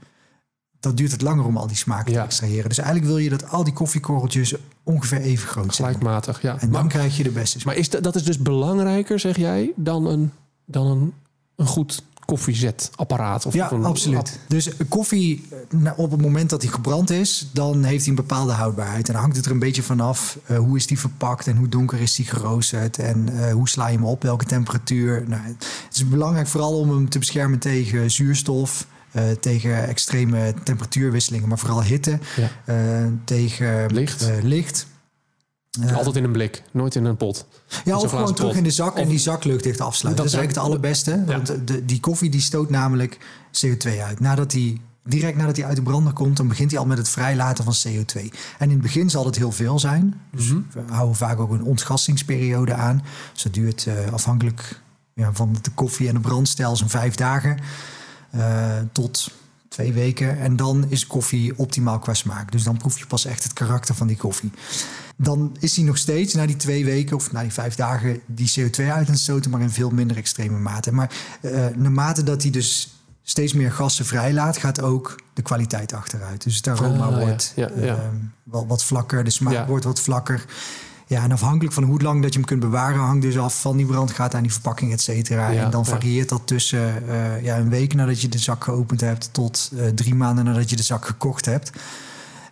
dat 0.80 0.96
duurt 0.96 1.12
het 1.12 1.22
langer 1.22 1.44
om 1.44 1.56
al 1.56 1.66
die 1.66 1.76
smaken 1.76 2.12
Ja. 2.12 2.18
te 2.18 2.24
extraheren. 2.24 2.68
Dus 2.68 2.78
eigenlijk 2.78 3.08
wil 3.08 3.18
je 3.18 3.28
dat 3.30 3.50
al 3.50 3.64
die 3.64 3.72
koffiekorreltjes 3.72 4.54
ongeveer 4.82 5.20
even 5.20 5.48
groot 5.48 5.74
zijn. 5.74 5.88
Gelijkmatig, 5.88 6.42
ja. 6.42 6.52
En 6.52 6.58
dan 6.58 6.70
maar 6.70 6.86
krijg 6.90 7.16
je 7.16 7.22
de 7.22 7.30
beste 7.30 7.60
smaak. 7.60 7.74
maar 7.74 7.82
is 7.82 7.90
dat, 7.90 8.02
dat 8.02 8.14
is 8.14 8.24
dus 8.24 8.38
belangrijker, 8.38 9.18
zeg 9.20 9.36
jij, 9.36 9.72
dan 9.76 10.06
een, 10.06 10.32
dan 10.64 10.86
een, 10.86 11.12
een 11.56 11.66
goed 11.66 12.02
koffiezetapparaat? 12.24 13.46
Of 13.46 13.54
Ja, 13.54 13.72
een, 13.72 13.84
absoluut. 13.84 14.38
Dus 14.48 14.70
koffie, 14.88 15.44
eh, 15.50 15.78
nou, 15.78 15.96
op 15.98 16.10
het 16.10 16.20
moment 16.20 16.50
dat 16.50 16.60
die 16.60 16.70
gebrand 16.70 17.10
is, 17.10 17.48
dan 17.52 17.82
heeft 17.82 18.00
hij 18.00 18.08
een 18.08 18.14
bepaalde 18.26 18.52
houdbaarheid. 18.52 19.06
En 19.06 19.12
dan 19.12 19.22
hangt 19.22 19.36
het 19.36 19.46
er 19.46 19.52
een 19.52 19.58
beetje 19.58 19.82
vanaf 19.82 20.38
uh, 20.50 20.58
hoe 20.58 20.76
is 20.76 20.86
die 20.86 20.98
verpakt 20.98 21.46
en 21.46 21.56
hoe 21.56 21.68
donker 21.68 22.00
is 22.00 22.14
die 22.14 22.26
geroosterd 22.26 22.98
en 22.98 23.28
uh, 23.32 23.52
hoe 23.52 23.68
sla 23.68 23.86
je 23.88 23.96
hem 23.96 24.04
op, 24.06 24.22
welke 24.22 24.44
temperatuur. 24.44 25.24
Nou, 25.28 25.42
het 25.42 25.66
is 25.92 26.08
belangrijk 26.08 26.46
vooral 26.46 26.78
om 26.78 26.90
hem 26.90 27.08
te 27.08 27.18
beschermen 27.18 27.58
tegen 27.58 28.10
zuurstof. 28.10 28.86
Uh, 29.12 29.30
tegen 29.30 29.86
extreme 29.88 30.54
temperatuurwisselingen, 30.64 31.48
maar 31.48 31.58
vooral 31.58 31.82
hitte. 31.82 32.18
Ja. 32.36 32.74
Uh, 32.74 33.06
tegen 33.24 33.94
licht. 33.94 34.30
licht. 34.42 34.86
Altijd 35.94 36.16
in 36.16 36.24
een 36.24 36.32
blik, 36.32 36.62
nooit 36.72 36.94
in 36.94 37.04
een 37.04 37.16
pot. 37.16 37.46
Ja, 37.84 37.96
of 37.96 38.10
gewoon 38.10 38.34
terug 38.34 38.48
pot. 38.50 38.58
in 38.58 38.64
de 38.64 38.70
zak 38.70 38.96
en 38.96 39.08
die 39.08 39.18
zak 39.18 39.44
luchtdicht 39.44 39.80
afsluiten. 39.80 40.24
Dat, 40.24 40.32
dat 40.32 40.42
is 40.42 40.48
eigenlijk 40.48 40.54
het 40.54 40.64
allerbeste. 40.66 41.10
Ja. 41.10 41.24
Want 41.24 41.68
de, 41.68 41.84
die 41.84 42.00
koffie 42.00 42.30
die 42.30 42.40
stoot 42.40 42.70
namelijk 42.70 43.18
CO2 43.66 43.98
uit. 44.00 44.20
Nadat 44.20 44.50
die 44.50 44.80
direct 45.04 45.36
nadat 45.36 45.56
hij 45.56 45.64
uit 45.66 45.76
de 45.76 45.82
brander 45.82 46.12
komt, 46.12 46.36
dan 46.36 46.48
begint 46.48 46.70
hij 46.70 46.80
al 46.80 46.86
met 46.86 46.98
het 46.98 47.08
vrijlaten 47.08 47.64
van 47.64 47.74
CO2. 47.88 48.20
En 48.58 48.66
in 48.66 48.70
het 48.70 48.80
begin 48.80 49.10
zal 49.10 49.26
het 49.26 49.36
heel 49.36 49.52
veel 49.52 49.78
zijn. 49.78 50.20
Dus 50.32 50.46
Mhm. 50.48 50.60
we 50.72 50.92
houden 50.92 51.16
vaak 51.16 51.38
ook 51.38 51.50
een 51.50 51.64
ontgastingsperiode 51.64 52.74
aan. 52.74 53.02
Dus 53.32 53.42
dat 53.42 53.54
duurt 53.54 53.86
eh, 53.86 54.12
afhankelijk 54.12 54.80
ja, 55.14 55.30
van 55.32 55.56
de 55.62 55.70
koffie 55.74 56.08
en 56.08 56.14
de 56.14 56.20
brandstijl 56.20 56.76
zo'n 56.76 56.88
vijf 56.88 57.14
dagen 57.14 57.56
eh, 57.58 57.64
tot 58.92 59.30
twee 59.68 59.92
weken. 59.92 60.38
En 60.38 60.56
dan 60.56 60.84
is 60.88 61.06
koffie 61.06 61.58
optimaal 61.58 61.98
qua 61.98 62.14
smaak. 62.14 62.52
Dus 62.52 62.62
dan 62.62 62.76
proef 62.76 62.98
je 62.98 63.06
pas 63.06 63.24
echt 63.24 63.42
het 63.42 63.52
karakter 63.52 63.94
van 63.94 64.06
die 64.06 64.16
koffie. 64.16 64.52
Dan 65.16 65.56
is 65.60 65.76
hij 65.76 65.84
nog 65.84 65.98
steeds 65.98 66.34
na 66.34 66.46
die 66.46 66.56
twee 66.56 66.84
weken 66.84 67.16
of 67.16 67.32
na 67.32 67.42
die 67.42 67.52
vijf 67.52 67.74
dagen 67.74 68.20
die 68.26 68.52
CO2 68.60 68.84
uit 68.84 69.08
het 69.08 69.18
stoten, 69.18 69.50
maar 69.50 69.60
in 69.60 69.70
veel 69.70 69.90
minder 69.90 70.16
extreme 70.16 70.58
mate. 70.58 70.92
Maar 70.92 71.10
eh, 71.40 71.66
naarmate 71.76 72.22
dat 72.22 72.42
hij 72.42 72.50
dus 72.50 72.94
steeds 73.22 73.52
meer 73.52 73.72
gassen 73.72 74.06
vrijlaat, 74.06 74.56
gaat 74.56 74.80
ook 74.80 75.20
de 75.32 75.42
kwaliteit 75.42 75.92
achteruit. 75.92 76.42
Dus 76.44 76.56
het 76.56 76.68
aroma 76.68 77.06
Ah, 77.06 77.18
wordt 77.18 77.52
Ja, 77.56 77.70
ja. 77.76 77.96
ehm, 77.96 78.16
wel 78.42 78.66
wat 78.66 78.84
vlakker, 78.84 79.24
de 79.24 79.30
smaak 79.30 79.66
wordt 79.66 79.84
wat 79.84 80.00
vlakker. 80.00 80.44
Ja, 81.10 81.22
en 81.22 81.32
afhankelijk 81.32 81.74
van 81.74 81.82
hoe 81.82 82.02
lang 82.02 82.22
dat 82.22 82.32
je 82.32 82.38
hem 82.38 82.48
kunt 82.48 82.60
bewaren, 82.60 82.98
hangt 82.98 83.22
dus 83.22 83.38
af 83.38 83.60
van 83.60 83.76
die 83.76 83.86
brandgaat 83.86 84.34
aan 84.34 84.42
die 84.42 84.52
verpakking, 84.52 84.92
et 84.92 85.00
cetera. 85.00 85.50
Ja, 85.50 85.64
en 85.64 85.70
dan 85.70 85.82
ja. 85.84 85.90
varieert 85.90 86.28
dat 86.28 86.42
tussen 86.44 87.08
eh, 87.08 87.42
ja, 87.42 87.58
een 87.58 87.68
week 87.68 87.94
nadat 87.94 88.20
je 88.20 88.28
de 88.28 88.38
zak 88.38 88.64
geopend 88.64 89.00
hebt 89.00 89.28
tot 89.32 89.70
eh, 89.76 89.86
drie 89.86 90.14
maanden 90.14 90.44
nadat 90.44 90.70
je 90.70 90.76
de 90.76 90.82
zak 90.82 91.04
gekocht 91.04 91.44
hebt. 91.44 91.70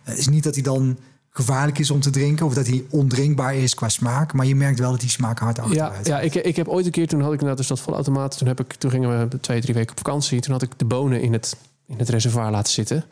Het 0.03 0.17
is 0.17 0.27
niet 0.27 0.43
dat 0.43 0.53
hij 0.53 0.63
dan 0.63 0.97
gevaarlijk 1.29 1.79
is 1.79 1.91
om 1.91 1.99
te 1.99 2.09
drinken 2.09 2.45
of 2.45 2.53
dat 2.53 2.67
hij 2.67 2.83
ondrinkbaar 2.89 3.55
is 3.55 3.75
qua 3.75 3.89
smaak, 3.89 4.33
maar 4.33 4.45
je 4.45 4.55
merkt 4.55 4.79
wel 4.79 4.91
dat 4.91 4.99
die 4.99 5.09
smaak 5.09 5.39
hard 5.39 5.57
Ja, 5.57 5.63
achteruit. 5.63 6.07
ja 6.07 6.19
ik, 6.19 6.35
ik 6.35 6.55
heb 6.55 6.67
ooit 6.67 6.85
een 6.85 6.91
keer, 6.91 7.07
toen 7.07 7.19
had 7.19 7.33
ik 7.33 7.39
inderdaad 7.39 7.57
dus 7.57 7.67
dat 7.67 7.79
vol 7.79 7.93
automaat. 7.93 8.37
Toen, 8.37 8.47
heb 8.47 8.59
ik, 8.59 8.73
toen 8.73 8.91
gingen 8.91 9.29
we 9.29 9.39
twee, 9.39 9.61
drie 9.61 9.73
weken 9.73 9.91
op 9.91 9.97
vakantie. 9.97 10.39
Toen 10.39 10.53
had 10.53 10.61
ik 10.61 10.71
de 10.77 10.85
bonen 10.85 11.21
in 11.21 11.33
het, 11.33 11.55
in 11.87 11.97
het 11.97 12.09
reservoir 12.09 12.51
laten 12.51 12.73
zitten. 12.73 13.03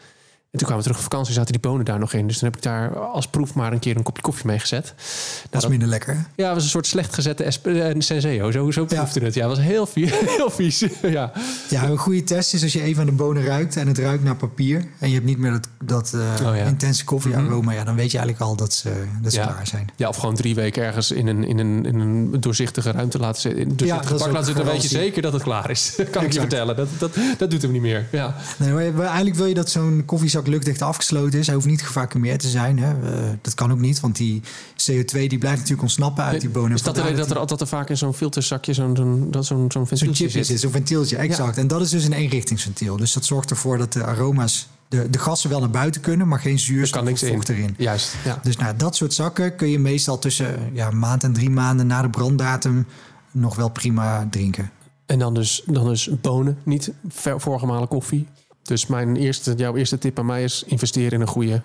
En 0.51 0.57
toen 0.59 0.67
kwamen 0.67 0.77
we 0.85 0.89
terug 0.89 1.05
op 1.05 1.11
vakantie, 1.11 1.33
zaten 1.33 1.51
die 1.51 1.61
bonen 1.61 1.85
daar 1.85 1.99
nog 1.99 2.13
in. 2.13 2.27
Dus 2.27 2.37
toen 2.37 2.47
heb 2.47 2.57
ik 2.57 2.63
daar 2.63 2.97
als 2.99 3.27
proef 3.27 3.53
maar 3.53 3.71
een 3.73 3.79
keer 3.79 3.95
een 3.97 4.03
kopje 4.03 4.21
koffie 4.21 4.45
mee 4.45 4.59
gezet. 4.59 4.83
Nou, 4.85 5.47
dat 5.49 5.63
is 5.63 5.69
minder 5.69 5.87
lekker. 5.87 6.13
hè? 6.13 6.19
Ja, 6.35 6.45
het 6.45 6.53
was 6.53 6.63
een 6.63 6.69
soort 6.69 6.87
slecht 6.87 7.13
gezette 7.13 7.43
eh, 7.43 7.95
Senseo. 7.97 8.51
Zo, 8.51 8.71
zo 8.71 8.85
proefde 8.85 9.19
het. 9.25 9.33
Ja, 9.33 9.47
het 9.47 9.57
was 9.57 9.65
heel 9.65 9.85
vies. 9.85 10.11
Heel 10.37 10.49
vies. 10.49 10.85
ja. 11.01 11.31
Ja, 11.69 11.83
een 11.83 11.97
goede 11.97 12.23
test 12.23 12.53
is 12.53 12.63
als 12.63 12.73
je 12.73 12.81
even 12.81 12.99
aan 12.99 13.05
de 13.05 13.11
bonen 13.11 13.45
ruikt 13.45 13.75
en 13.75 13.87
het 13.87 13.97
ruikt 13.97 14.23
naar 14.23 14.35
papier 14.35 14.85
en 14.99 15.07
je 15.07 15.13
hebt 15.13 15.25
niet 15.25 15.37
meer 15.37 15.51
dat, 15.51 15.67
dat 15.83 16.13
eh, 16.13 16.47
Oh 16.49 16.55
ja. 16.55 16.63
intense 16.65 17.03
koffiearoma, 17.03 17.71
ja, 17.71 17.83
dan 17.83 17.95
weet 17.95 18.11
je 18.11 18.17
eigenlijk 18.17 18.49
al 18.49 18.55
dat 18.55 18.73
ze, 18.73 19.03
dat 19.21 19.33
ze 19.33 19.39
Ja. 19.39 19.45
klaar 19.45 19.67
zijn. 19.67 19.87
ja, 19.95 20.07
of 20.07 20.15
gewoon 20.17 20.35
drie 20.35 20.55
weken 20.55 20.83
ergens 20.83 21.11
in 21.11 21.27
een, 21.27 21.43
in 21.43 21.59
een, 21.59 21.85
in 21.85 21.99
een 21.99 22.41
doorzichtige 22.41 22.91
ruimte 22.91 23.19
laten 23.19 23.41
zitten. 23.41 23.61
In 23.61 23.69
een 23.69 23.77
is 23.77 23.89
pak 23.89 24.11
ook 24.11 24.19
laten 24.19 24.45
zitten. 24.45 24.63
Dan 24.65 24.73
weet 24.73 24.81
je 24.81 24.87
zeker 24.87 25.21
dat 25.21 25.33
het 25.33 25.43
klaar 25.43 25.69
is. 25.69 25.95
kan 26.11 26.23
ik 26.23 26.31
je 26.33 26.39
vertellen. 26.39 26.75
Dat, 26.75 26.87
dat, 26.97 27.15
dat 27.37 27.51
doet 27.51 27.61
hem 27.61 27.71
niet 27.71 27.81
meer. 27.81 28.07
Ja. 28.11 28.35
Nee, 28.57 28.91
maar 28.91 29.05
eigenlijk 29.05 29.35
wil 29.35 29.45
je 29.45 29.53
dat 29.53 29.69
zo'n 29.69 30.03
koffiezak 30.37 30.47
luchtdicht 30.47 30.81
afgesloten 30.81 31.39
is. 31.39 31.45
Hij 31.45 31.55
hoeft 31.55 31.67
niet 31.67 31.81
gevacumeerd 31.81 32.39
te 32.39 32.47
zijn. 32.47 32.79
Hè. 32.79 32.91
Eh, 32.91 33.29
dat 33.41 33.53
kan 33.53 33.71
ook 33.71 33.79
niet, 33.79 33.99
want 33.99 34.15
die 34.15 34.41
CO2 34.75 35.11
die 35.11 35.37
blijft 35.37 35.57
natuurlijk 35.57 35.81
ontsnappen 35.81 36.23
uit 36.23 36.41
die 36.41 36.49
bonen. 36.49 36.71
Is 36.71 36.81
dat 36.81 36.95
de 36.95 37.01
reden 37.01 37.27
dat 37.27 37.51
er, 37.51 37.61
er 37.61 37.67
vaak 37.67 37.89
in 37.89 37.97
zo'n 37.97 38.13
filterzakje 38.13 38.73
zo'n 38.73 38.95
zo'n 38.95 39.27
zo'n 39.43 39.71
zo'n 39.71 39.87
ventieltje 39.87 40.23
chipje 40.23 40.43
zit? 40.43 40.59
zo'n 40.59 40.71
ventieltje, 40.71 41.17
exact. 41.17 41.57
En 41.57 41.67
dat 41.67 41.81
is 41.81 41.89
dus 41.89 42.03
een 42.03 42.13
eenrichtingsventiel. 42.13 42.97
Dus 42.97 43.13
dat 43.13 43.25
zorgt 43.25 43.49
ervoor 43.49 43.77
dat 43.77 43.93
de 43.93 44.03
aroma's, 44.03 44.67
de, 44.87 45.09
de 45.09 45.19
gassen 45.19 45.49
wel 45.49 45.59
naar 45.59 45.69
buiten 45.69 46.01
kunnen, 46.01 46.27
maar 46.27 46.39
geen 46.39 46.59
zuurstof 46.59 47.11
of 47.11 47.19
vocht 47.19 47.49
erin. 47.49 47.75
Juist, 47.77 48.15
ja. 48.25 48.39
Dus 48.43 48.57
nou, 48.57 48.75
dat 48.77 48.95
soort 48.95 49.13
zakken 49.13 49.55
kun 49.55 49.69
je 49.69 49.79
meestal 49.79 50.19
tussen 50.19 50.69
ja, 50.73 50.91
maand 50.91 51.23
en 51.23 51.33
drie 51.33 51.49
maanden 51.49 51.87
na 51.87 52.01
de 52.01 52.09
branddatum 52.09 52.85
nog 53.31 53.55
wel 53.55 53.69
prima 53.69 54.27
drinken. 54.31 54.71
En 55.05 55.19
dan 55.19 55.33
dus, 55.33 55.63
dan 55.65 55.87
dus 55.87 56.09
bonen, 56.21 56.57
niet 56.63 56.91
ver- 57.07 57.41
voorgemalen 57.41 57.87
koffie. 57.87 58.27
Dus 58.67 58.87
mijn 58.87 59.15
eerste, 59.15 59.53
jouw 59.55 59.75
eerste 59.75 59.97
tip 59.97 60.19
aan 60.19 60.25
mij 60.25 60.43
is 60.43 60.63
investeren 60.65 61.11
in 61.11 61.21
een 61.21 61.27
goede 61.27 61.61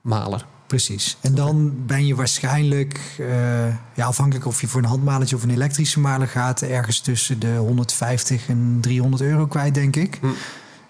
maler. 0.00 0.46
Precies. 0.66 1.16
En 1.20 1.34
dan 1.34 1.86
ben 1.86 2.06
je 2.06 2.14
waarschijnlijk, 2.14 3.00
eh, 3.18 3.66
ja, 3.94 4.06
afhankelijk 4.06 4.46
of 4.46 4.60
je 4.60 4.66
voor 4.66 4.82
een 4.82 4.88
handmalertje 4.88 5.36
of 5.36 5.42
een 5.42 5.50
elektrische 5.50 6.00
maler 6.00 6.28
gaat, 6.28 6.62
ergens 6.62 7.00
tussen 7.00 7.38
de 7.38 7.56
150 7.56 8.48
en 8.48 8.78
300 8.80 9.22
euro 9.22 9.46
kwijt, 9.46 9.74
denk 9.74 9.96
ik. 9.96 10.18
Hm. 10.20 10.26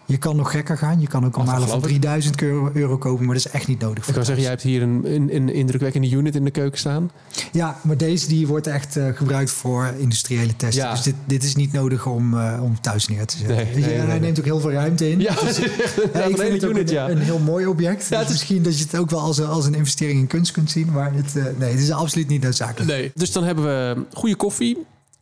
Je 0.06 0.16
kan 0.16 0.36
nog 0.36 0.50
gekker 0.50 0.78
gaan. 0.78 1.00
Je 1.00 1.06
kan 1.06 1.24
ook 1.24 1.36
een 1.36 1.44
maler 1.44 1.58
van 1.60 1.68
geloof 1.68 1.82
ik. 1.82 1.88
3000 1.88 2.42
euro, 2.42 2.70
euro 2.74 2.98
kopen, 2.98 3.24
maar 3.24 3.34
dat 3.34 3.44
is 3.44 3.52
echt 3.52 3.66
niet 3.66 3.80
nodig. 3.80 4.08
Ik 4.08 4.14
kan 4.14 4.24
zeggen, 4.24 4.42
jij 4.42 4.52
hebt 4.52 4.62
hier 4.62 4.82
een, 4.82 5.02
een, 5.04 5.34
een 5.34 5.48
indrukwekkende 5.48 6.10
unit 6.10 6.34
in 6.34 6.44
de 6.44 6.50
keuken 6.50 6.78
staan. 6.78 7.10
Ja, 7.52 7.78
maar 7.82 7.96
deze 7.96 8.28
die 8.28 8.46
wordt 8.46 8.66
echt 8.66 8.96
eh, 8.96 9.08
gebruikt 9.14 9.50
voor 9.50 9.94
industriële 9.98 10.56
testen. 10.56 10.84
Ja. 10.84 10.90
Dus 10.90 11.02
dit, 11.02 11.14
dit 11.24 11.42
is 11.42 11.54
niet 11.54 11.72
nodig 11.72 12.06
om, 12.06 12.38
eh, 12.38 12.62
om 12.62 12.80
thuis 12.80 13.08
neer 13.08 13.26
te 13.26 13.36
zetten. 13.36 13.56
Nee, 13.56 13.64
Weet 13.64 13.74
je, 13.74 13.80
nee, 13.80 13.90
en 13.90 13.96
nee, 13.96 13.98
hij 13.98 14.06
nee. 14.06 14.20
neemt 14.20 14.38
ook 14.38 14.44
heel 14.44 14.60
veel 14.60 14.72
ruimte 14.72 15.10
in. 15.10 15.20
Ja, 15.20 15.34
Dus, 15.34 15.56
ja, 15.58 15.64
ja, 16.12 16.22
ik 16.22 16.30
een 16.30 16.36
vind 16.38 16.52
het 16.62 16.70
unit, 16.70 16.88
een, 16.88 16.94
ja. 16.94 17.08
een 17.08 17.18
heel 17.18 17.38
mooi 17.38 17.66
object. 17.66 18.08
Dus 18.08 18.28
misschien 18.28 18.62
dat 18.62 18.78
je 18.78 18.84
het 18.84 18.96
ook 18.96 19.10
wel 19.10 19.20
als 19.20 19.38
een, 19.38 19.46
als 19.46 19.66
een 19.66 19.74
investering 19.74 20.20
in 20.20 20.26
kunst 20.26 20.52
kunt 20.52 20.70
zien. 20.70 20.92
Maar 20.92 21.12
het, 21.14 21.36
eh, 21.36 21.44
nee, 21.58 21.70
het 21.70 21.80
is 21.80 21.90
absoluut 21.90 22.28
niet 22.28 22.42
noodzakelijk. 22.42 22.90
Nee. 22.90 23.12
Dus 23.14 23.32
dan 23.32 23.44
hebben 23.44 23.64
we 23.64 24.04
goede 24.12 24.36
koffie, 24.36 24.78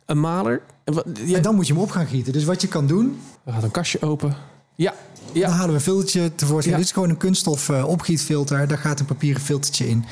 een 0.06 0.20
maler. 0.20 0.62
En 0.84 0.94
wat, 0.94 1.06
En 1.34 1.42
dan 1.42 1.54
moet 1.54 1.66
je 1.66 1.72
hem 1.72 1.82
op 1.82 1.90
gaan 1.90 2.06
gieten. 2.06 2.32
Dus 2.32 2.44
wat 2.44 2.60
je 2.62 2.68
kan 2.68 2.86
doen, 2.86 3.18
We 3.42 3.52
gaan 3.52 3.62
een 3.62 3.70
kastje 3.70 4.02
open. 4.02 4.36
Ja, 4.74 4.94
ja. 5.32 5.46
dan 5.46 5.50
halen 5.50 5.68
we 5.68 5.74
een 5.74 5.80
filtertje 5.80 6.35
tevoorschijn. 6.35 6.74
Ja. 6.74 6.76
Dit 6.76 6.87
is 6.87 6.92
gewoon 6.92 7.11
een 7.11 7.16
kunststof 7.16 7.68
eh, 7.68 7.88
opgietfilter. 7.88 8.68
Daar 8.68 8.78
gaat 8.78 9.00
een 9.00 9.06
papieren 9.06 9.42
filtertje 9.42 9.88
in. 9.88 10.04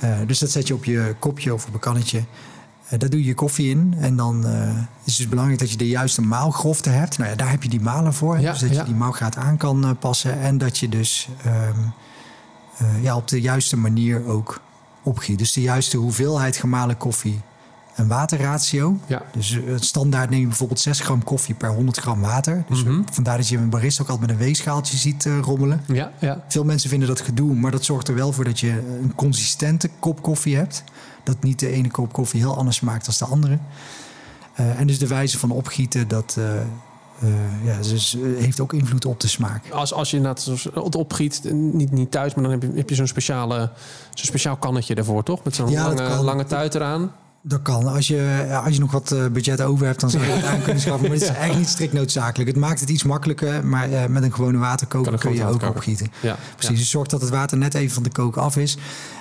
Eh, 0.00 0.18
dus 0.26 0.38
dat 0.38 0.50
zet 0.50 0.68
je 0.68 0.74
op 0.74 0.84
je 0.84 1.14
kopje 1.18 1.54
of 1.54 1.66
op 1.66 1.74
een 1.74 1.80
kannetje. 1.80 2.24
Eh, 2.88 2.98
daar 2.98 3.10
doe 3.10 3.20
je 3.20 3.26
je 3.26 3.34
koffie 3.34 3.70
in. 3.70 3.94
En 3.98 4.16
dan 4.16 4.44
is 4.44 4.46
het 5.04 5.16
dus 5.16 5.28
belangrijk 5.28 5.60
dat 5.60 5.70
je 5.70 5.76
de 5.76 5.88
juiste 5.88 6.22
maalgrofte 6.22 6.90
hebt. 6.90 7.18
Nou 7.18 7.30
ja, 7.30 7.36
daar 7.36 7.50
heb 7.50 7.62
je 7.62 7.68
die 7.68 7.80
maler 7.80 8.14
voor. 8.14 8.40
Ja, 8.40 8.50
dus 8.50 8.60
dat 8.60 8.76
je 8.76 8.84
die 8.84 8.94
maalgraad 8.94 9.36
aan 9.36 9.56
kan 9.56 9.96
passen. 9.98 10.40
En 10.40 10.58
dat 10.58 10.78
je 10.78 10.88
dus 10.88 11.28
ehm, 11.44 11.78
eh, 12.78 13.02
ja, 13.02 13.16
op 13.16 13.28
de 13.28 13.40
juiste 13.40 13.76
manier 13.76 14.26
ook 14.26 14.60
opgiet. 15.02 15.38
Dus 15.38 15.52
de 15.52 15.60
juiste 15.60 15.96
hoeveelheid 15.96 16.56
gemalen 16.56 16.96
koffie 16.96 17.40
en 17.94 18.08
waterratio. 18.08 18.98
Ja. 19.06 19.22
Dus 19.32 19.50
eh, 19.52 19.72
het 19.72 19.84
standaard 19.84 20.30
neem 20.30 20.40
je 20.40 20.46
bijvoorbeeld 20.46 20.80
6 20.80 21.00
gram 21.00 21.24
koffie 21.24 21.54
per 21.54 21.68
100 21.74 21.96
gram 21.98 22.20
water. 22.20 22.64
Dus 22.68 22.84
Mhm. 22.84 23.00
vandaar 23.12 23.36
dat 23.36 23.48
je 23.48 23.56
een 23.56 23.68
barista 23.70 24.02
ook 24.02 24.08
altijd 24.08 24.26
met 24.28 24.36
een 24.38 24.44
weegschaaltje 24.44 24.96
ziet 24.96 25.26
eh, 25.26 25.38
rommelen. 25.40 25.80
Ja, 25.86 26.12
ja. 26.20 26.44
Veel 26.48 26.64
mensen 26.64 26.90
vinden 26.90 27.08
dat 27.08 27.20
gedoe, 27.20 27.54
maar 27.54 27.70
dat 27.70 27.84
zorgt 27.84 28.08
er 28.08 28.14
wel 28.14 28.32
voor 28.32 28.44
dat 28.44 28.60
je 28.60 28.98
een 29.02 29.12
consistente 29.14 29.90
kop 29.98 30.22
koffie 30.22 30.56
hebt. 30.56 30.84
Dat 31.24 31.42
niet 31.42 31.58
de 31.58 31.68
ene 31.68 31.90
kop 31.90 32.12
koffie 32.12 32.40
heel 32.40 32.56
anders 32.56 32.76
smaakt 32.76 33.04
dan 33.04 33.14
de 33.28 33.34
andere. 33.34 33.58
Eh, 34.54 34.80
en 34.80 34.86
dus 34.86 34.98
de 34.98 35.06
wijze 35.06 35.38
van 35.38 35.50
opgieten, 35.50 36.08
dat 36.08 36.34
eh, 36.38 36.60
eh, 37.20 37.28
ja, 37.64 37.76
dus, 37.78 38.16
eh, 38.16 38.20
heeft 38.38 38.60
ook 38.60 38.72
invloed 38.72 39.04
op 39.04 39.20
de 39.20 39.28
smaak. 39.28 39.70
Als, 39.70 39.92
als 39.92 40.10
je 40.10 40.20
het 40.74 40.94
opgiet, 40.94 41.40
niet, 41.52 41.90
niet 41.90 42.10
thuis, 42.10 42.34
maar 42.34 42.42
dan 42.44 42.52
heb 42.52 42.62
je, 42.62 42.70
heb 42.74 42.88
je 42.88 42.94
zo'n 42.94 43.06
speciale, 43.06 43.58
zo'n 44.14 44.26
speciaal 44.26 44.56
kannetje 44.56 44.94
daarvoor, 44.94 45.22
toch? 45.22 45.44
Met 45.44 45.54
zo'n 45.54 45.70
Ja, 45.70 45.92
lange, 45.94 46.22
lange 46.22 46.44
tuit 46.44 46.74
eraan. 46.74 47.10
Dat 47.46 47.62
kan. 47.62 47.86
Als 47.86 48.06
je, 48.08 48.44
ja, 48.48 48.58
als 48.58 48.74
je 48.74 48.80
nog 48.80 48.92
wat 48.92 49.12
eh, 49.12 49.26
budget 49.26 49.60
over 49.62 49.86
hebt, 49.86 50.00
dan 50.00 50.10
zou 50.10 50.24
je 50.24 50.30
het 50.30 50.44
aan 50.44 50.62
kunnen 50.62 50.80
schaffen. 50.82 51.08
Maar 51.08 51.18
het 51.18 51.22
is 51.30 51.36
echt 51.48 51.56
niet 51.56 51.68
strikt 51.68 51.92
noodzakelijk. 51.92 52.48
Het 52.48 52.58
maakt 52.58 52.80
het 52.80 52.88
iets 52.88 53.02
makkelijker, 53.02 53.66
maar 53.66 53.90
eh, 53.92 54.06
met 54.06 54.22
een 54.22 54.34
gewone 54.34 54.58
waterkoker 54.58 55.18
kun 55.18 55.34
je 55.34 55.46
ook 55.46 55.62
opgieten. 55.62 56.12
Ja, 56.22 56.36
Precies, 56.56 56.78
dus 56.78 56.90
zorg 56.90 57.08
dat 57.08 57.20
het 57.20 57.30
water 57.30 57.58
net 57.58 57.74
even 57.74 57.94
van 57.94 58.02
de 58.02 58.10
kook 58.10 58.36
af 58.36 58.56
is. 58.56 58.76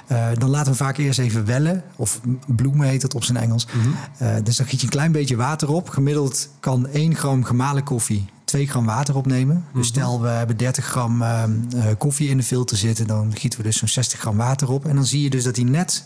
Eh, 0.07 0.27
dan 0.37 0.49
laten 0.49 0.71
we 0.71 0.77
vaak 0.77 0.97
eerst 0.97 1.19
even 1.19 1.45
wellen, 1.45 1.83
of 1.95 2.19
bloemen 2.47 2.87
heet 2.87 3.01
het 3.01 3.15
op 3.15 3.23
zijn 3.23 3.37
Engels. 3.37 3.65
Mhm. 3.65 4.43
Dus 4.43 4.57
dan 4.57 4.65
giet 4.65 4.79
je 4.79 4.85
een 4.85 4.91
klein 4.91 5.11
beetje 5.11 5.35
water 5.35 5.69
op. 5.69 5.89
Gemiddeld 5.89 6.49
kan 6.59 6.87
1 6.91 7.15
gram 7.15 7.43
gemalen 7.43 7.83
koffie 7.83 8.25
2 8.45 8.67
gram 8.67 8.85
water 8.85 9.15
opnemen. 9.15 9.55
Dus 9.73 9.91
Mhm. 9.91 9.99
stel 9.99 10.21
we 10.21 10.27
hebben 10.27 10.57
30 10.57 10.85
gram 10.85 11.21
eh, 11.21 11.43
eh, 11.43 11.49
koffie 11.97 12.29
in 12.29 12.37
de 12.37 12.43
filter 12.43 12.77
zitten, 12.77 13.07
dan 13.07 13.31
gieten 13.35 13.59
we 13.59 13.65
dus 13.65 13.77
zo'n 13.77 13.87
60 13.87 14.19
gram 14.19 14.37
water 14.37 14.69
op. 14.69 14.85
En 14.85 14.95
dan 14.95 15.05
zie 15.05 15.21
je 15.21 15.29
dus 15.29 15.43
dat 15.43 15.55
die 15.55 15.65
net 15.65 16.03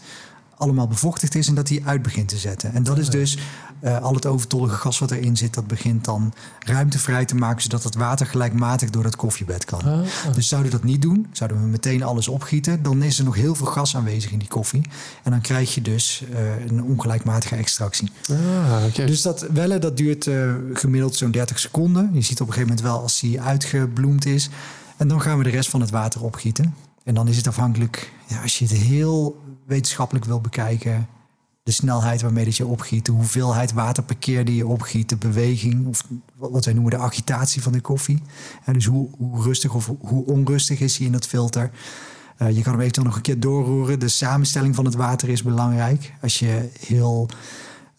allemaal 0.57 0.87
bevochtigd 0.87 1.35
is 1.35 1.47
en 1.47 1.55
dat 1.55 1.69
hij 1.69 1.81
uit 1.85 2.01
begint 2.01 2.27
te 2.29 2.37
zetten. 2.37 2.73
En 2.73 2.83
dat 2.83 2.97
is 2.97 3.09
dus 3.09 3.37
eh, 3.79 4.01
al 4.01 4.13
het 4.13 4.25
overtollige 4.25 4.75
gas 4.75 4.99
wat 4.99 5.11
erin 5.11 5.37
zit, 5.37 5.53
dat 5.53 5.67
begint 5.67 6.05
dan 6.05 6.33
ruimte 6.59 6.99
vrij 6.99 7.25
te 7.25 7.35
maken, 7.35 7.61
zodat 7.61 7.83
het 7.83 7.95
water 7.95 8.25
gelijkmatig 8.25 8.89
door 8.89 9.03
dat 9.03 9.15
koffiebed 9.15 9.65
kan. 9.65 9.81
Ah, 9.83 9.99
Dus 10.33 10.47
zouden 10.47 10.71
we 10.71 10.77
dat 10.77 10.85
niet 10.87 11.01
doen, 11.01 11.27
zouden 11.31 11.61
we 11.61 11.67
meteen 11.67 12.03
alles 12.03 12.27
opgieten, 12.27 12.83
dan 12.83 13.03
is 13.03 13.17
er 13.19 13.25
nog 13.25 13.35
heel 13.35 13.55
veel 13.55 13.65
gas 13.65 13.95
aanwezig 13.95 14.31
in 14.31 14.39
die 14.39 14.47
koffie. 14.47 14.81
En 15.23 15.31
dan 15.31 15.41
krijg 15.41 15.75
je 15.75 15.81
dus 15.81 16.23
eh, 16.33 16.65
een 16.67 16.83
ongelijkmatige 16.83 17.55
extractie. 17.55 18.11
ah. 18.29 19.05
Dus 19.07 19.21
dat 19.21 19.45
wellen, 19.53 19.81
dat 19.81 19.97
duurt 19.97 20.27
eh, 20.27 20.53
gemiddeld 20.73 21.15
zo'n 21.15 21.31
30 21.31 21.59
seconden. 21.59 22.09
Je 22.13 22.21
ziet 22.21 22.41
op 22.41 22.47
een 22.47 22.53
gegeven 22.53 22.75
moment 22.75 22.81
wel 22.93 23.01
als 23.01 23.19
die 23.19 23.41
uitgebloemd 23.41 24.25
is. 24.25 24.49
En 24.97 25.07
dan 25.07 25.21
gaan 25.21 25.37
we 25.37 25.43
de 25.43 25.49
rest 25.49 25.69
van 25.69 25.81
het 25.81 25.89
water 25.89 26.23
opgieten. 26.23 26.75
En 27.07 27.13
dan 27.13 27.27
is 27.27 27.37
het 27.37 27.47
afhankelijk, 27.47 28.13
ja, 28.25 28.41
als 28.41 28.59
je 28.59 28.65
het 28.65 28.73
heel 28.73 29.41
wetenschappelijk 29.65 30.25
wil 30.25 30.41
bekijken, 30.41 31.07
de 31.63 31.71
snelheid 31.71 32.21
waarmee 32.21 32.45
dat 32.45 32.57
je 32.57 32.65
opgiet, 32.65 33.05
de 33.05 33.11
hoeveelheid 33.11 33.73
water 33.73 34.03
per 34.03 34.17
keer 34.17 34.45
die 34.45 34.55
je 34.55 34.67
opgiet, 34.67 35.09
de 35.09 35.15
beweging, 35.15 35.87
of 35.87 36.03
wat 36.35 36.65
wij 36.65 36.73
noemen 36.73 36.91
de 36.91 36.97
agitatie 36.97 37.61
van 37.61 37.71
de 37.71 37.81
koffie. 37.81 38.21
En 38.63 38.73
dus 38.73 38.85
hoe, 38.85 39.09
hoe 39.17 39.43
rustig 39.43 39.73
of 39.73 39.91
hoe 39.99 40.25
onrustig 40.25 40.79
is 40.79 40.97
hij 40.97 41.05
in 41.05 41.11
dat 41.11 41.27
filter. 41.27 41.71
Eh, 42.37 42.55
je 42.55 42.61
kan 42.61 42.71
hem 42.71 42.81
eventueel 42.81 43.07
nog 43.07 43.15
een 43.15 43.21
keer 43.21 43.39
doorroeren. 43.39 43.99
De 43.99 44.07
samenstelling 44.07 44.75
van 44.75 44.85
het 44.85 44.95
water 44.95 45.29
is 45.29 45.43
belangrijk. 45.43 46.13
Als 46.21 46.39
je 46.39 46.69
heel, 46.79 47.29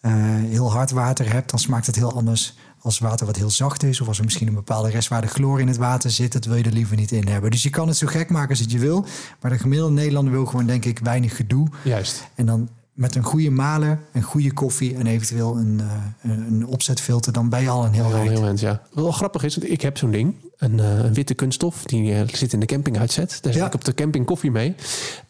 heel 0.01 0.71
hard 0.71 0.91
water 0.91 1.31
hebt, 1.31 1.49
dan 1.49 1.59
smaakt 1.59 1.85
het 1.85 1.95
heel 1.95 2.13
anders 2.13 2.57
als 2.81 2.99
water 2.99 3.25
wat 3.25 3.35
heel 3.35 3.49
zacht 3.49 3.83
is, 3.83 4.01
of 4.01 4.07
als 4.07 4.17
er 4.17 4.23
misschien 4.23 4.47
een 4.47 4.53
bepaalde 4.53 4.89
restwaarde 4.89 5.27
chloor 5.27 5.59
in 5.59 5.67
het 5.67 5.77
water 5.77 6.11
zit, 6.11 6.31
dat 6.31 6.45
wil 6.45 6.55
je 6.55 6.63
er 6.63 6.71
liever 6.71 6.95
niet 6.95 7.11
in 7.11 7.27
hebben. 7.27 7.51
Dus 7.51 7.63
je 7.63 7.69
kan 7.69 7.87
het 7.87 7.97
zo 7.97 8.07
gek 8.07 8.29
maken 8.29 8.49
als 8.49 8.59
het 8.59 8.71
je 8.71 8.79
wil. 8.79 9.05
Maar 9.41 9.51
de 9.51 9.57
gemiddelde 9.59 9.93
Nederlander 9.93 10.33
wil 10.33 10.45
gewoon, 10.45 10.65
denk 10.65 10.85
ik, 10.85 10.99
weinig 10.99 11.35
gedoe. 11.35 11.67
Juist. 11.83 12.27
En 12.35 12.45
dan 12.45 12.69
met 12.93 13.15
een 13.15 13.23
goede 13.23 13.49
maler, 13.49 13.99
een 14.13 14.21
goede 14.21 14.53
koffie 14.53 14.95
en 14.95 15.07
eventueel 15.07 15.57
een, 15.57 15.81
uh, 15.81 16.33
een 16.47 16.65
opzetfilter, 16.65 17.33
dan 17.33 17.49
ben 17.49 17.61
je 17.61 17.69
al 17.69 17.85
een 17.85 17.93
heel 17.93 18.13
eind. 18.15 18.29
heel 18.29 18.45
eind, 18.45 18.59
ja. 18.59 18.81
Wat 18.93 19.03
wel 19.03 19.11
grappig 19.11 19.43
is, 19.43 19.55
want 19.55 19.71
ik 19.71 19.81
heb 19.81 19.97
zo'n 19.97 20.11
ding. 20.11 20.35
Een, 20.57 20.79
eh, 20.79 20.97
een 20.97 21.13
witte 21.13 21.33
kunststof. 21.33 21.83
Die 21.83 22.13
eh, 22.13 22.27
zit 22.27 22.53
in 22.53 22.59
de 22.59 22.65
camping 22.65 22.97
uitzet. 22.99 23.29
Daar 23.29 23.53
zet 23.53 23.61
Ja. 23.61 23.67
ik 23.67 23.73
op 23.73 23.85
de 23.85 23.93
camping 23.93 24.25
koffie 24.25 24.51
mee. 24.51 24.75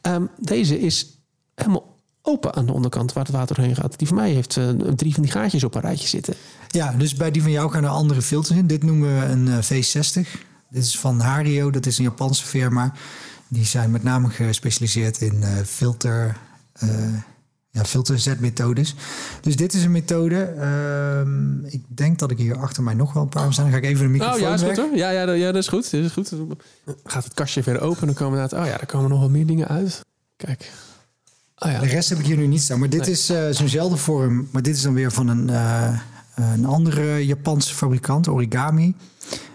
Ehm, 0.01 0.23
deze 0.39 0.79
is 0.79 1.17
helemaal 1.55 1.97
open 2.21 2.55
aan 2.55 2.65
de 2.65 2.71
onderkant 2.73 3.13
waar 3.13 3.23
het 3.23 3.33
water 3.33 3.55
doorheen 3.55 3.75
gaat. 3.75 3.97
Die 3.99 4.07
van 4.07 4.17
mij 4.17 4.31
heeft 4.31 4.57
eh, 4.57 4.69
drie 4.95 5.13
van 5.13 5.23
die 5.23 5.31
gaatjes 5.31 5.63
op 5.63 5.75
een 5.75 5.81
rijtje 5.81 6.07
zitten. 6.07 6.33
Ja, 6.67 6.91
dus 6.91 7.15
bij 7.15 7.31
die 7.31 7.41
van 7.41 7.51
jou 7.51 7.71
gaan 7.71 7.83
er 7.83 7.89
andere 7.89 8.21
filters 8.21 8.57
in. 8.57 8.67
Dit 8.67 8.83
noemen 8.83 9.19
we 9.19 9.25
een 9.25 9.47
eh, 9.47 9.57
V60. 9.63 10.39
Dit 10.69 10.83
is 10.83 10.99
van 10.99 11.19
Hario, 11.19 11.69
dat 11.71 11.85
is 11.85 11.97
een 11.97 12.03
Japanse 12.03 12.45
firma. 12.45 12.93
Die 13.47 13.65
zijn 13.65 13.91
met 13.91 14.03
name 14.03 14.29
gespecialiseerd 14.29 15.21
in 15.21 15.43
eh, 15.43 15.49
filter, 15.65 16.37
ja, 17.71 17.83
filterzetmethodes. 17.85 18.95
Dus 19.41 19.55
dit 19.55 19.73
is 19.73 19.83
een 19.83 19.91
methode. 19.91 20.43
ehm, 20.43 21.65
ik 21.65 21.83
denk 21.87 22.19
dat 22.19 22.31
ik 22.31 22.37
hier 22.37 22.57
achter 22.57 22.83
mij 22.83 22.93
nog 22.93 23.13
wel 23.13 23.23
een 23.23 23.29
paar 23.29 23.53
staan. 23.53 23.63
Dan 23.63 23.73
ga 23.73 23.79
ik 23.79 23.85
even 23.85 24.03
de 24.05 24.09
microfoon 24.11 24.35
Oh 24.35 24.41
ja, 24.41 24.53
is 24.53 24.61
weg. 24.61 24.75
goed 24.75 24.87
hoor. 24.89 24.97
Ja, 24.97 25.09
ja, 25.09 25.25
dat- 25.25 25.37
ja, 25.37 25.45
dat 25.51 25.61
is 25.61 25.67
goed. 25.67 25.91
Dat 25.91 26.01
is 26.03 26.11
goed. 26.11 26.33
Gaat 27.03 27.23
het 27.23 27.33
kastje 27.33 27.61
weer 27.61 27.81
open, 27.81 28.05
dan 28.05 28.15
komen 28.15 28.39
inderdaad... 28.39 28.65
Oh 28.65 28.71
ja, 28.71 28.79
er 28.79 28.85
komen 28.85 29.09
nog 29.09 29.19
wel 29.19 29.29
meer 29.29 29.45
dingen 29.45 29.67
uit. 29.67 30.01
Kijk. 30.35 30.71
Oh 31.59 31.71
ja. 31.71 31.79
De 31.79 31.87
rest 31.87 32.09
heb 32.09 32.19
ik 32.19 32.25
hier 32.25 32.37
nu 32.37 32.47
niet 32.47 32.61
staan. 32.61 32.79
Maar 32.79 32.89
dit 32.89 33.01
Nee. 33.01 33.09
is 33.11 33.29
eh, 33.29 33.43
zo'nzelfde 33.51 33.97
vorm. 33.97 34.47
Maar 34.51 34.61
dit 34.61 34.75
is 34.75 34.81
dan 34.81 34.93
weer 34.93 35.11
van 35.11 35.27
een, 35.27 35.49
eh, 35.49 35.99
een 36.35 36.65
andere 36.65 37.25
Japanse 37.25 37.73
fabrikant, 37.75 38.27
Origami. 38.27 38.95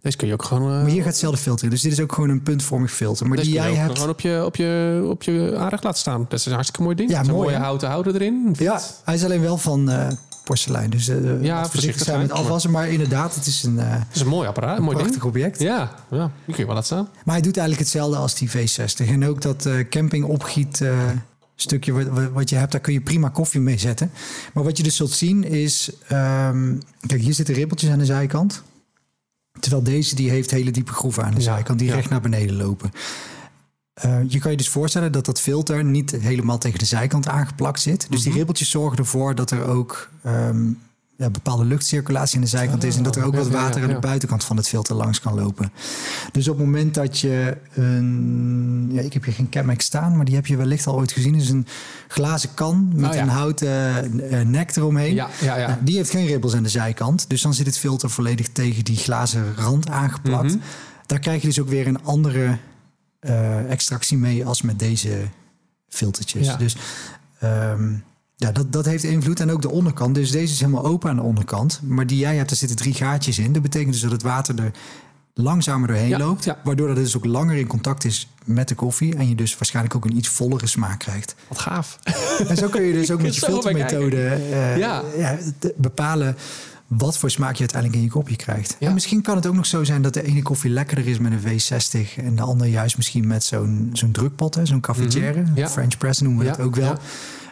Deze 0.02 0.16
kun 0.16 0.26
je 0.26 0.32
ook 0.32 0.44
gewoon... 0.44 0.70
eh, 0.70 0.76
Maar 0.80 0.86
hier 0.90 0.96
gaat 1.02 1.06
hetzelfde 1.10 1.38
filter. 1.40 1.64
in. 1.64 1.70
Dus 1.70 1.80
dit 1.80 1.92
is 1.92 2.00
ook 2.00 2.12
gewoon 2.12 2.28
een 2.30 2.42
puntvormig 2.42 2.92
filter. 2.92 3.28
Maar 3.28 3.36
die 3.36 3.52
jij 3.52 3.74
hebt... 3.74 3.92
gewoon 3.94 4.08
op 4.12 4.20
je, 4.20 4.42
op, 4.44 4.56
je, 4.56 5.02
op 5.10 5.22
je 5.22 5.54
aanrecht 5.58 5.84
laten 5.84 5.98
staan. 5.98 6.26
Dat 6.28 6.38
is 6.38 6.46
een 6.46 6.52
hartstikke 6.52 6.82
mooi 6.82 6.96
ding. 6.96 7.10
Ja, 7.10 7.22
mooi, 7.22 7.32
mooie 7.32 7.56
houten 7.56 7.88
houder 7.88 8.14
erin. 8.14 8.54
Ja, 8.58 8.80
hij 9.04 9.14
is 9.14 9.24
alleen 9.24 9.40
wel 9.40 9.58
van 9.58 9.90
porselein. 10.44 10.90
Dus 10.90 11.08
eh 11.08 11.42
Ja, 11.42 11.66
voorzichtig 11.68 12.04
zijn 12.06 12.20
met 12.20 12.30
afwassen. 12.32 12.70
Maar 12.70 12.88
inderdaad, 12.88 13.34
het 13.34 13.46
is 13.46 13.62
een, 13.62 13.76
Dat 13.76 13.86
is 14.12 14.20
een 14.20 14.26
mooi 14.26 14.48
apparaat, 14.48 14.76
een 14.76 14.82
mooi 14.84 14.96
prachtig 14.96 15.22
ding. 15.22 15.34
object. 15.34 15.60
Ja, 15.60 15.94
ja, 16.10 16.30
die 16.44 16.54
kun 16.54 16.56
je 16.56 16.64
wel 16.64 16.74
laten 16.74 16.84
staan. 16.84 17.08
Maar 17.24 17.34
hij 17.34 17.42
doet 17.44 17.56
eigenlijk 17.56 17.88
hetzelfde 17.88 18.16
als 18.16 18.34
die 18.34 18.50
V60. 18.50 19.08
En 19.08 19.26
ook 19.26 19.42
dat 19.42 19.68
camping 19.90 20.24
opgiet 20.24 20.82
stukje 21.54 21.92
wat, 22.32 22.48
je 22.50 22.56
hebt, 22.56 22.72
daar 22.72 22.80
kun 22.80 22.92
je 22.92 23.00
prima 23.00 23.28
koffie 23.28 23.60
mee 23.60 23.78
zetten. 23.78 24.10
Maar 24.54 24.64
wat 24.64 24.76
je 24.76 24.82
dus 24.82 24.96
zult 24.96 25.10
zien 25.10 25.44
is... 25.44 25.90
ehm, 26.08 26.78
kijk, 27.06 27.20
hier 27.20 27.34
zitten 27.34 27.54
ribbeltjes 27.54 27.90
aan 27.90 27.98
de 27.98 28.04
zijkant. 28.04 28.62
Terwijl 29.60 29.82
deze 29.82 30.14
die 30.14 30.30
heeft 30.30 30.50
hele 30.50 30.70
diepe 30.70 30.92
groeven 30.92 31.24
aan 31.24 31.34
de 31.34 31.40
zijkant 31.40 31.78
die 31.78 31.88
ja. 31.88 31.94
recht 31.94 32.10
naar 32.10 32.20
beneden 32.20 32.56
lopen. 32.56 32.90
Eh, 33.94 34.18
je 34.28 34.38
kan 34.38 34.50
je 34.50 34.56
dus 34.56 34.68
voorstellen 34.68 35.12
dat 35.12 35.24
dat 35.24 35.40
filter 35.40 35.84
niet 35.84 36.10
helemaal 36.10 36.58
tegen 36.58 36.78
de 36.78 36.84
zijkant 36.84 37.28
aangeplakt 37.28 37.80
zit. 37.80 38.06
Dus 38.10 38.18
die 38.20 38.28
Mhm. 38.28 38.36
ribbeltjes 38.36 38.70
zorgen 38.70 38.98
ervoor 38.98 39.34
dat 39.34 39.50
er 39.50 39.64
ook 39.66 40.08
ehm, 40.22 40.70
ja, 41.16 41.30
bepaalde 41.30 41.64
luchtcirculatie 41.64 42.36
aan 42.36 42.42
de 42.42 42.48
zijkant 42.48 42.84
is. 42.84 42.96
En 42.96 43.02
dat 43.02 43.16
er 43.16 43.24
ook 43.24 43.32
Ah, 43.32 43.38
wat 43.38 43.48
water 43.48 43.82
aan 43.82 43.88
de 43.88 43.98
buitenkant 43.98 44.44
van 44.44 44.56
het 44.56 44.68
filter 44.68 44.94
langs 44.94 45.20
kan 45.20 45.34
lopen. 45.34 45.72
Dus 46.32 46.48
op 46.48 46.56
het 46.56 46.66
moment 46.66 46.94
dat 46.94 47.18
je 47.18 47.56
een... 47.74 48.88
Ja, 48.92 49.00
ik 49.00 49.12
heb 49.12 49.24
hier 49.24 49.34
geen 49.34 49.46
Chemex 49.50 49.84
staan, 49.84 50.16
maar 50.16 50.24
die 50.24 50.34
heb 50.34 50.46
je 50.46 50.56
wellicht 50.56 50.86
al 50.86 50.94
ooit 50.94 51.12
gezien. 51.12 51.34
is 51.34 51.50
een 51.50 51.66
glazen 52.08 52.54
kan 52.54 52.92
met 52.94 53.10
Oh, 53.10 53.16
ja. 53.16 53.22
een 53.22 53.28
houten 53.28 54.30
eh, 54.30 54.40
nek 54.40 54.76
eromheen. 54.76 55.14
Ja, 55.14 55.28
ja, 55.40 55.56
ja. 55.56 55.66
Nou, 55.66 55.78
die 55.84 55.96
heeft 55.96 56.10
geen 56.10 56.26
ribbels 56.26 56.54
aan 56.54 56.62
de 56.62 56.68
zijkant. 56.68 57.30
Dus 57.30 57.42
dan 57.42 57.54
zit 57.54 57.66
het 57.66 57.78
filter 57.78 58.10
volledig 58.10 58.48
tegen 58.48 58.84
die 58.84 58.96
glazen 58.96 59.54
rand 59.56 59.88
aangeplakt. 59.90 60.54
Mhm. 60.54 60.62
Daar 61.06 61.18
krijg 61.18 61.40
je 61.40 61.46
dus 61.46 61.60
ook 61.60 61.68
weer 61.68 61.86
een 61.86 62.04
andere 62.04 62.58
eh, 63.20 63.70
extractie 63.70 64.16
mee 64.18 64.46
als 64.46 64.62
met 64.62 64.78
deze 64.78 65.28
filtertjes. 65.88 66.46
Ja. 66.46 66.56
Dus 66.56 66.76
ehm, 67.38 67.92
ja, 68.36 68.52
dat, 68.52 68.72
dat 68.72 68.84
heeft 68.84 69.04
invloed. 69.04 69.40
En 69.40 69.50
ook 69.50 69.62
de 69.62 69.70
onderkant. 69.70 70.14
Dus 70.14 70.30
deze 70.30 70.52
is 70.52 70.60
helemaal 70.60 70.84
open 70.84 71.10
aan 71.10 71.16
de 71.16 71.22
onderkant. 71.22 71.80
Maar 71.82 72.06
die 72.06 72.18
jij 72.18 72.36
hebt, 72.36 72.48
daar 72.48 72.58
zitten 72.58 72.76
drie 72.76 72.94
gaatjes 72.94 73.38
in. 73.38 73.52
Dat 73.52 73.62
betekent 73.62 73.92
dus 73.92 74.00
dat 74.02 74.10
het 74.10 74.22
water 74.22 74.58
er 74.62 74.70
langzamer 75.34 75.88
doorheen 75.88 76.08
Ja, 76.08 76.18
loopt. 76.18 76.44
ja. 76.44 76.58
Waardoor 76.64 76.86
dat 76.86 76.96
het 76.96 77.04
dus 77.04 77.16
ook 77.16 77.24
langer 77.24 77.56
in 77.56 77.66
contact 77.66 78.04
is 78.04 78.28
met 78.44 78.68
de 78.68 78.74
koffie. 78.74 79.14
En 79.16 79.28
je 79.28 79.34
dus 79.34 79.54
waarschijnlijk 79.58 79.94
ook 79.96 80.04
een 80.04 80.16
iets 80.16 80.28
vollere 80.28 80.66
smaak 80.66 80.98
krijgt. 80.98 81.34
Wat 81.48 81.58
gaaf. 81.58 81.98
En 82.48 82.56
zo 82.56 82.68
kun 82.68 82.82
je 82.82 82.92
dus 82.92 83.10
ook 83.12 83.22
met 83.22 83.34
je 83.34 83.40
filtermethode 83.40 84.26
eh, 84.28 84.78
Ja. 84.78 85.02
ja, 85.18 85.38
bepalen 85.76 86.36
wat 86.86 87.18
voor 87.18 87.30
smaak 87.30 87.52
je 87.52 87.58
uiteindelijk 87.58 88.00
in 88.00 88.06
je 88.06 88.12
kopje 88.12 88.36
krijgt. 88.36 88.76
Ja. 88.78 88.88
En 88.88 88.94
misschien 88.94 89.22
kan 89.22 89.36
het 89.36 89.46
ook 89.46 89.54
nog 89.54 89.66
zo 89.66 89.84
zijn 89.84 90.02
dat 90.02 90.14
de 90.14 90.22
ene 90.26 90.42
koffie 90.42 90.70
lekkerder 90.70 91.06
is 91.06 91.18
met 91.18 91.32
een 91.32 91.40
V60 91.60 92.24
en 92.24 92.36
de 92.36 92.42
andere 92.42 92.70
juist 92.70 92.96
misschien 92.96 93.26
met 93.26 93.44
zo'n 93.44 93.90
zo'n 93.92 94.10
drukpot, 94.10 94.58
zo'n 94.62 94.80
cafetière. 94.80 95.44
Ja. 95.54 95.68
French 95.68 95.98
press 95.98 96.20
noemen 96.20 96.40
we 96.40 96.50
Ja, 96.50 96.56
dat 96.56 96.66
ook 96.66 96.76
wel. 96.76 96.96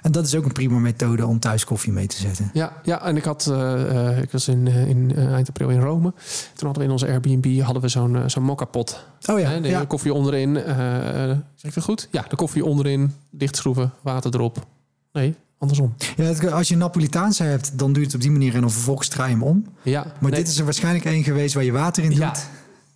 En 0.02 0.12
dat 0.12 0.26
is 0.26 0.34
ook 0.34 0.44
een 0.44 0.52
prima 0.52 0.78
methode 0.78 1.26
om 1.26 1.38
thuis 1.38 1.64
koffie 1.64 1.92
mee 1.92 2.06
te 2.06 2.16
zetten. 2.16 2.50
Ja, 2.52 2.72
ja 2.84 3.02
en 3.04 3.16
ik 3.16 3.24
had, 3.24 3.46
eh, 3.46 4.08
eh, 4.10 4.22
ik 4.22 4.30
was 4.30 4.48
in, 4.48 4.68
eh, 4.68 4.88
in 4.88 5.16
eind 5.16 5.48
april 5.48 5.68
in 5.68 5.80
Rome. 5.80 6.12
Toen 6.54 6.66
hadden 6.66 6.78
we 6.78 6.84
in 6.84 6.90
onze 6.90 7.06
Airbnb 7.06 7.60
hadden 7.60 7.82
we 7.82 7.88
zo'n 7.88 8.22
zo'n 8.26 8.42
mokka-pot. 8.42 9.04
Oh 9.26 9.40
ja, 9.40 9.48
Hè, 9.50 9.60
de 9.60 9.68
ja. 9.68 9.84
koffie 9.84 10.14
onderin. 10.14 10.54
zeg 11.54 11.70
ik 11.70 11.74
dat 11.74 11.84
goed? 11.84 12.08
Ja, 12.10 12.24
de 12.28 12.36
koffie 12.36 12.64
onderin, 12.64 13.14
dichtschroeven, 13.30 13.92
water 14.00 14.34
erop. 14.34 14.66
Nee, 15.12 15.34
andersom. 15.58 15.94
Ja, 16.16 16.50
als 16.50 16.68
je 16.68 16.74
een 16.74 16.80
Napolitaanse 16.80 17.42
hebt, 17.42 17.78
dan 17.78 17.92
doe 17.92 18.00
je 18.00 18.06
het 18.06 18.14
op 18.14 18.20
die 18.20 18.30
manier 18.30 18.54
en 18.54 18.60
dan 18.60 18.70
vervolgens 18.70 19.08
draai 19.08 19.28
je 19.30 19.34
hem 19.36 19.44
om. 19.44 19.66
Ja, 19.82 20.02
Maar 20.20 20.30
nee, 20.30 20.40
dit 20.40 20.48
is 20.48 20.58
er 20.58 20.64
waarschijnlijk 20.64 21.04
één 21.04 21.24
geweest 21.24 21.54
waar 21.54 21.64
je 21.64 21.72
water 21.72 22.02
in 22.02 22.10
doet. 22.10 22.18
Ja. 22.18 22.34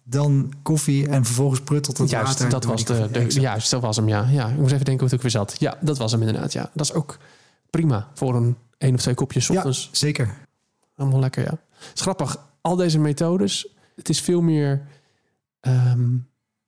Dan 0.09 0.53
koffie 0.63 1.09
en 1.09 1.25
vervolgens 1.25 1.61
pruttelt 1.61 1.99
het 1.99 2.11
juist, 2.11 2.29
water. 2.29 2.49
dat 2.49 2.65
was 2.65 2.85
de, 2.85 3.09
de, 3.11 3.41
juist, 3.41 3.71
dat 3.71 3.83
was 3.83 3.97
hem, 3.97 4.09
ja. 4.09 4.27
ja. 4.31 4.49
Ik 4.49 4.57
moest 4.57 4.73
even 4.73 4.85
denken 4.85 4.95
hoe 4.95 5.05
het 5.05 5.15
ook 5.15 5.23
weer 5.23 5.31
zat. 5.31 5.57
Ja, 5.59 5.79
dat 5.81 5.99
was 5.99 6.13
hem 6.13 6.21
inderdaad, 6.23 6.53
ja. 6.53 6.71
Dat 6.75 6.87
is 6.87 6.93
ook 6.93 7.19
prima 7.71 8.09
voor 8.15 8.35
een 8.35 8.57
één 8.79 8.95
of 8.95 9.01
twee 9.01 9.15
kopjes 9.15 9.45
's 9.45 9.49
Ja, 9.49 9.55
ochtends. 9.55 9.89
zeker. 9.93 10.35
Allemaal 10.97 11.21
lekker, 11.21 11.43
ja. 11.45 11.59
Het 11.91 12.01
grappig, 12.01 12.37
al 12.61 12.77
deze 12.77 12.99
methodes, 12.99 13.69
het 13.97 14.09
is 14.09 14.21
veel 14.21 14.41
meer, 14.41 14.83
ehm, 15.61 16.09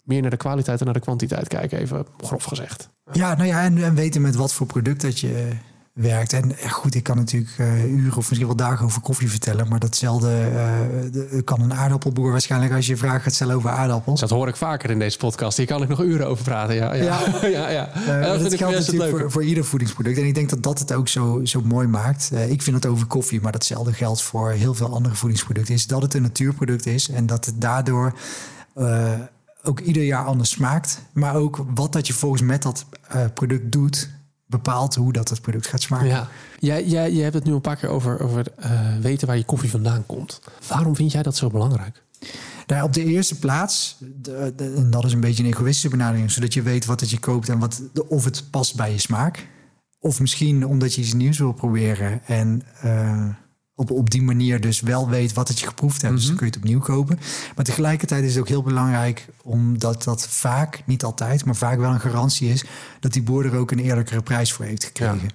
meer 0.05 0.21
naar 0.21 0.31
de 0.31 0.37
kwaliteit 0.37 0.79
en 0.79 0.85
naar 0.85 0.95
de 0.95 1.01
kwantiteit 1.01 1.49
kijken, 1.49 1.79
even 1.79 2.07
grof 2.25 2.45
gezegd. 2.45 2.89
Ja, 3.13 3.35
nou 3.35 3.49
ja, 3.49 3.63
en, 3.63 3.85
en 3.85 3.95
weten 3.95 4.23
met 4.23 4.35
wat 4.35 4.53
voor 4.53 4.67
product 4.67 5.01
dat 5.01 5.19
je 5.19 5.51
werkt. 6.01 6.33
En 6.33 6.53
ja, 6.63 6.69
goed, 6.69 6.95
ik 6.95 7.03
kan 7.03 7.17
natuurlijk 7.17 7.53
eh, 7.57 7.85
uren 7.85 8.17
of 8.17 8.29
misschien 8.29 8.47
wel 8.47 8.57
dagen 8.57 8.85
over 8.85 9.01
koffie 9.01 9.31
vertellen. 9.31 9.69
Maar 9.69 9.79
datzelfde 9.79 10.31
eh, 10.31 10.53
de- 11.13 11.43
kan 11.45 11.61
een 11.61 11.75
aardappelboer 11.75 12.31
waarschijnlijk 12.31 12.73
als 12.73 12.87
je 12.87 12.97
vraag 12.97 13.23
gaat 13.23 13.35
stellen 13.35 13.57
over 13.57 13.71
aardappels. 13.71 14.21
Dat 14.21 14.31
hoor 14.31 14.49
ik 14.49 14.57
vaker 14.57 14.91
in 14.91 14.99
deze 14.99 15.17
podcast. 15.17 15.57
Hier 15.57 15.67
kan 15.67 15.83
ik 15.83 15.89
nog 15.89 16.03
uren 16.03 16.27
over 16.29 16.45
praten, 16.45 16.75
ja. 16.75 16.95
Ja, 16.95 17.21
ja. 17.43 17.69
ja. 17.79 17.93
Eh, 17.95 18.23
dat 18.23 18.43
dat 18.43 18.55
geldt 18.55 18.77
natuurlijk 18.77 19.11
voor, 19.19 19.31
voor 19.31 19.45
ieder 19.45 19.65
voedingsproduct. 19.65 20.19
En 20.19 20.27
ik 20.27 20.35
denk 20.35 20.49
dat 20.51 20.63
dat 20.63 20.79
het 20.79 20.93
ook 20.93 21.09
zo, 21.09 21.41
zo 21.45 21.61
mooi 21.65 21.87
maakt. 21.87 22.31
Eh, 22.33 22.51
ik 22.51 22.63
vind 22.63 22.77
het 22.77 22.87
over 22.87 23.07
koffie, 23.07 23.41
maar 23.41 23.53
datzelfde 23.53 23.93
geldt 23.93 24.23
voor 24.23 24.51
heel 24.51 24.75
veel 24.75 24.95
andere 24.95 25.15
voedingsproducten. 25.15 25.75
Is 25.75 25.87
dat 25.87 26.03
het 26.03 26.15
een 26.15 26.23
natuurproduct 26.23 26.87
is 26.87 27.09
en 27.11 27.27
dat 27.27 27.45
het 27.45 27.61
daardoor 27.61 28.13
eh, 28.75 29.13
ook 29.63 29.81
ieder 29.81 30.03
jaar 30.03 30.25
anders 30.25 30.51
smaakt. 30.51 31.01
Maar 31.13 31.35
ook 31.35 31.65
wat 31.75 31.93
dat 31.93 32.07
je 32.07 32.13
volgens 32.13 32.43
met 32.43 32.63
dat 32.63 32.85
eh, 33.09 33.21
product 33.35 33.73
doet, 33.73 34.11
bepaalt 34.49 34.95
hoe 34.95 35.13
dat 35.13 35.29
het 35.29 35.41
product 35.41 35.67
gaat 35.67 35.83
smaken. 35.83 36.07
Ja, 36.07 36.29
jij, 36.59 36.85
jij, 36.87 37.13
jij 37.13 37.23
hebt 37.23 37.35
het 37.35 37.45
nu 37.45 37.53
een 37.53 37.61
paar 37.61 37.77
keer 37.77 37.89
over, 37.89 38.21
over 38.21 38.45
eh, 38.57 38.97
weten 39.01 39.27
waar 39.27 39.37
je 39.37 39.45
koffie 39.45 39.71
vandaan 39.71 40.07
komt. 40.07 40.41
Waarom 40.69 40.97
vind 40.97 41.13
jij 41.13 41.23
dat 41.23 41.37
zo 41.37 41.51
belangrijk? 41.51 42.03
Nou, 42.67 42.83
op 42.83 42.93
de 42.93 43.05
eerste 43.05 43.39
plaats, 43.39 43.97
de- 44.21 44.53
de- 44.57 44.75
en 44.77 44.91
dat 44.91 45.05
is 45.05 45.13
een 45.13 45.21
beetje 45.21 45.43
een 45.43 45.49
egoïstische 45.49 45.89
benadering, 45.89 46.31
zodat 46.31 46.55
je 46.55 46.63
weet 46.63 46.85
wat 46.85 47.01
het 47.01 47.11
je 47.11 47.19
koopt 47.19 47.49
en 47.49 47.59
wat, 47.59 47.83
de- 47.93 48.09
of 48.09 48.25
het 48.25 48.45
past 48.51 48.77
bij 48.77 48.93
je 48.93 48.99
smaak. 48.99 49.47
Of 50.01 50.21
misschien 50.21 50.67
omdat 50.67 50.95
je 50.95 51.01
iets 51.01 51.13
nieuws 51.13 51.39
wil 51.39 51.53
proberen 51.53 52.21
en 52.27 52.63
eh, 52.81 53.25
op, 53.79 53.91
op 53.91 54.11
die 54.11 54.23
manier 54.23 54.61
dus 54.61 54.81
wel 54.81 55.09
weet 55.09 55.33
wat 55.33 55.49
het 55.49 55.61
je 55.61 55.67
geproefd 55.67 56.03
hebt. 56.03 56.15
Dus 56.15 56.27
dan 56.27 56.37
kun 56.37 56.47
je 56.47 56.53
het 56.53 56.63
opnieuw 56.63 56.81
kopen. 56.81 57.19
Maar 57.57 57.65
tegelijkertijd 57.65 58.25
is 58.25 58.31
het 58.31 58.41
ook 58.41 58.49
heel 58.49 58.63
belangrijk, 58.63 59.27
omdat 59.43 60.03
dat 60.03 60.29
vaak, 60.29 60.83
niet 60.87 61.05
altijd, 61.05 61.45
maar 61.45 61.57
vaak 61.57 61.79
wel 61.79 61.91
een 61.91 62.01
garantie 62.01 62.49
is, 62.49 62.65
dat 63.01 63.13
die 63.13 63.23
boer 63.23 63.45
er 63.45 63.57
ook 63.57 63.71
een 63.71 63.79
eerlijkere 63.79 64.23
prijs 64.23 64.53
voor 64.53 64.65
heeft 64.65 64.85
gekregen. 64.85 65.31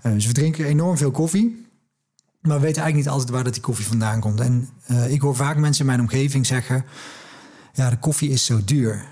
Eh, 0.00 0.12
dus 0.12 0.26
we 0.26 0.32
drinken 0.32 0.64
enorm 0.64 0.96
veel 0.96 1.10
koffie. 1.10 1.66
Maar 2.40 2.56
we 2.56 2.62
weten 2.62 2.82
eigenlijk 2.82 2.96
niet 2.96 3.08
altijd 3.08 3.30
waar 3.30 3.44
dat 3.44 3.52
die 3.52 3.62
koffie 3.62 3.86
vandaan 3.86 4.20
komt. 4.20 4.40
En 4.40 4.68
eh, 4.86 5.12
ik 5.12 5.20
hoor 5.20 5.36
vaak 5.36 5.56
mensen 5.56 5.80
in 5.80 5.86
mijn 5.86 6.00
omgeving 6.00 6.46
zeggen... 6.46 6.84
ja, 7.72 7.90
de 7.90 7.98
koffie 7.98 8.30
is 8.30 8.44
zo 8.44 8.60
duur. 8.64 9.04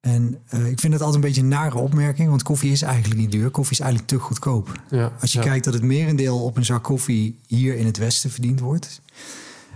En 0.00 0.38
eh, 0.48 0.66
ik 0.66 0.80
vind 0.80 0.92
dat 0.92 1.02
altijd 1.02 1.14
een 1.14 1.28
beetje 1.28 1.40
een 1.40 1.48
nare 1.48 1.78
opmerking... 1.78 2.28
want 2.28 2.42
koffie 2.42 2.72
is 2.72 2.82
eigenlijk 2.82 3.20
niet 3.20 3.32
duur. 3.32 3.50
Koffie 3.50 3.72
is 3.72 3.80
eigenlijk 3.80 4.10
te 4.10 4.18
goedkoop. 4.18 4.80
Ja, 4.90 5.12
Als 5.20 5.32
je 5.32 5.38
ja. 5.38 5.44
kijkt 5.44 5.64
dat 5.64 5.74
het 5.74 5.82
merendeel 5.82 6.44
op 6.44 6.56
een 6.56 6.64
zak 6.64 6.82
koffie... 6.82 7.38
hier 7.46 7.76
in 7.76 7.86
het 7.86 7.96
Westen 7.96 8.30
verdiend 8.30 8.60
wordt... 8.60 9.00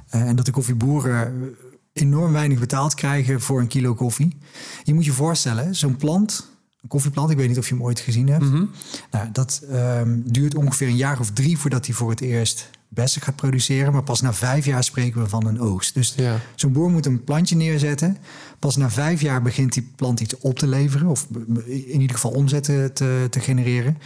eh, 0.09 0.21
en 0.21 0.37
dat 0.37 0.45
de 0.45 0.53
koffieboeren 0.53 1.55
enorm 1.93 2.33
weinig 2.33 2.59
betaald 2.59 2.95
krijgen 2.95 3.41
voor 3.41 3.61
een 3.61 3.67
kilo 3.67 3.95
koffie. 3.95 4.37
Je 4.83 4.95
moet 4.95 5.05
je 5.05 5.13
voorstellen, 5.13 5.75
zo'n 5.75 5.97
plant... 5.97 6.53
Een 6.83 6.91
koffieplant, 6.91 7.31
ik 7.31 7.37
weet 7.37 7.49
niet 7.49 7.59
of 7.59 7.69
je 7.69 7.75
hem 7.75 7.83
ooit 7.83 8.01
gezien 8.01 8.29
hebt. 8.29 8.45
Mhm. 8.45 8.65
Nou, 9.11 9.29
dat 9.33 9.63
ehm, 9.71 10.21
duurt 10.25 10.55
ongeveer 10.55 10.89
een 10.89 10.97
jaar 10.97 11.21
of 11.21 11.31
drie 11.31 11.59
voordat 11.59 11.87
hij 11.87 11.95
voor 11.95 12.11
het 12.11 12.21
eerst 12.21 12.71
bessen 12.95 13.23
gaat 13.23 13.37
produceren. 13.37 13.93
Maar 13.93 14.03
pas 14.03 14.21
na 14.21 14.33
vijf 14.33 14.65
jaar 14.65 14.85
spreken 14.85 15.23
we 15.23 15.29
van 15.29 15.47
een 15.47 15.61
oogst. 15.61 15.95
Dus 15.95 16.15
Ja. 16.17 16.37
zo'n 16.55 16.73
boer 16.73 16.91
moet 16.91 17.07
een 17.07 17.25
plantje 17.25 17.57
neerzetten. 17.57 18.17
Pas 18.59 18.77
na 18.77 18.91
vijf 18.91 19.21
jaar 19.21 19.43
begint 19.43 19.73
die 19.73 19.93
plant 19.97 20.21
iets 20.21 20.39
op 20.39 20.59
te 20.59 20.67
leveren. 20.67 21.07
Of 21.09 21.27
in 21.67 22.01
ieder 22.01 22.17
geval 22.17 22.31
omzet 22.31 22.65
te, 22.65 22.91
te, 23.31 23.41
genereren. 23.41 23.99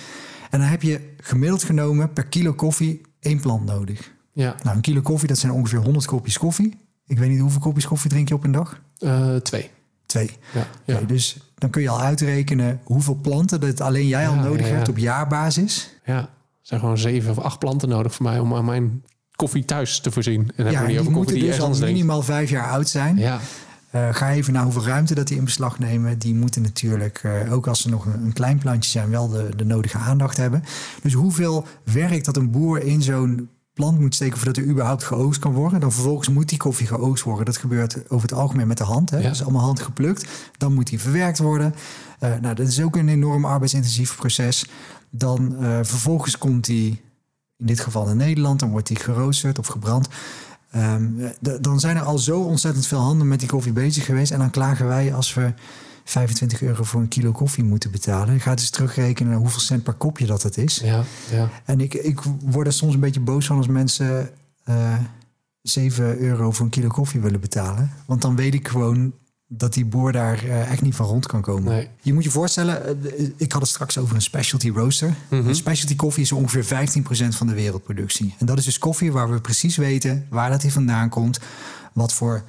En 0.51 0.59
dan 0.61 0.69
heb 0.69 0.83
je 0.83 1.01
gemiddeld 1.21 1.63
genomen 1.63 2.13
per 2.13 2.27
kilo 2.27 2.53
koffie 2.53 3.01
één 3.21 3.41
plant 3.41 3.65
nodig. 3.65 4.13
Ja. 4.33 4.57
Nou, 4.63 4.77
een 4.77 4.83
kilo 4.83 5.01
koffie, 5.01 5.29
dat 5.29 5.39
zijn 5.39 5.53
ongeveer 5.53 5.79
100 5.79 6.07
kopjes 6.07 6.39
koffie. 6.39 6.77
Ik 7.07 7.19
weet 7.19 7.29
niet 7.31 7.41
hoeveel 7.41 7.61
kopjes 7.61 7.87
koffie 7.87 8.11
drink 8.11 8.29
je 8.29 8.35
op 8.35 8.45
een 8.45 8.53
dag? 8.53 8.81
Eh, 8.99 9.37
twee. 9.37 9.71
Twee. 10.07 10.31
Ja. 10.55 10.67
Ja. 10.85 11.01
Dus 11.01 11.37
dan 11.55 11.71
kun 11.71 11.83
je 11.83 11.89
al 11.89 12.01
uitrekenen 12.01 12.81
hoeveel 12.85 13.15
planten 13.23 13.61
dat 13.61 13.81
alleen 13.81 14.07
jij 14.07 14.29
al 14.29 14.35
Ja, 14.35 14.43
nodig 14.43 14.69
ja. 14.69 14.75
hebt 14.75 14.89
op 14.89 14.99
jaarbasis. 14.99 15.95
ja. 16.05 16.29
Er 16.69 16.77
zijn 16.77 16.81
gewoon 16.89 17.13
zeven 17.13 17.31
of 17.31 17.39
acht 17.39 17.59
planten 17.59 17.89
nodig 17.89 18.15
voor 18.15 18.25
mij 18.25 18.39
om 18.39 18.55
aan 18.55 18.65
mijn 18.65 19.03
koffie 19.37 19.65
thuis 19.65 20.01
te 20.01 20.11
voorzien. 20.11 20.51
En 20.57 20.65
Ja, 20.65 20.71
die 20.71 20.81
over 20.81 20.95
koffie 20.97 21.13
moeten 21.13 21.35
die 21.35 21.45
dus 21.45 21.61
al 21.61 21.75
minimaal 21.79 22.23
vijf 22.23 22.51
jaar 22.51 22.71
oud 22.71 22.89
zijn. 22.89 23.17
Ja. 23.17 23.41
Eh, 23.91 24.15
ga 24.15 24.31
even 24.31 24.53
naar 24.53 24.63
hoeveel 24.63 24.85
ruimte 24.85 25.15
dat 25.15 25.27
die 25.29 25.37
in 25.37 25.45
beslag 25.45 25.79
nemen. 25.79 26.19
Die 26.19 26.35
moeten 26.35 26.63
natuurlijk, 26.63 27.21
eh, 27.23 27.53
ook 27.53 27.67
als 27.67 27.81
ze 27.81 27.89
nog 27.89 28.07
een, 28.07 28.25
een 28.25 28.33
klein 28.33 28.59
plantje 28.59 28.91
zijn, 28.91 29.11
wel 29.11 29.29
de, 29.29 29.49
de 29.57 29.65
nodige 29.65 29.99
aandacht 29.99 30.37
hebben. 30.37 30.65
Dus 31.03 31.13
hoeveel 31.13 31.67
werk 31.93 32.25
dat 32.25 32.37
een 32.37 32.51
boer 32.51 32.83
in 32.83 33.03
zo'n 33.03 33.49
plant 33.79 33.99
moet 34.01 34.15
steken 34.15 34.37
voordat 34.37 34.57
er 34.57 34.65
überhaupt 34.65 35.05
geoogst 35.05 35.41
kan 35.41 35.53
worden. 35.53 35.81
Dan 35.81 35.93
vervolgens 35.93 36.29
moet 36.29 36.49
die 36.49 36.59
koffie 36.59 36.87
geoogst 36.87 37.25
worden. 37.25 37.45
Dat 37.45 37.57
gebeurt 37.57 38.11
over 38.11 38.29
het 38.29 38.39
algemeen 38.39 38.67
met 38.67 38.79
de 38.79 38.85
hand. 38.85 39.11
Hè? 39.11 39.17
Ja. 39.17 39.23
Dat 39.23 39.33
is 39.33 39.43
allemaal 39.43 39.63
handgeplukt. 39.63 40.29
Dan 40.57 40.75
moet 40.75 40.87
die 40.87 41.01
verwerkt 41.01 41.39
worden. 41.39 41.75
Eh, 42.19 42.31
nou, 42.41 42.55
dat 42.55 42.69
is 42.69 42.83
ook 42.83 42.97
een 42.97 43.09
enorm 43.09 43.45
arbeidsintensief 43.45 44.17
proces. 44.17 44.67
Dan 45.11 45.57
eh, 45.57 45.79
vervolgens 45.83 46.39
komt 46.39 46.65
die, 46.65 47.03
in 47.57 47.67
dit 47.67 47.81
geval 47.81 48.09
in 48.09 48.17
Nederland, 48.17 48.61
dan 48.61 48.71
wordt 48.71 48.87
die 48.87 48.97
geroosterd 48.97 49.59
of 49.59 49.67
gebrand. 49.67 50.09
Ehm, 50.71 51.03
dan 51.61 51.81
zijn 51.81 51.97
er 51.97 52.03
al 52.03 52.19
zo 52.19 52.41
ontzettend 52.41 52.87
veel 52.87 52.99
handen 52.99 53.29
met 53.29 53.41
die 53.41 53.49
koffie 53.49 53.73
bezig 53.73 54.05
geweest. 54.05 54.33
En 54.33 54.39
dan 54.39 54.51
klagen 54.51 54.87
wij 54.87 55.15
als 55.15 55.35
we 55.35 55.53
25 56.05 56.63
euro 56.63 56.83
voor 56.83 57.01
een 57.01 57.09
kilo 57.09 57.33
koffie 57.33 57.65
moeten 57.65 57.91
betalen. 57.91 58.35
Ik 58.35 58.43
ga 58.43 58.55
dus 58.55 58.71
terugrekenen 58.71 59.33
naar 59.33 59.41
hoeveel 59.41 59.61
cent 59.61 59.83
per 59.83 59.95
kopje 59.95 60.27
dat 60.27 60.43
het 60.43 60.57
is. 60.57 60.77
Ja. 60.77 61.05
Ja. 61.31 61.51
En 61.65 61.81
ik, 61.81 61.95
ik 61.95 62.21
word 62.41 62.67
er 62.67 62.73
soms 62.73 62.95
een 62.95 63.01
beetje 63.01 63.21
boos 63.21 63.47
van 63.47 63.57
als 63.57 63.67
mensen 63.67 64.31
eh 64.65 64.99
7 65.63 66.19
euro 66.19 66.51
voor 66.51 66.65
een 66.65 66.71
kilo 66.71 66.89
koffie 66.89 67.21
willen 67.21 67.41
betalen. 67.41 67.91
Want 68.07 68.23
dan 68.23 68.37
weet 68.37 68.55
ik 68.55 68.69
gewoon 68.69 69.13
dat 69.51 69.75
die 69.75 69.85
boer 69.85 70.13
daar 70.13 70.45
eh, 70.45 70.71
echt 70.71 70.83
niet 70.83 70.95
van 70.95 71.07
rond 71.07 71.27
kan 71.27 71.43
komen. 71.43 71.73
Nee. 71.73 71.89
Je 72.03 72.13
moet 72.15 72.25
je 72.25 72.31
voorstellen, 72.31 73.05
eh, 73.19 73.29
ik 73.37 73.53
had 73.53 73.61
het 73.61 73.71
straks 73.71 73.99
over 73.99 74.15
een 74.15 74.23
specialty 74.23 74.71
roaster. 74.71 75.15
Mhm. 75.31 75.49
Een 75.49 75.55
specialty 75.55 75.97
koffie 75.97 76.23
is 76.23 76.33
ongeveer 76.33 76.65
15% 76.65 77.37
van 77.37 77.47
de 77.47 77.55
wereldproductie. 77.55 78.35
En 78.39 78.47
dat 78.47 78.59
is 78.59 78.65
dus 78.65 78.79
koffie 78.79 79.13
waar 79.13 79.31
we 79.31 79.41
precies 79.41 79.77
weten 79.77 80.27
waar 80.31 80.51
dat 80.51 80.61
die 80.61 80.73
vandaan 80.73 81.09
komt. 81.09 81.39
Wat 81.93 82.13
voor 82.13 82.43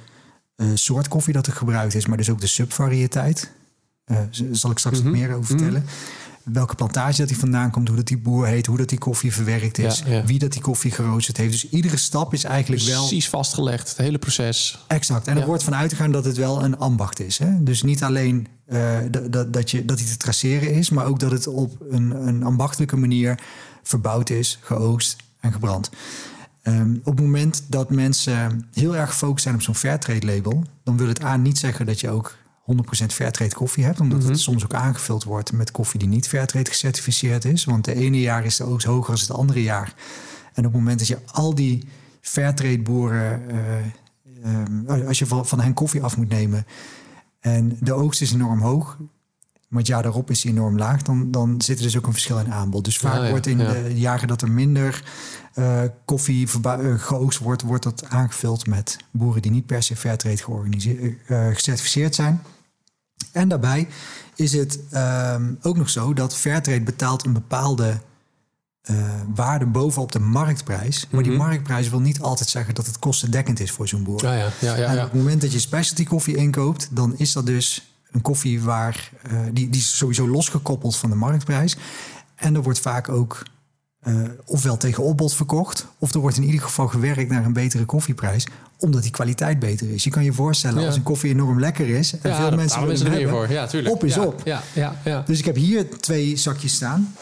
eh, 0.56 0.66
soort 0.74 1.08
koffie 1.08 1.32
dat 1.34 1.46
er 1.46 1.52
gebruikt 1.52 1.94
is, 1.94 2.06
maar 2.06 2.16
dus 2.16 2.30
ook 2.30 2.40
de 2.40 2.46
subvariëteit. 2.46 3.50
Eh 4.04 4.18
z- 4.30 4.42
zal 4.52 4.70
ik 4.70 4.78
straks 4.78 4.98
Mhm. 4.98 5.06
wat 5.10 5.16
meer 5.18 5.32
over 5.34 5.46
vertellen. 5.46 5.84
Welke 6.42 6.74
plantage 6.74 7.16
dat 7.16 7.28
die 7.28 7.38
vandaan 7.38 7.70
komt, 7.70 7.88
hoe 7.88 7.96
dat 7.96 8.06
die 8.06 8.18
boer 8.18 8.46
heet, 8.46 8.66
hoe 8.66 8.76
dat 8.76 8.88
die 8.88 8.98
koffie 8.98 9.32
verwerkt 9.32 9.78
is, 9.78 10.02
Ja, 10.06 10.12
ja. 10.14 10.24
wie 10.24 10.38
dat 10.38 10.52
die 10.52 10.60
koffie 10.60 10.90
geroosterd 10.90 11.36
heeft. 11.36 11.52
Dus 11.52 11.68
iedere 11.68 11.96
stap 11.96 12.32
is 12.34 12.44
eigenlijk 12.44 12.82
wel 12.82 12.98
Precies 13.06 13.28
vastgelegd. 13.28 13.88
Het 13.88 13.96
hele 13.96 14.18
proces. 14.18 14.84
Exact. 14.86 15.26
En 15.26 15.34
er 15.34 15.40
Ja. 15.40 15.46
wordt 15.46 15.62
van 15.62 15.74
uitgegaan 15.74 16.12
dat 16.12 16.24
het 16.24 16.36
wel 16.36 16.64
een 16.64 16.78
ambacht 16.78 17.20
is. 17.20 17.38
Hè? 17.38 17.62
Dus 17.62 17.82
niet 17.82 18.02
alleen 18.02 18.46
eh, 18.66 18.98
dat, 19.10 19.32
dat, 19.32 19.52
dat, 19.52 19.70
je, 19.70 19.84
dat 19.84 19.98
hij 19.98 20.08
te 20.08 20.16
traceren 20.16 20.72
is, 20.74 20.90
maar 20.90 21.06
ook 21.06 21.18
dat 21.20 21.30
het 21.30 21.46
op 21.46 21.76
een, 21.90 22.10
een 22.26 22.42
ambachtelijke 22.42 22.96
manier 22.96 23.38
verbouwd 23.82 24.30
is, 24.30 24.58
geoogst 24.62 25.16
en 25.40 25.52
gebrand. 25.52 25.90
Ehm, 26.62 26.94
op 27.04 27.12
het 27.16 27.20
moment 27.24 27.62
dat 27.66 27.90
mensen 27.90 28.68
heel 28.74 28.96
erg 28.96 29.10
gefocust 29.10 29.42
zijn 29.42 29.54
op 29.54 29.62
zo'n 29.62 29.74
Fairtrade 29.74 30.26
label, 30.26 30.64
dan 30.84 30.96
wil 30.96 31.08
het 31.08 31.22
A 31.24 31.36
niet 31.36 31.58
zeggen 31.58 31.86
dat 31.86 32.00
je 32.00 32.10
ook 32.10 32.36
100% 32.72 33.12
Fairtrade 33.12 33.54
koffie 33.54 33.84
hebt, 33.84 34.00
omdat 34.00 34.18
Mhm. 34.18 34.28
het 34.28 34.40
soms 34.40 34.64
ook 34.64 34.74
aangevuld 34.74 35.24
wordt 35.24 35.52
met 35.52 35.70
koffie 35.70 35.98
die 35.98 36.08
niet 36.08 36.28
Fairtrade 36.28 36.70
gecertificeerd 36.70 37.44
is. 37.44 37.64
Want 37.64 37.84
de 37.84 37.94
ene 37.94 38.20
jaar 38.20 38.44
is 38.44 38.56
de 38.56 38.64
oogst 38.64 38.86
hoger 38.86 39.14
dan 39.14 39.22
het 39.22 39.36
andere 39.36 39.62
jaar. 39.62 39.94
En 40.54 40.66
op 40.66 40.72
het 40.72 40.80
moment 40.80 40.98
dat 40.98 41.08
je 41.08 41.18
al 41.32 41.54
die 41.54 41.84
Fairtrade 42.20 42.82
boeren, 42.82 43.50
eh, 43.50 44.54
ehm, 44.86 45.06
als 45.06 45.18
je 45.18 45.26
van, 45.26 45.46
van 45.46 45.60
hen 45.60 45.74
koffie 45.74 46.02
af 46.02 46.16
moet 46.16 46.28
nemen 46.28 46.66
en 47.40 47.76
de 47.80 47.92
oogst 47.92 48.20
is 48.20 48.32
enorm 48.32 48.60
hoog, 48.60 48.98
maar 49.68 49.78
het 49.78 49.88
jaar 49.88 50.02
daarop 50.02 50.30
is 50.30 50.40
die 50.40 50.50
enorm 50.50 50.78
laag, 50.78 51.02
dan, 51.02 51.30
dan 51.30 51.60
zit 51.62 51.76
er 51.78 51.82
dus 51.82 51.96
ook 51.96 52.06
een 52.06 52.12
verschil 52.12 52.38
in 52.38 52.52
aanbod. 52.52 52.84
Dus 52.84 52.98
vaak 52.98 53.14
Ja, 53.14 53.24
ja, 53.24 53.30
wordt 53.30 53.46
in 53.46 53.58
ja. 53.58 53.72
de 53.72 53.98
jaren 53.98 54.28
dat 54.28 54.42
er 54.42 54.50
minder 54.50 55.04
eh, 55.54 55.82
koffie 56.04 56.48
eh, 56.62 56.94
geoogst 56.96 57.38
wordt, 57.38 57.62
wordt 57.62 57.82
dat 57.82 58.04
aangevuld 58.08 58.66
met 58.66 58.96
boeren 59.10 59.42
die 59.42 59.50
niet 59.50 59.66
per 59.66 59.82
se 59.82 59.96
Fairtrade 59.96 60.36
georganiseerd, 60.36 61.16
eh, 61.26 61.46
gecertificeerd 61.46 62.14
zijn. 62.14 62.42
En 63.32 63.48
daarbij 63.48 63.88
is 64.34 64.52
het 64.52 64.78
ehm, 64.90 65.52
ook 65.62 65.76
nog 65.76 65.90
zo 65.90 66.14
dat 66.14 66.36
Fairtrade 66.36 66.80
betaalt 66.80 67.24
een 67.26 67.32
bepaalde 67.32 68.00
eh, 68.80 68.96
waarde 69.34 69.66
bovenop 69.66 70.12
de 70.12 70.18
marktprijs. 70.18 71.06
Maar 71.10 71.22
die 71.22 71.32
Mhm. 71.32 71.40
marktprijs 71.42 71.88
wil 71.88 72.00
niet 72.00 72.20
altijd 72.20 72.48
zeggen 72.48 72.74
dat 72.74 72.86
het 72.86 72.98
kostendekkend 72.98 73.60
is 73.60 73.70
voor 73.70 73.88
zo'n 73.88 74.02
boer. 74.04 74.22
Ja, 74.24 74.32
ja, 74.34 74.50
ja, 74.60 74.76
ja. 74.76 74.86
En 74.86 74.96
op 74.98 75.02
het 75.04 75.14
moment 75.14 75.40
dat 75.40 75.52
je 75.52 75.58
specialty 75.58 76.04
koffie 76.04 76.36
inkoopt, 76.36 76.88
dan 76.90 77.14
is 77.16 77.32
dat 77.32 77.46
dus 77.46 77.92
een 78.10 78.20
koffie 78.22 78.60
waar 78.62 79.10
eh, 79.22 79.38
die, 79.52 79.68
die 79.70 79.80
is 79.80 79.96
sowieso 79.96 80.28
losgekoppeld 80.28 80.96
van 80.96 81.10
de 81.10 81.16
marktprijs. 81.16 81.76
En 82.34 82.54
er 82.54 82.62
wordt 82.62 82.80
vaak 82.80 83.08
ook 83.08 83.42
eh, 84.00 84.14
ofwel 84.44 84.76
tegen 84.76 85.04
opbod 85.04 85.34
verkocht, 85.34 85.86
of 85.98 86.14
er 86.14 86.20
wordt 86.20 86.36
in 86.36 86.42
ieder 86.44 86.60
geval 86.60 86.88
gewerkt 86.88 87.30
naar 87.30 87.44
een 87.44 87.52
betere 87.52 87.84
koffieprijs, 87.84 88.46
omdat 88.78 89.02
die 89.02 89.10
kwaliteit 89.10 89.58
beter 89.58 89.90
is. 89.90 90.04
Je 90.04 90.10
kan 90.10 90.24
je 90.24 90.32
voorstellen 90.32 90.80
Ja. 90.80 90.86
als 90.86 90.96
een 90.96 91.02
koffie 91.02 91.30
enorm 91.30 91.60
lekker 91.60 91.88
is 91.88 92.12
en 92.12 92.30
Ja, 92.30 92.36
veel 92.36 92.56
mensen 92.56 92.80
willen 92.80 92.86
mensen 92.88 93.06
er 93.06 93.12
hebben, 93.12 93.30
voor. 93.30 93.50
Ja, 93.50 93.66
tuurlijk. 93.66 93.94
op 93.94 94.04
is 94.04 94.14
ja, 94.14 94.22
op. 94.24 94.40
Ja, 94.44 94.62
ja, 94.74 95.00
ja. 95.04 95.22
Dus 95.26 95.38
ik 95.38 95.44
heb 95.44 95.56
hier 95.56 95.88
twee 95.98 96.36
zakjes 96.36 96.74
staan. 96.74 97.14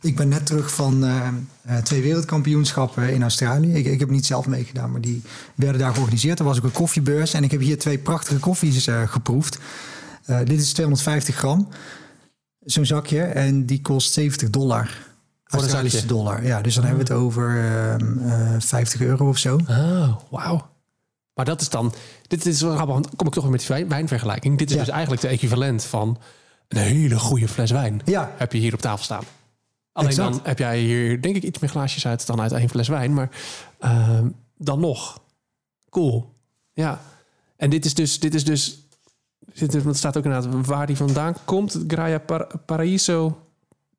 Ik 0.00 0.16
ben 0.16 0.28
net 0.28 0.46
terug 0.46 0.74
van 0.74 1.04
eh, 1.04 1.28
eh, 1.62 1.76
twee 1.82 2.02
wereldkampioenschappen 2.02 3.12
in 3.12 3.22
Australië. 3.22 3.74
Ik, 3.74 3.86
ik 3.86 4.00
heb 4.00 4.10
niet 4.10 4.26
zelf 4.26 4.46
meegedaan, 4.46 4.92
maar 4.92 5.00
die 5.00 5.22
werden 5.54 5.80
daar 5.80 5.92
georganiseerd. 5.92 6.38
Er 6.38 6.44
was 6.44 6.56
ook 6.58 6.64
een 6.64 6.72
koffiebeurs 6.72 7.32
en 7.34 7.44
ik 7.44 7.50
heb 7.50 7.60
hier 7.60 7.78
twee 7.78 7.98
prachtige 7.98 8.38
koffies 8.38 8.88
geproefd. 9.06 9.58
Dit 10.44 10.60
is 10.60 10.72
250 10.72 11.36
gram, 11.36 11.68
zo'n 12.60 12.86
zakje. 12.86 13.20
En 13.22 13.66
die 13.66 13.80
kost 13.80 14.12
70 14.12 14.50
dollar. 14.50 14.90
Australische 15.60 16.06
dollar. 16.06 16.44
Ja, 16.44 16.60
dus 16.60 16.74
dan 16.74 16.84
hebben 16.84 17.06
we 17.06 17.12
het 17.12 17.22
over 17.22 17.48
ehm, 17.64 18.18
eh, 18.18 18.54
50 18.60 19.00
euro 19.00 19.28
of 19.28 19.38
zo. 19.38 19.58
Oh, 19.68 20.16
wauw. 20.30 20.66
Maar 21.34 21.44
dat 21.44 21.60
is 21.60 21.68
dan... 21.68 21.94
Dit 22.26 22.46
is 22.46 22.60
wel 22.60 22.72
grappig, 22.74 22.92
want 22.94 23.04
dan 23.06 23.16
kom 23.16 23.26
ik 23.26 23.32
toch 23.32 23.42
weer 23.42 23.52
met 23.52 23.60
die 23.60 23.68
wijn- 23.68 23.88
wijnvergelijking. 23.88 24.58
Dit 24.58 24.68
is 24.70 24.76
Ja. 24.76 24.80
dus 24.84 24.90
eigenlijk 24.92 25.22
de 25.22 25.28
equivalent 25.28 25.84
van 25.84 26.18
een 26.68 26.78
hele 26.78 27.18
goede 27.18 27.48
fles 27.48 27.70
wijn. 27.70 28.00
Ja, 28.04 28.32
Heb 28.36 28.52
je 28.52 28.58
hier 28.58 28.74
op 28.74 28.80
tafel 28.80 29.04
staan. 29.04 29.22
Alleen 29.92 30.08
Exact. 30.10 30.30
dan 30.32 30.40
heb 30.42 30.58
jij 30.58 30.78
hier 30.78 31.22
denk 31.22 31.36
ik 31.36 31.42
iets 31.42 31.58
meer 31.58 31.70
glaasjes 31.70 32.06
uit 32.06 32.26
dan 32.26 32.40
uit 32.40 32.52
één 32.52 32.68
fles 32.68 32.88
wijn. 32.88 33.14
Maar 33.14 33.28
ehm, 33.78 34.28
dan 34.56 34.80
nog. 34.80 35.20
Cool. 35.90 36.34
Ja. 36.72 37.00
En 37.56 37.70
dit 37.70 37.84
is 37.84 37.94
dus... 37.94 38.20
Dit 38.20 38.34
is 38.34 38.44
dus 38.44 38.78
dit 39.54 39.68
is, 39.68 39.74
want 39.74 39.84
het 39.84 39.96
staat 39.96 40.16
ook 40.16 40.24
inderdaad 40.24 40.66
waar 40.66 40.86
die 40.86 40.96
vandaan 40.96 41.36
komt. 41.44 41.78
Graia 41.88 42.18
Par- 42.18 42.58
Paraíso 42.66 43.38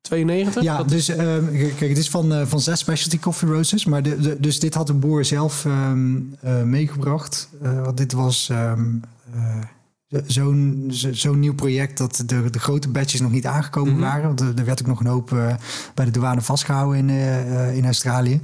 92. 0.06 0.62
Ja, 0.62 0.76
Dat- 0.76 0.88
dus 0.88 1.08
ehm, 1.08 1.44
kijk, 1.56 1.88
het 1.88 1.98
is 1.98 2.10
van, 2.10 2.32
eh, 2.34 2.46
van 2.46 2.60
zes 2.60 2.78
specialty 2.80 3.18
coffee 3.18 3.48
roasters. 3.48 3.84
Maar 3.84 4.02
de, 4.02 4.18
de- 4.20 4.36
dus 4.40 4.60
dit 4.60 4.74
had 4.74 4.86
de 4.86 4.92
boer 4.94 5.24
zelf 5.24 5.64
ehm, 5.64 6.16
eh, 6.40 6.62
meegebracht. 6.62 7.48
Eh, 7.62 7.82
want 7.84 7.96
dit 7.96 8.12
was 8.12 8.48
eh, 8.50 8.72
zo'n 10.26 10.90
zo- 11.12 11.34
nieuw 11.34 11.54
project 11.54 11.98
dat 11.98 12.22
de, 12.26 12.50
de 12.50 12.58
grote 12.58 12.88
batches 12.88 13.20
nog 13.20 13.30
niet 13.30 13.46
aangekomen 13.46 13.92
Mhm. 13.92 14.02
waren. 14.02 14.22
Want 14.26 14.40
er, 14.40 14.52
er 14.56 14.64
werd 14.64 14.80
ook 14.80 14.86
nog 14.86 15.00
een 15.00 15.06
hoop 15.06 15.30
bij 15.94 16.04
de 16.04 16.10
douane 16.10 16.40
vastgehouden 16.42 17.08
in, 17.08 17.10
in 17.74 17.84
Australië. 17.84 18.40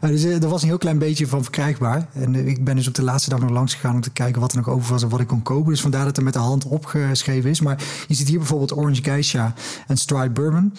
Eh, 0.00 0.10
dus 0.10 0.24
eh, 0.24 0.42
er 0.42 0.48
was 0.48 0.62
een 0.62 0.68
heel 0.68 0.78
klein 0.78 0.98
beetje 0.98 1.26
van 1.26 1.42
verkrijgbaar. 1.42 2.08
En 2.12 2.34
eh, 2.34 2.46
ik 2.46 2.64
ben 2.64 2.76
dus 2.76 2.88
op 2.88 2.94
de 2.94 3.02
laatste 3.02 3.30
dag 3.30 3.40
nog 3.40 3.50
langs 3.50 3.74
gegaan 3.74 3.94
om 3.94 4.00
te 4.00 4.10
kijken 4.10 4.40
wat 4.40 4.50
er 4.50 4.56
nog 4.56 4.68
over 4.68 4.92
was 4.92 5.02
en 5.02 5.08
wat 5.08 5.20
ik 5.20 5.26
kon 5.26 5.42
kopen. 5.42 5.70
Dus 5.70 5.80
vandaar 5.80 6.04
dat 6.04 6.16
er 6.16 6.22
met 6.22 6.32
de 6.32 6.38
hand 6.38 6.64
opgeschreven 6.64 7.50
is. 7.50 7.60
Maar 7.60 7.82
je 8.08 8.14
ziet 8.14 8.28
hier 8.28 8.38
bijvoorbeeld 8.38 8.76
Orange 8.76 9.02
Geisha 9.02 9.54
en 9.86 9.96
Stride 9.96 10.30
Bourbon. 10.30 10.72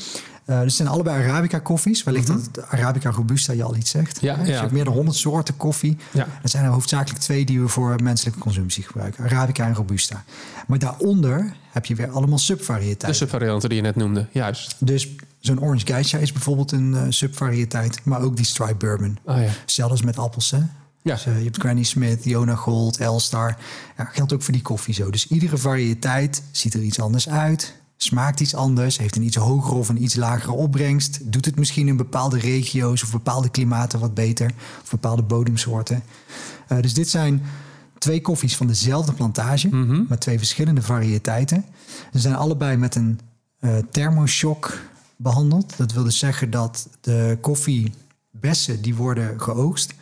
Eh 0.50 0.56
dus 0.56 0.64
het 0.66 0.74
zijn 0.74 0.88
allebei 0.88 1.24
Arabica 1.28 1.60
koffies. 1.60 2.04
Wellicht 2.04 2.28
dat 2.28 2.41
het 2.41 2.62
Arabica 2.68 3.10
Robusta 3.10 3.54
je 3.54 3.64
al 3.64 3.76
iets 3.76 3.89
zegt. 3.89 4.22
Ja, 4.22 4.38
Eh, 4.39 4.45
Je 4.45 4.52
hebt 4.54 4.72
meer 4.72 4.84
dan 4.84 4.93
100 4.93 5.18
soorten 5.18 5.58
koffie. 5.58 5.97
ja. 6.12 6.28
Er 6.43 6.50
zijn 6.50 6.64
er 6.66 6.72
hoofdzakelijk 6.72 7.20
twee 7.22 7.45
die 7.45 7.62
we 7.62 7.68
voor 7.68 7.95
menselijke 8.04 8.39
consumptie 8.39 8.84
gebruiken. 8.84 9.24
Arabica 9.24 9.66
en 9.66 9.74
Robusta. 9.76 10.24
Maar 10.68 10.80
daaronder 10.80 11.54
heb 11.72 11.86
je 11.86 11.95
weer 11.95 12.10
allemaal 12.10 12.38
De 12.38 12.43
subvariëteiten. 12.43 13.16
subvarianten 13.16 13.70
die 13.70 13.78
je 13.78 13.84
net 13.84 13.95
noemde. 13.95 14.28
Juist. 14.32 14.76
Dus 14.80 15.08
zo'n 15.39 15.62
Orange 15.62 15.86
Geisha 15.86 16.18
is 16.18 16.32
bijvoorbeeld 16.32 16.72
een 16.72 16.93
eh, 16.95 17.02
subvariëteit. 17.10 18.00
Maar 18.04 18.22
ook 18.22 18.36
die 18.36 18.45
Stride 18.45 18.76
Bourbon. 18.76 19.18
Oh 19.26 19.38
ja. 19.41 19.50
Zelfs 19.66 20.02
met 20.02 20.18
appels, 20.18 20.52
hè? 20.52 20.58
Ja. 21.02 21.14
Dus, 21.14 21.26
eh, 21.26 21.38
je 21.38 21.43
hebt 21.43 21.58
Granny 21.58 21.84
Smith, 21.84 22.24
Jona 22.24 22.56
Gold, 22.56 22.97
Elstar. 22.97 23.58
Ja, 23.97 24.04
geldt 24.04 24.34
ook 24.34 24.41
voor 24.43 24.54
die 24.54 24.62
koffie 24.62 24.93
zo. 24.93 25.10
Dus 25.10 25.28
iedere 25.28 25.58
variëteit 25.58 26.43
ziet 26.52 26.74
er 26.74 26.82
iets 26.82 27.00
anders 27.00 27.30
uit. 27.30 27.74
Smaakt 28.02 28.39
iets 28.39 28.56
anders, 28.56 28.97
heeft 28.97 29.16
een 29.16 29.24
iets 29.24 29.36
hogere 29.36 29.76
of 29.76 29.89
een 29.89 30.04
iets 30.04 30.16
lagere 30.16 30.52
opbrengst, 30.52 31.20
doet 31.32 31.45
het 31.45 31.56
misschien 31.56 31.88
in 31.88 31.97
bepaalde 31.97 32.39
regio's 32.39 33.04
of 33.04 33.12
bepaalde 33.12 33.50
klimaten 33.50 34.00
wat 34.00 34.14
beter, 34.14 34.52
of 34.84 34.89
bepaalde 34.89 35.22
bodemsoorten. 35.22 36.04
Uh, 36.72 36.80
dus 36.82 36.93
dit 36.93 37.10
zijn 37.10 37.41
twee 37.97 38.22
koffies 38.22 38.56
van 38.58 38.68
dezelfde 38.68 39.14
plantage, 39.14 39.68
Mhm. 39.68 40.04
met 40.08 40.20
twee 40.20 40.38
verschillende 40.38 40.82
variëteiten. 40.82 41.66
Ze 42.14 42.20
zijn 42.20 42.36
allebei 42.36 42.78
met 42.78 42.95
een 42.95 43.20
uh, 43.62 43.72
thermoshock 43.91 44.80
behandeld. 45.16 45.78
Dat 45.78 45.91
wil 45.93 46.04
dus 46.04 46.20
zeggen 46.20 46.50
dat 46.50 46.88
de 47.02 47.38
koffiebessen 47.41 48.82
die 48.82 48.95
worden 48.95 49.41
geoogst, 49.41 49.93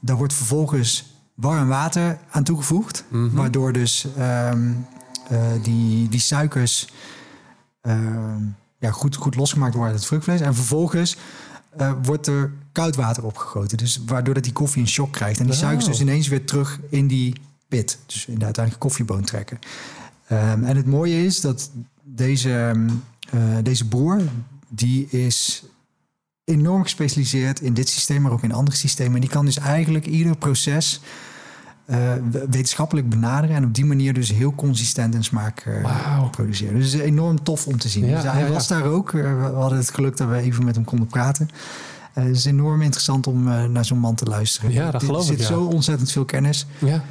daar 0.00 0.16
wordt 0.16 0.34
vervolgens 0.34 1.12
warm 1.34 1.68
water 1.68 2.18
aan 2.30 2.44
toegevoegd, 2.44 3.04
Mhm. 3.08 3.36
waardoor 3.36 3.72
dus 3.72 4.06
um, 4.18 4.86
uh, 5.32 5.38
die, 5.62 6.08
die 6.08 6.20
suikers 6.20 6.88
ja, 8.78 8.90
goed, 8.90 9.16
goed 9.16 9.34
losgemaakt 9.34 9.74
worden 9.74 9.92
uit 9.92 10.00
het 10.00 10.08
vruchtvlees. 10.08 10.40
En 10.40 10.54
vervolgens 10.54 11.16
uh, 11.80 11.92
wordt 12.02 12.26
er 12.26 12.52
koud 12.72 12.96
water 12.96 13.24
opgegoten. 13.24 13.76
Dus 13.78 14.00
waardoor 14.06 14.34
dat 14.34 14.42
die 14.42 14.52
koffie 14.52 14.82
een 14.82 14.88
shock 14.88 15.12
krijgt. 15.12 15.38
En 15.38 15.44
die 15.46 15.54
Oh. 15.54 15.60
suikers 15.60 15.86
dus 15.86 16.00
ineens 16.00 16.28
weer 16.28 16.44
terug 16.44 16.80
in 16.88 17.06
die 17.06 17.34
pit. 17.68 17.98
Dus 18.06 18.26
in 18.26 18.38
de 18.38 18.44
uiteindelijke 18.44 18.86
koffieboon 18.86 19.24
trekken. 19.24 19.58
Um, 20.32 20.64
en 20.64 20.76
het 20.76 20.86
mooie 20.86 21.24
is 21.24 21.40
dat 21.40 21.70
deze, 22.02 22.74
uh, 23.34 23.56
deze 23.62 23.84
boer... 23.84 24.20
die 24.68 25.06
is 25.06 25.64
enorm 26.44 26.82
gespecialiseerd 26.82 27.60
in 27.60 27.74
dit 27.74 27.88
systeem... 27.88 28.22
maar 28.22 28.32
ook 28.32 28.42
in 28.42 28.52
andere 28.52 28.76
systemen. 28.76 29.14
En 29.14 29.20
die 29.20 29.30
kan 29.30 29.44
dus 29.44 29.58
eigenlijk 29.58 30.06
ieder 30.06 30.36
proces... 30.36 31.00
Uh, 31.90 32.12
wetenschappelijk 32.50 33.08
benaderen 33.08 33.56
en 33.56 33.64
op 33.64 33.74
die 33.74 33.84
manier 33.84 34.14
dus 34.14 34.32
heel 34.32 34.54
consistent 34.54 35.14
en 35.14 35.22
smaak 35.22 35.64
uh, 35.68 35.82
wow. 35.82 36.30
produceren. 36.30 36.74
Dus 36.74 36.92
het 36.92 36.94
is 36.94 37.06
enorm 37.06 37.42
tof 37.42 37.66
om 37.66 37.78
te 37.78 37.88
zien. 37.88 38.06
Ja, 38.06 38.14
dus 38.14 38.30
hij 38.30 38.40
ja, 38.40 38.46
ja. 38.46 38.52
was 38.52 38.68
daar 38.68 38.84
ook. 38.84 39.12
Uh, 39.12 39.22
we 39.22 39.54
hadden 39.54 39.78
het 39.78 39.90
geluk 39.90 40.16
dat 40.16 40.28
we 40.28 40.36
even 40.36 40.64
met 40.64 40.74
hem 40.74 40.84
konden 40.84 41.06
praten. 41.06 41.48
het 42.12 42.36
is 42.36 42.44
enorm 42.44 42.82
interessant 42.82 43.26
om 43.26 43.44
naar 43.72 43.84
zo'n 43.84 43.98
man 43.98 44.14
te 44.14 44.24
luisteren. 44.24 44.72
Ja, 44.72 44.90
dat 44.90 45.02
geloof 45.02 45.20
er 45.20 45.26
zit 45.26 45.34
ik, 45.34 45.40
ja. 45.40 45.46
zo 45.46 45.60
ontzettend 45.60 46.12
veel 46.12 46.24
kennis. 46.24 46.66
Ja, 46.78 47.04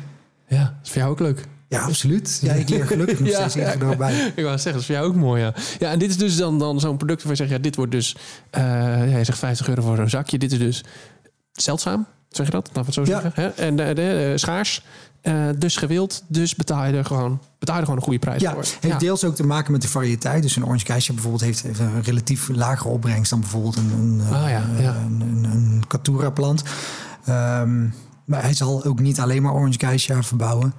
ja 0.48 0.64
dat 0.64 0.74
is 0.84 0.90
voor 0.90 1.02
jou 1.02 1.12
ook 1.12 1.20
leuk. 1.20 1.48
Ja, 1.70 1.82
absoluut. 1.82 2.40
Ja, 2.42 2.54
ik 2.54 2.70
leer 2.70 2.86
gelukkig 2.86 3.20
nog 3.20 3.30
steeds 3.50 3.78
dag 3.80 3.98
bij. 3.98 4.34
Ik 4.36 4.44
wou 4.44 4.58
zeggen, 4.58 4.72
dat 4.72 4.82
is 4.82 4.86
voor 4.86 4.96
jou 4.96 5.08
ook 5.08 5.16
mooi, 5.16 5.42
ja. 5.42 5.54
Ja, 5.80 5.92
en 5.92 6.00
dit 6.00 6.10
is 6.10 6.18
dus 6.18 6.38
dan, 6.38 6.60
dan 6.60 6.80
zo'n 6.80 6.98
product 6.98 7.24
waarvan 7.24 7.32
je 7.32 7.38
zegt... 7.38 7.50
ja, 7.50 7.70
dit 7.70 7.76
wordt 7.76 7.92
dus... 7.92 8.16
Uh, 8.58 8.62
ja, 9.12 9.18
je 9.18 9.24
zegt 9.24 9.38
50 9.38 9.68
euro 9.68 9.82
voor 9.82 9.96
zo'n 9.96 10.10
zakje. 10.10 10.38
Dit 10.38 10.52
is 10.52 10.60
dus 10.60 10.84
zeldzaam. 11.52 12.08
Zeg 12.30 12.46
je 12.46 12.52
dat? 12.52 12.70
Laten 12.74 12.94
we 12.94 13.02
het 13.02 13.08
zo 13.10 13.14
Ja. 13.16 13.22
zeggen. 13.22 13.44
Hè? 13.44 13.48
En 13.50 13.76
de, 13.76 13.84
de, 13.86 13.94
de, 13.94 14.34
schaars. 14.36 14.86
Uh, 15.24 15.50
dus 15.58 15.76
gewild. 15.78 16.24
Dus 16.28 16.56
betaal 16.56 16.86
je 16.86 16.94
er 16.98 17.06
gewoon, 17.06 17.40
betaal 17.60 17.76
je 17.76 17.82
er 17.82 17.86
gewoon 17.88 18.00
een 18.00 18.06
goede 18.06 18.20
prijs 18.20 18.42
ja, 18.42 18.52
voor. 18.54 18.62
heeft 18.64 18.82
Ja. 18.82 18.98
deels 18.98 19.24
ook 19.24 19.36
te 19.36 19.46
maken 19.46 19.72
met 19.72 19.82
de 19.82 19.88
variëteit. 19.88 20.42
Dus 20.44 20.56
een 20.56 20.66
orange 20.66 20.86
cash 20.86 21.08
bijvoorbeeld 21.08 21.42
heeft, 21.44 21.62
heeft 21.62 21.80
een 21.80 22.02
relatief 22.04 22.50
lagere 22.50 22.90
opbrengst 22.90 23.30
dan 23.30 23.40
bijvoorbeeld 23.40 23.76
een, 23.76 23.92
een, 23.92 24.22
Ah, 24.22 24.50
ja, 24.50 24.64
ja. 24.80 24.96
een, 24.96 25.44
een, 25.52 26.34
plant. 26.34 26.64
Um, 27.30 27.94
maar 28.26 28.42
hij 28.42 28.54
zal 28.54 28.84
ook 28.84 29.00
niet 29.00 29.20
alleen 29.20 29.42
maar 29.42 29.54
orange 29.54 29.80
geisha 29.80 30.24
verbouwen. 30.24 30.74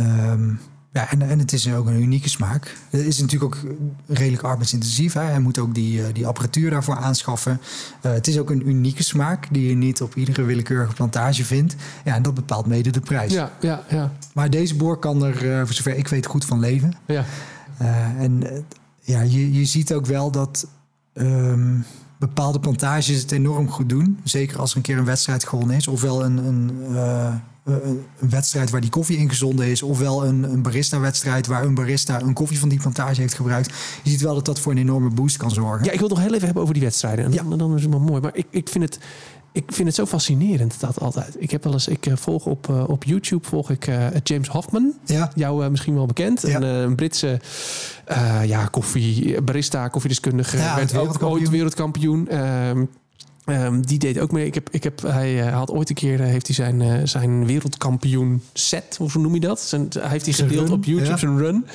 Um, 0.00 0.60
ja, 0.96 1.10
en, 1.10 1.22
en 1.22 1.38
het 1.38 1.52
is 1.52 1.72
ook 1.72 1.86
een 1.86 2.02
unieke 2.02 2.28
smaak. 2.28 2.76
Het 2.90 3.00
is 3.00 3.20
natuurlijk 3.20 3.54
ook 3.54 3.72
redelijk 4.06 4.42
arbeidsintensief. 4.42 5.12
Hè? 5.12 5.20
Hij 5.20 5.40
moet 5.40 5.58
ook 5.58 5.74
die, 5.74 5.98
uh, 5.98 6.04
die 6.12 6.26
apparatuur 6.26 6.70
daarvoor 6.70 6.96
aanschaffen. 6.96 7.60
Uh, 8.02 8.12
het 8.12 8.26
is 8.26 8.38
ook 8.38 8.50
een 8.50 8.68
unieke 8.68 9.02
smaak 9.02 9.46
die 9.50 9.68
je 9.68 9.74
niet 9.74 10.02
op 10.02 10.14
iedere 10.14 10.42
willekeurige 10.42 10.94
plantage 10.94 11.44
vindt. 11.44 11.76
Ja, 12.04 12.14
en 12.14 12.22
dat 12.22 12.34
bepaalt 12.34 12.66
mede 12.66 12.90
de 12.90 13.00
prijs. 13.00 13.32
Ja, 13.32 13.50
ja, 13.60 13.84
ja. 13.88 14.12
Maar 14.34 14.50
deze 14.50 14.76
boer 14.76 14.96
kan 14.96 15.24
er, 15.24 15.44
uh, 15.44 15.58
voor 15.58 15.74
zover 15.74 15.96
ik 15.96 16.08
weet, 16.08 16.26
goed 16.26 16.44
van 16.44 16.60
leven. 16.60 16.94
ja. 17.06 17.24
en 18.18 18.64
ja, 19.00 19.20
je, 19.20 19.52
je 19.52 19.64
ziet 19.64 19.94
ook 19.94 20.06
wel 20.06 20.30
dat 20.30 20.66
um, 21.14 21.84
bepaalde 22.18 22.60
plantages 22.60 23.20
het 23.20 23.32
enorm 23.32 23.70
goed 23.70 23.88
doen. 23.88 24.18
Zeker 24.24 24.58
als 24.58 24.70
er 24.70 24.76
een 24.76 24.82
keer 24.82 24.98
een 24.98 25.04
wedstrijd 25.04 25.46
gewonnen 25.46 25.76
is. 25.76 25.88
Ofwel 25.88 26.24
een, 26.24 26.36
een 26.36 26.70
uh, 26.90 27.34
een 27.64 28.04
wedstrijd 28.30 28.70
waar 28.70 28.80
die 28.80 28.90
koffie 28.90 29.16
ingezonden 29.16 29.66
is, 29.66 29.82
ofwel 29.82 30.26
een, 30.26 30.42
een 30.52 30.62
barista-wedstrijd 30.62 31.46
waar 31.46 31.64
een 31.64 31.74
barista 31.74 32.20
een 32.20 32.32
koffie 32.32 32.58
van 32.58 32.68
die 32.68 32.78
plantage 32.80 33.20
heeft 33.20 33.34
gebruikt. 33.34 33.72
Je 34.02 34.10
ziet 34.10 34.20
wel 34.20 34.34
dat 34.34 34.44
dat 34.44 34.60
voor 34.60 34.72
een 34.72 34.78
enorme 34.78 35.10
boost 35.10 35.36
kan 35.36 35.50
zorgen. 35.50 35.84
Ja, 35.84 35.92
ik 35.92 35.98
wil 35.98 36.08
nog 36.08 36.18
heel 36.18 36.32
even 36.34 36.44
hebben 36.44 36.62
over 36.62 36.74
die 36.74 36.82
wedstrijden. 36.82 37.24
En 37.24 37.32
Ja. 37.32 37.42
dan, 37.42 37.58
dan 37.58 37.74
is 37.76 37.82
het 37.82 37.90
wel 37.90 38.00
mooi. 38.00 38.20
Maar 38.20 38.36
ik, 38.36 38.46
ik 38.50 38.68
vind 38.68 38.84
het. 38.84 38.98
Ik 39.56 39.72
vind 39.72 39.86
het 39.86 39.96
zo 39.96 40.06
fascinerend 40.06 40.80
dat 40.80 41.00
altijd. 41.00 41.36
Ik 41.38 41.50
heb 41.50 41.64
wel 41.64 41.72
eens, 41.72 41.88
ik 41.88 42.06
eh, 42.06 42.16
volg 42.16 42.46
op, 42.46 42.68
uh, 42.70 42.88
op 42.88 43.04
YouTube 43.04 43.46
volg 43.48 43.70
ik 43.70 43.86
uh, 43.86 44.06
James 44.22 44.48
Hoffman. 44.48 44.92
Ja. 45.04 45.30
Jou 45.34 45.64
uh, 45.64 45.70
misschien 45.70 45.94
wel 45.94 46.06
bekend. 46.06 46.42
Ja. 46.42 46.56
Een, 46.56 46.62
een 46.62 46.94
Britse 46.94 47.40
ja, 48.44 48.66
koffie, 48.66 49.42
barista, 49.42 49.88
koffiedeskundige. 49.88 50.56
Ja, 50.56 50.76
werd 50.76 50.96
ook 50.96 51.22
ooit 51.22 51.48
wereldkampioen. 51.48 52.38
Um, 52.38 52.88
Um, 53.48 53.86
die 53.86 53.98
deed 53.98 54.18
ook 54.18 54.32
mee. 54.32 54.46
Ik 54.46 54.54
heb, 54.54 54.68
ik 54.70 54.82
heb, 54.82 55.02
hij 55.02 55.36
had 55.38 55.70
ooit 55.70 55.88
een 55.88 55.94
keer 55.94 56.20
heeft 56.20 56.46
hij 56.46 56.54
zijn, 56.54 57.08
zijn 57.08 57.46
wereldkampioen 57.46 58.42
set, 58.52 58.96
hoe 58.98 59.10
noem 59.14 59.34
je 59.34 59.40
dat? 59.40 59.60
Zijn, 59.60 59.86
hij 59.98 60.08
heeft 60.08 60.24
hij 60.24 60.34
gedeeld 60.34 60.70
op 60.70 60.84
YouTube, 60.84 61.10
ja. 61.10 61.16
zijn 61.16 61.38
run. 61.38 61.66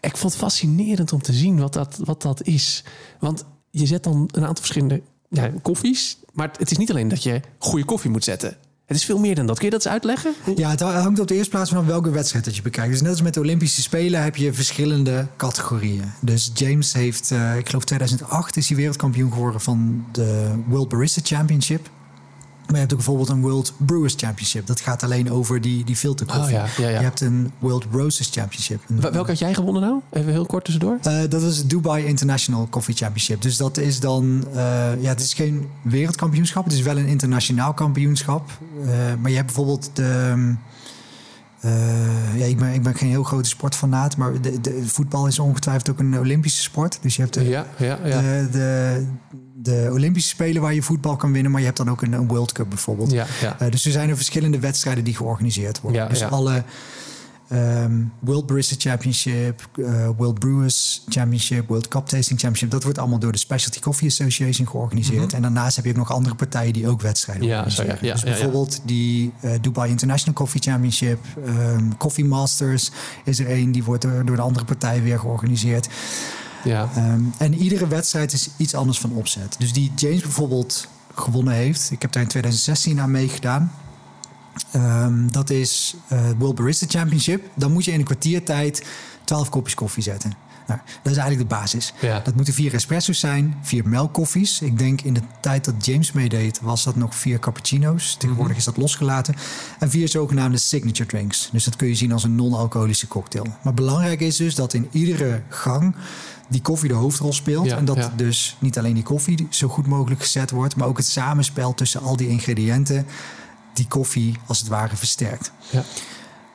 Ik 0.00 0.16
vond 0.16 0.32
het 0.32 0.42
fascinerend 0.42 1.12
om 1.12 1.22
te 1.22 1.32
zien 1.32 1.58
wat 1.58 1.72
dat, 1.72 2.00
wat 2.04 2.22
dat 2.22 2.42
is. 2.42 2.84
Want 3.18 3.44
je 3.70 3.86
zet 3.86 4.04
dan 4.04 4.28
een 4.32 4.42
aantal 4.42 4.64
verschillende 4.64 5.02
ja, 5.28 5.50
koffies. 5.62 6.18
Maar 6.32 6.50
het 6.58 6.70
is 6.70 6.76
niet 6.76 6.90
alleen 6.90 7.08
dat 7.08 7.22
je 7.22 7.40
goede 7.58 7.84
koffie 7.84 8.10
moet 8.10 8.24
zetten. 8.24 8.56
Het 8.86 8.96
is 8.96 9.04
veel 9.04 9.18
meer 9.18 9.34
dan 9.34 9.46
dat. 9.46 9.56
Kun 9.56 9.64
je 9.64 9.70
dat 9.70 9.84
eens 9.84 9.92
uitleggen? 9.92 10.34
Ja, 10.56 10.70
het 10.70 10.80
hangt 10.80 11.20
op 11.20 11.26
de 11.26 11.34
eerste 11.34 11.50
plaats 11.50 11.70
van 11.70 11.86
welke 11.86 12.10
wedstrijd 12.10 12.44
dat 12.44 12.56
je 12.56 12.62
bekijkt. 12.62 12.90
Dus 12.90 13.00
net 13.00 13.10
als 13.10 13.22
met 13.22 13.34
de 13.34 13.40
Olympische 13.40 13.82
Spelen 13.82 14.22
heb 14.22 14.36
je 14.36 14.52
verschillende 14.52 15.26
categorieën. 15.36 16.12
Dus 16.20 16.50
James 16.54 16.92
heeft, 16.92 17.30
uh, 17.30 17.56
ik 17.56 17.68
geloof 17.68 17.84
2008 17.84 18.56
is 18.56 18.68
hij 18.68 18.76
wereldkampioen 18.76 19.32
geworden 19.32 19.60
van 19.60 20.04
de 20.12 20.50
World 20.66 20.88
Barista 20.88 21.20
Championship. 21.24 21.88
Maar 22.72 22.80
je 22.80 22.86
hebt 22.86 22.92
ook 22.92 23.04
bijvoorbeeld 23.04 23.28
een 23.28 23.40
World 23.50 23.72
Brewers 23.76 24.14
Championship. 24.16 24.66
Dat 24.66 24.80
gaat 24.80 25.02
alleen 25.02 25.30
over 25.30 25.60
die, 25.60 25.84
die 25.84 25.96
filterkoffie. 25.96 26.56
Oh, 26.56 26.66
ja, 26.76 26.82
ja, 26.82 26.88
ja. 26.88 26.98
Je 26.98 27.04
hebt 27.04 27.20
een 27.20 27.52
World 27.58 27.86
Roasters 27.92 28.30
Championship. 28.32 28.82
Welke 28.86 29.30
had 29.30 29.38
jij 29.38 29.54
gewonnen 29.54 29.82
nou? 29.82 30.00
Even 30.10 30.32
heel 30.32 30.46
kort 30.46 30.64
tussendoor. 30.64 30.98
Uh, 31.06 31.20
dat 31.28 31.42
was 31.42 31.56
het 31.56 31.70
Dubai 31.70 32.04
International 32.04 32.68
Coffee 32.68 32.94
Championship. 32.94 33.42
Dus 33.42 33.56
dat 33.56 33.76
is 33.76 34.00
dan... 34.00 34.44
Uh, 34.48 34.54
ja, 35.02 35.08
het 35.08 35.20
is 35.20 35.34
geen 35.34 35.68
wereldkampioenschap. 35.82 36.64
Het 36.64 36.72
is 36.72 36.82
wel 36.82 36.98
een 36.98 37.06
internationaal 37.06 37.74
kampioenschap. 37.74 38.50
Uh, 38.80 38.86
maar 39.20 39.30
je 39.30 39.36
hebt 39.36 39.46
bijvoorbeeld 39.46 39.90
de... 39.92 40.54
Uh, 41.64 42.38
ja, 42.38 42.44
ik, 42.44 42.58
ben, 42.58 42.72
ik 42.72 42.82
ben 42.82 42.94
geen 42.94 43.08
heel 43.08 43.22
grote 43.22 43.48
sportfanaat, 43.48 44.16
maar 44.16 44.40
de, 44.40 44.60
de, 44.60 44.82
voetbal 44.86 45.26
is 45.26 45.38
ongetwijfeld 45.38 45.90
ook 45.90 45.98
een 45.98 46.18
Olympische 46.18 46.62
sport. 46.62 46.98
Dus 47.02 47.16
je 47.16 47.22
hebt 47.22 47.34
de, 47.34 47.48
ja, 47.48 47.66
ja, 47.76 47.98
ja. 48.04 48.20
de, 48.20 48.48
de, 48.50 49.06
de 49.54 49.88
Olympische 49.92 50.28
Spelen 50.28 50.62
waar 50.62 50.74
je 50.74 50.82
voetbal 50.82 51.16
kan 51.16 51.32
winnen, 51.32 51.50
maar 51.50 51.60
je 51.60 51.66
hebt 51.66 51.78
dan 51.78 51.90
ook 51.90 52.02
een, 52.02 52.12
een 52.12 52.28
World 52.28 52.52
Cup 52.52 52.68
bijvoorbeeld. 52.68 53.10
Ja, 53.10 53.26
ja. 53.40 53.56
Uh, 53.62 53.70
dus 53.70 53.84
er 53.84 53.92
zijn 53.92 54.08
er 54.08 54.16
verschillende 54.16 54.58
wedstrijden 54.58 55.04
die 55.04 55.16
georganiseerd 55.16 55.80
worden. 55.80 56.08
Dus 56.08 56.22
alle 56.22 56.64
um, 57.52 58.12
World 58.18 58.46
Barista 58.46 58.74
Championship, 58.78 59.68
uh, 59.74 60.08
World 60.16 60.38
Brewers 60.38 61.04
Championship, 61.08 61.68
World 61.68 61.88
Cup 61.88 62.06
Tasting 62.06 62.40
Championship, 62.40 62.70
dat 62.70 62.82
wordt 62.82 62.98
allemaal 62.98 63.18
door 63.18 63.32
de 63.32 63.38
Specialty 63.38 63.80
Coffee 63.80 64.08
Association 64.08 64.68
georganiseerd. 64.68 65.26
Mhm. 65.26 65.34
En 65.34 65.42
daarnaast 65.42 65.76
heb 65.76 65.84
je 65.84 65.90
ook 65.90 65.96
nog 65.96 66.12
andere 66.12 66.34
partijen 66.34 66.72
die 66.72 66.88
ook 66.88 67.00
wedstrijden 67.00 67.46
Ja, 67.46 67.58
organiseren. 67.58 67.98
ja, 68.00 68.12
dus 68.12 68.22
ja, 68.22 68.26
bijvoorbeeld 68.26 68.80
die 68.84 69.32
uh, 69.44 69.52
Dubai 69.60 69.90
International 69.90 70.34
Coffee 70.34 70.60
Championship, 70.60 71.18
um, 71.46 71.96
Coffee 71.96 72.24
Masters 72.24 72.90
is 73.24 73.38
er 73.38 73.46
één, 73.46 73.72
die 73.72 73.84
wordt 73.84 74.02
door, 74.02 74.36
de 74.36 74.42
andere 74.42 74.64
partijen 74.64 75.02
weer 75.02 75.18
georganiseerd. 75.18 75.88
ja. 76.64 76.88
Um, 76.96 77.32
en 77.38 77.54
iedere 77.54 77.86
wedstrijd 77.86 78.32
is 78.32 78.50
iets 78.56 78.74
anders 78.74 78.98
van 78.98 79.12
opzet. 79.12 79.56
Dus 79.58 79.72
die 79.72 79.92
James 79.96 80.20
bijvoorbeeld 80.20 80.88
gewonnen 81.14 81.54
heeft. 81.54 81.90
Ik 81.90 82.02
heb 82.02 82.12
daar 82.12 82.22
in 82.22 82.28
2016 82.28 83.00
aan 83.00 83.10
meegedaan. 83.10 83.72
Um, 84.76 85.32
dat 85.32 85.50
is 85.50 85.94
uh, 86.12 86.20
World 86.38 86.54
Barista 86.54 86.86
Championship. 86.88 87.44
Dan 87.54 87.72
moet 87.72 87.84
je 87.84 87.92
in 87.92 87.98
een 87.98 88.04
kwartiertijd 88.04 88.86
12 89.24 89.48
kopjes 89.48 89.74
koffie 89.74 90.02
zetten. 90.02 90.32
Nou, 90.66 90.80
dat 91.02 91.12
is 91.12 91.18
eigenlijk 91.18 91.50
de 91.50 91.56
basis. 91.56 91.94
Ja. 92.00 92.20
Dat 92.20 92.34
moeten 92.34 92.54
vier 92.54 92.74
espresso's 92.74 93.18
zijn, 93.18 93.56
vier 93.62 93.88
melkkoffies. 93.88 94.60
Ik 94.60 94.78
denk 94.78 95.00
in 95.00 95.14
de 95.14 95.20
tijd 95.40 95.64
dat 95.64 95.86
James 95.86 96.12
meedeed, 96.12 96.60
was 96.60 96.84
dat 96.84 96.96
nog 96.96 97.14
vier 97.14 97.38
cappuccino's. 97.38 98.14
Tegenwoordig 98.14 98.56
is 98.56 98.64
dat 98.64 98.76
losgelaten. 98.76 99.34
En 99.78 99.90
vier 99.90 100.08
zogenaamde 100.08 100.58
signature 100.58 101.08
drinks. 101.08 101.48
Dus 101.52 101.64
dat 101.64 101.76
kun 101.76 101.88
je 101.88 101.94
zien 101.94 102.12
als 102.12 102.24
een 102.24 102.34
non-alcoholische 102.34 103.06
cocktail. 103.06 103.46
Maar 103.62 103.74
belangrijk 103.74 104.20
is 104.20 104.36
dus 104.36 104.54
dat 104.54 104.74
in 104.74 104.88
iedere 104.90 105.42
gang 105.48 105.94
die 106.48 106.62
koffie 106.62 106.88
de 106.88 106.94
hoofdrol 106.94 107.32
speelt. 107.32 107.66
Ja, 107.66 107.76
en 107.76 107.84
dat 107.84 107.96
ja. 107.96 108.12
dus 108.16 108.56
niet 108.58 108.78
alleen 108.78 108.94
die 108.94 109.02
koffie 109.02 109.46
zo 109.50 109.68
goed 109.68 109.86
mogelijk 109.86 110.20
gezet 110.20 110.50
wordt, 110.50 110.76
maar 110.76 110.88
ook 110.88 110.96
het 110.96 111.06
samenspel 111.06 111.74
tussen 111.74 112.00
al 112.00 112.16
die 112.16 112.28
ingrediënten 112.28 113.06
die 113.72 113.86
koffie 113.88 114.36
als 114.46 114.58
het 114.58 114.68
ware 114.68 114.96
versterkt. 114.96 115.52
Ja. 115.70 115.82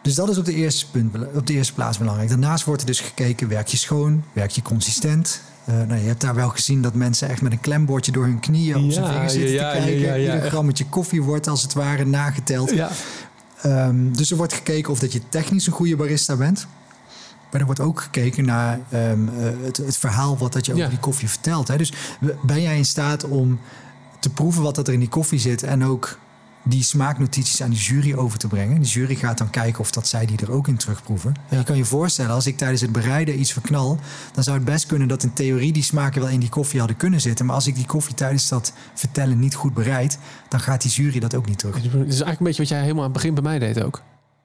Dus 0.01 0.15
dat 0.15 0.29
is 0.29 0.37
op 0.37 0.45
de, 0.45 0.53
eerste 0.53 0.89
punt, 0.89 1.15
op 1.33 1.47
de 1.47 1.53
eerste 1.53 1.73
plaats 1.73 1.97
belangrijk. 1.97 2.29
Daarnaast 2.29 2.65
wordt 2.65 2.81
er 2.81 2.87
dus 2.87 2.99
gekeken, 2.99 3.47
werk 3.47 3.67
je 3.67 3.77
schoon, 3.77 4.23
werk 4.33 4.51
je 4.51 4.61
consistent. 4.61 5.41
Uh, 5.69 5.75
nou, 5.75 6.01
je 6.01 6.07
hebt 6.07 6.21
daar 6.21 6.35
wel 6.35 6.49
gezien 6.49 6.81
dat 6.81 6.93
mensen 6.93 7.29
echt 7.29 7.41
met 7.41 7.51
een 7.51 7.59
klembordje 7.59 8.11
door 8.11 8.23
hun 8.23 8.39
knieën 8.39 8.75
op 8.75 8.83
Ja, 8.83 8.91
zijn 8.91 9.07
vingers 9.07 9.33
zitten 9.33 9.51
ja, 9.51 9.71
te 9.71 9.77
kijken. 9.77 10.19
Ieder 10.19 10.41
grammetje 10.41 10.85
koffie 10.85 11.23
wordt 11.23 11.47
als 11.47 11.61
het 11.61 11.73
ware 11.73 12.05
nageteld. 12.05 12.71
Ja. 12.71 12.89
Um, 13.65 14.17
dus 14.17 14.31
er 14.31 14.37
wordt 14.37 14.53
gekeken 14.53 14.91
of 14.91 14.99
dat 14.99 15.13
je 15.13 15.21
technisch 15.29 15.67
een 15.67 15.73
goede 15.73 15.95
barista 15.95 16.35
bent. 16.35 16.67
Maar 17.51 17.59
er 17.59 17.65
wordt 17.65 17.81
ook 17.81 18.01
gekeken 18.01 18.45
naar 18.45 18.79
ehm, 18.89 19.27
eh, 19.27 19.49
het, 19.63 19.77
het 19.77 19.97
verhaal 19.97 20.37
wat 20.37 20.53
dat 20.53 20.65
je 20.65 20.73
over 20.73 20.89
die 20.89 20.99
koffie 20.99 21.29
vertelt. 21.29 21.67
Hè? 21.67 21.77
Dus 21.77 21.93
ben 22.41 22.61
jij 22.61 22.77
in 22.77 22.85
staat 22.85 23.23
om 23.23 23.59
te 24.19 24.29
proeven 24.29 24.61
wat 24.63 24.75
dat 24.75 24.87
er 24.87 24.93
in 24.93 24.99
die 24.99 25.09
koffie 25.09 25.39
zit 25.39 25.63
en 25.63 25.85
ook 25.85 26.17
die 26.67 26.83
smaaknotities 26.83 27.61
aan 27.61 27.69
die 27.69 27.79
jury 27.79 28.13
over 28.13 28.39
te 28.39 28.47
brengen. 28.47 28.81
Die 28.81 28.91
jury 28.91 29.15
gaat 29.15 29.37
dan 29.37 29.49
kijken 29.49 29.79
of 29.79 29.91
dat 29.91 30.07
zij 30.07 30.25
die 30.25 30.37
er 30.37 30.51
ook 30.51 30.67
in 30.67 30.77
terugproeven. 30.77 31.33
En 31.49 31.57
je 31.57 31.63
kan 31.63 31.77
je 31.77 31.85
voorstellen, 31.85 32.31
als 32.31 32.47
ik 32.47 32.57
tijdens 32.57 32.81
het 32.81 32.91
bereiden 32.91 33.39
iets 33.39 33.53
verknal, 33.53 33.99
dan 34.33 34.43
zou 34.43 34.57
het 34.57 34.65
best 34.65 34.85
kunnen 34.85 35.07
dat 35.07 35.23
in 35.23 35.33
theorie 35.33 35.73
die 35.73 35.83
smaken 35.83 36.21
wel 36.21 36.29
in 36.29 36.39
die 36.39 36.49
koffie 36.49 36.79
hadden 36.79 36.97
kunnen 36.97 37.21
zitten. 37.21 37.45
Maar 37.45 37.55
als 37.55 37.67
ik 37.67 37.75
die 37.75 37.85
koffie 37.85 38.15
tijdens 38.15 38.47
dat 38.47 38.73
vertellen 38.93 39.39
niet 39.39 39.55
goed 39.55 39.73
bereid, 39.73 40.17
dan 40.49 40.59
gaat 40.59 40.81
die 40.81 40.91
jury 40.91 41.19
dat 41.19 41.35
ook 41.35 41.47
niet 41.47 41.59
terug. 41.59 41.75
Het 41.75 41.83
is 41.85 41.91
eigenlijk 41.93 42.39
een 42.39 42.45
beetje 42.45 42.61
wat 42.61 42.71
jij 42.71 42.81
helemaal 42.81 43.03
aan 43.03 43.09
het 43.09 43.21
begin 43.21 43.33
bij 43.33 43.43
mij 43.43 43.59
deed 43.59 43.83
ook. 43.83 44.01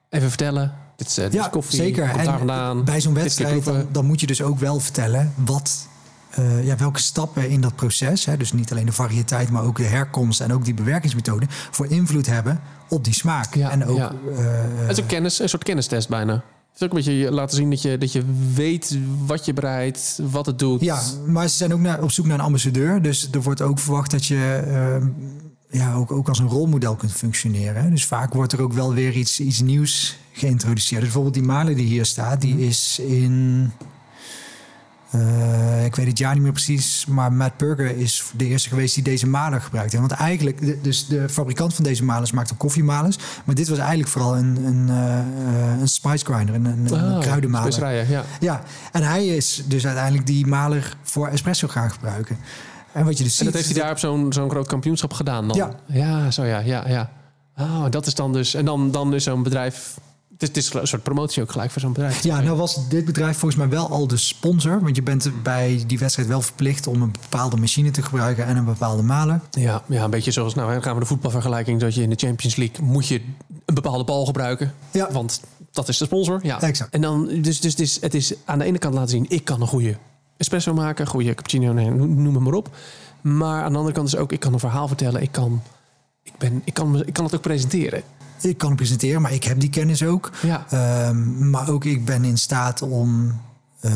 Even 0.09 0.29
vertellen, 0.29 0.73
dit 0.95 1.07
is, 1.07 1.17
eh, 1.17 1.31
dit 1.31 1.41
is 1.41 1.49
koffie, 1.49 1.79
zeker. 1.79 2.09
komt 2.09 2.25
daar 2.25 2.37
vandaan. 2.37 2.83
bij 2.83 3.01
zo'n 3.01 3.13
wedstrijd 3.13 3.65
dan, 3.65 3.87
dan 3.91 4.05
moet 4.05 4.19
je 4.19 4.27
dus 4.27 4.41
ook 4.41 4.59
wel 4.59 4.79
vertellen 4.79 5.33
wat, 5.35 5.87
eh, 6.35 6.65
ja, 6.65 6.75
welke 6.77 6.99
stappen 6.99 7.49
in 7.49 7.61
dat 7.61 7.75
proces, 7.75 8.25
hè, 8.25 8.37
dus 8.37 8.53
niet 8.53 8.71
alleen 8.71 8.85
de 8.85 8.91
variëteit, 8.91 9.49
maar 9.49 9.63
ook 9.63 9.77
de 9.77 9.83
herkomst 9.83 10.41
en 10.41 10.53
ook 10.53 10.65
die 10.65 10.73
bewerkingsmethode, 10.73 11.45
voor 11.49 11.87
invloed 11.87 12.25
hebben 12.25 12.59
op 12.89 13.03
die 13.03 13.13
smaak. 13.13 13.55
Ja, 13.55 13.69
en 13.71 13.85
ook, 13.85 13.97
ja. 13.97 14.11
eh, 14.37 14.45
Het 14.87 14.97
is 14.97 15.03
ook 15.03 15.09
kennis, 15.09 15.39
een 15.39 15.49
soort 15.49 15.63
kennistest 15.63 16.09
bijna. 16.09 16.33
Het 16.33 16.81
is 16.81 16.87
ook 16.87 16.89
een 16.97 17.03
beetje 17.05 17.31
laten 17.31 17.55
zien 17.57 17.69
dat 17.69 17.81
je, 17.81 17.97
dat 17.97 18.11
je 18.11 18.23
weet 18.53 18.97
wat 19.25 19.45
je 19.45 19.53
bereidt, 19.53 20.19
wat 20.31 20.45
het 20.45 20.59
doet. 20.59 20.81
ja, 20.81 21.01
maar 21.27 21.47
ze 21.49 21.55
zijn 21.57 21.73
ook 21.73 21.79
naar, 21.79 22.01
op 22.03 22.11
zoek 22.11 22.25
naar 22.25 22.39
een 22.39 22.45
ambassadeur. 22.45 23.01
Dus 23.01 23.27
er 23.31 23.41
wordt 23.41 23.61
ook 23.61 23.79
verwacht 23.79 24.11
dat 24.11 24.25
je 24.25 24.63
eh, 24.67 25.07
ja, 25.79 25.93
ook, 25.93 26.11
ook 26.11 26.27
als 26.29 26.39
een 26.39 26.47
rolmodel 26.47 26.95
kunt 26.95 27.11
functioneren. 27.11 27.83
hè. 27.83 27.89
Dus 27.89 28.05
vaak 28.05 28.33
wordt 28.33 28.53
er 28.53 28.61
ook 28.61 28.73
wel 28.73 28.93
weer 28.93 29.13
iets, 29.15 29.39
iets 29.39 29.61
nieuws 29.61 30.17
geïntroduceerd. 30.31 31.01
Dus 31.01 31.09
bijvoorbeeld 31.09 31.33
die 31.33 31.43
malen 31.43 31.75
die 31.75 31.85
hier 31.85 32.05
staat, 32.05 32.41
die 32.41 32.53
Mhm. 32.53 32.63
is 32.63 32.99
in... 33.07 33.71
eh, 35.13 35.85
ik 35.85 35.95
weet 35.95 36.07
het 36.07 36.17
jaar 36.17 36.33
niet 36.33 36.43
meer 36.43 36.51
precies, 36.51 37.05
maar 37.05 37.33
Matt 37.33 37.57
Burger 37.57 37.97
is 37.97 38.23
de 38.35 38.45
eerste 38.45 38.69
geweest 38.69 38.95
die 38.95 39.03
deze 39.03 39.27
maler 39.27 39.61
gebruikte. 39.61 39.99
Want 39.99 40.11
eigenlijk, 40.11 40.59
de, 40.59 40.79
dus 40.81 41.07
de 41.07 41.29
fabrikant 41.29 41.73
van 41.73 41.83
deze 41.83 42.03
malers 42.03 42.31
maakte 42.31 42.55
koffiemalers. 42.55 43.17
Maar 43.43 43.55
dit 43.55 43.67
was 43.67 43.77
eigenlijk 43.77 44.09
vooral 44.09 44.37
een, 44.37 44.65
een, 44.65 44.89
eh, 44.89 45.79
een 45.79 45.87
spice 45.87 46.25
grinder, 46.25 46.55
een, 46.55 46.65
een, 46.65 46.93
een 46.93 47.19
kruidenmaler. 47.19 47.73
specerijen, 47.73 48.09
ja. 48.09 48.23
Ja, 48.39 48.63
en 48.91 49.03
hij 49.03 49.25
is 49.27 49.63
dus 49.67 49.85
uiteindelijk 49.85 50.25
die 50.25 50.47
maler 50.47 50.97
voor 51.01 51.27
espresso 51.27 51.67
gaan 51.67 51.91
gebruiken. 51.91 52.37
En 52.93 53.05
wat 53.05 53.17
je 53.17 53.23
dus 53.23 53.39
En 53.39 53.45
ziet... 53.45 53.53
dat 53.53 53.63
heeft 53.63 53.75
hij 53.75 53.83
daar 53.83 53.91
op 53.91 53.99
zo'n 53.99 54.33
zo'n 54.33 54.49
groot 54.49 54.67
kampioenschap 54.67 55.13
gedaan 55.13 55.47
dan? 55.47 55.57
Ja. 55.57 55.69
Ja, 55.85 56.31
zo 56.31 56.43
ja, 56.43 56.59
ja, 56.59 56.87
ja. 56.87 57.11
Oh, 57.57 57.85
dat 57.89 58.05
is 58.05 58.13
dan 58.15 58.33
dus... 58.33 58.53
En 58.53 58.65
dan, 58.65 58.91
dan 58.91 59.13
is 59.13 59.23
zo'n 59.23 59.43
bedrijf... 59.43 59.97
Het 60.37 60.41
is, 60.41 60.47
het 60.47 60.57
is 60.57 60.73
een 60.73 60.87
soort 60.87 61.03
promotie 61.03 61.41
ook 61.41 61.51
gelijk 61.51 61.71
voor 61.71 61.81
zo'n 61.81 61.93
bedrijf. 61.93 62.23
Ja, 62.23 62.41
nou 62.41 62.57
was 62.57 62.89
dit 62.89 63.05
bedrijf 63.05 63.37
volgens 63.37 63.61
mij 63.61 63.69
wel 63.69 63.89
al 63.89 64.07
de 64.07 64.17
sponsor. 64.17 64.81
Want 64.81 64.95
je 64.95 65.01
bent 65.01 65.43
bij 65.43 65.83
die 65.87 65.99
wedstrijd 65.99 66.27
wel 66.27 66.41
verplicht 66.41 66.87
om 66.87 67.01
een 67.01 67.11
bepaalde 67.21 67.57
machine 67.57 67.91
te 67.91 68.01
gebruiken 68.01 68.45
en 68.45 68.57
een 68.57 68.65
bepaalde 68.65 69.03
maler. 69.03 69.39
Ja, 69.51 69.83
ja, 69.87 70.03
een 70.03 70.09
beetje 70.09 70.31
zoals... 70.31 70.55
Nou, 70.55 70.81
gaan 70.81 70.93
we 70.93 70.99
de 70.99 71.05
voetbalvergelijking... 71.05 71.79
dat 71.79 71.95
je 71.95 72.01
in 72.01 72.09
de 72.09 72.15
Champions 72.15 72.55
League 72.55 72.85
moet 72.85 73.07
je 73.07 73.21
een 73.65 73.75
bepaalde 73.75 74.03
bal 74.03 74.25
gebruiken. 74.25 74.73
Ja. 74.91 75.11
Want 75.11 75.41
dat 75.71 75.87
is 75.87 75.97
de 75.97 76.05
sponsor. 76.05 76.39
Ja. 76.43 76.61
Exact. 76.61 76.93
En 76.93 77.01
dan... 77.01 77.27
Dus, 77.41 77.59
dus 77.59 77.71
het, 77.71 77.79
is, 77.79 78.01
het 78.01 78.13
is 78.13 78.33
aan 78.45 78.59
de 78.59 78.65
ene 78.65 78.77
kant 78.77 78.93
laten 78.93 79.09
zien... 79.09 79.25
ik 79.29 79.45
kan 79.45 79.61
een 79.61 79.67
goede 79.67 79.97
espresso 80.37 80.73
maken, 80.73 81.07
goede 81.07 81.27
cappuccino, 81.27 81.73
nee, 81.73 81.89
noem 81.89 82.33
het 82.33 82.43
maar 82.43 82.53
op. 82.53 82.75
Maar 83.21 83.63
aan 83.63 83.71
de 83.71 83.77
andere 83.77 83.95
kant 83.95 84.07
is 84.07 84.15
ook... 84.15 84.31
ik 84.31 84.39
kan 84.39 84.53
een 84.53 84.59
verhaal 84.59 84.87
vertellen, 84.87 85.21
ik 85.21 85.31
kan... 85.31 85.61
Ik, 86.23 86.33
ben, 86.37 86.61
ik, 86.63 86.73
kan, 86.73 87.05
ik 87.05 87.13
kan 87.13 87.25
het 87.25 87.35
ook 87.35 87.41
presenteren. 87.41 88.03
Ik 88.45 88.57
kan 88.57 88.75
presenteren, 88.75 89.21
maar 89.21 89.33
ik 89.33 89.43
heb 89.43 89.59
die 89.59 89.69
kennis 89.69 90.03
ook. 90.03 90.31
Ja. 90.41 90.65
Ehm, 90.69 91.49
maar 91.49 91.69
ook 91.69 91.85
ik 91.85 92.05
ben 92.05 92.23
in 92.23 92.37
staat 92.37 92.81
om 92.81 93.39
eh, 93.79 93.91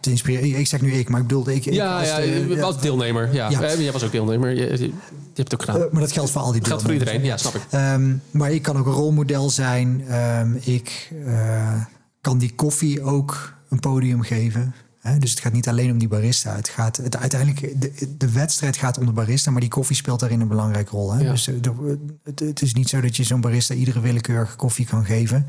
te 0.00 0.10
inspireren. 0.10 0.48
Ik- 0.48 0.56
Ik 0.56 0.66
zeg 0.66 0.80
nu 0.80 0.92
ik, 0.92 1.08
maar 1.08 1.20
ik 1.20 1.26
bedoel 1.26 1.48
ik. 1.48 1.66
ik 1.66 1.72
Ja, 1.72 1.98
als 1.98 2.08
ja, 2.08 2.16
de- 2.16 2.56
was 2.60 2.80
deelnemer. 2.80 3.34
Ja. 3.34 3.50
Ja. 3.50 3.60
Eh, 3.62 3.80
Jij 3.80 3.92
was 3.92 4.02
ook 4.04 4.12
deelnemer. 4.12 4.50
Je, 4.50 4.56
je, 4.70 4.78
je 4.78 4.92
hebt 5.34 5.52
het 5.52 5.54
ook 5.54 5.60
gedaan. 5.62 5.80
Eh, 5.82 5.92
maar 5.92 6.00
dat 6.00 6.12
geldt 6.12 6.30
voor 6.30 6.40
al 6.40 6.50
die 6.52 6.58
Dat 6.60 6.68
geldt 6.68 6.82
voor 6.82 6.92
iedereen. 6.92 7.24
Ja, 7.24 7.36
snap 7.36 7.54
ik. 7.54 7.62
Ehm, 7.70 8.14
maar 8.30 8.52
ik 8.52 8.62
kan 8.62 8.76
ook 8.78 8.86
een 8.86 8.92
rolmodel 8.92 9.50
zijn. 9.50 10.04
Ehm, 10.08 10.54
ik 10.60 11.12
eh, 11.26 11.72
kan 12.20 12.38
die 12.38 12.52
koffie 12.54 13.02
ook 13.02 13.52
een 13.68 13.80
podium 13.80 14.22
geven. 14.22 14.74
Dus 15.18 15.30
het 15.30 15.40
gaat 15.40 15.52
niet 15.52 15.68
alleen 15.68 15.90
om 15.90 15.98
die 15.98 16.08
barista. 16.08 16.54
Het 16.56 16.68
gaat 16.68 16.96
het, 16.96 17.16
uiteindelijk, 17.16 17.80
de, 17.80 18.16
de 18.16 18.30
wedstrijd 18.30 18.76
gaat 18.76 18.98
om 18.98 19.06
de 19.06 19.12
barista, 19.12 19.50
maar 19.50 19.60
die 19.60 19.70
koffie 19.70 19.96
speelt 19.96 20.20
daarin 20.20 20.40
een 20.40 20.48
belangrijke 20.48 20.90
rol. 20.90 21.12
Hè? 21.12 21.22
Ja. 21.22 21.30
Dus 21.30 21.48
eh, 21.48 21.54
de- 21.60 21.98
het, 22.24 22.40
het 22.40 22.62
is 22.62 22.74
niet 22.74 22.88
zo 22.88 23.00
dat 23.00 23.16
je 23.16 23.24
zo'n 23.24 23.40
barista 23.40 23.74
iedere 23.74 24.00
willekeurige 24.00 24.56
koffie 24.56 24.86
kan 24.86 25.04
geven. 25.04 25.46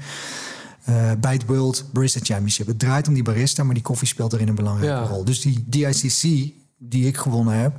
Eh, 0.84 1.12
bij 1.20 1.34
het 1.34 1.45
World 1.45 1.86
Barista 1.91 2.20
Championship. 2.24 2.68
Het 2.68 2.80
draait 2.80 3.08
om 3.08 3.14
die 3.14 3.24
barista, 3.24 3.64
maar 3.64 3.74
die 3.74 3.84
koffie 3.84 4.08
speelt 4.08 4.30
daarin 4.32 4.49
een 4.49 4.56
belangrijke 4.56 4.95
Ja. 5.01 5.08
rol. 5.08 5.24
Dus 5.26 5.41
die 5.41 5.64
DICC 5.68 6.54
die 6.78 7.08
ik 7.08 7.18
gewonnen 7.18 7.54
heb, 7.54 7.76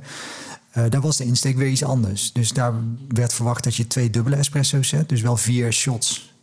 eh, 0.71 0.83
daar 0.89 1.01
was 1.01 1.17
de 1.17 1.23
insteek 1.25 1.57
weer 1.57 1.69
iets 1.69 1.83
anders. 1.83 2.33
Dus 2.33 2.53
daar 2.53 2.73
werd 3.07 3.33
verwacht 3.33 3.63
dat 3.63 3.75
je 3.75 3.87
twee 3.87 4.09
dubbele 4.09 4.35
espresso's 4.35 4.87
zet. 4.87 5.09
Dus 5.09 5.21
wel 5.21 5.37
vier 5.37 5.71
shots. 5.73 6.33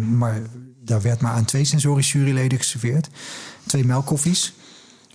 Maar 0.00 0.40
daar 0.84 1.02
werd 1.02 1.20
maar 1.20 1.32
aan 1.32 1.44
twee 1.44 1.64
sensorisch 1.64 2.12
juryleden 2.12 2.58
geserveerd. 2.58 3.08
Twee 3.66 3.84
melkkoffies. 3.84 4.52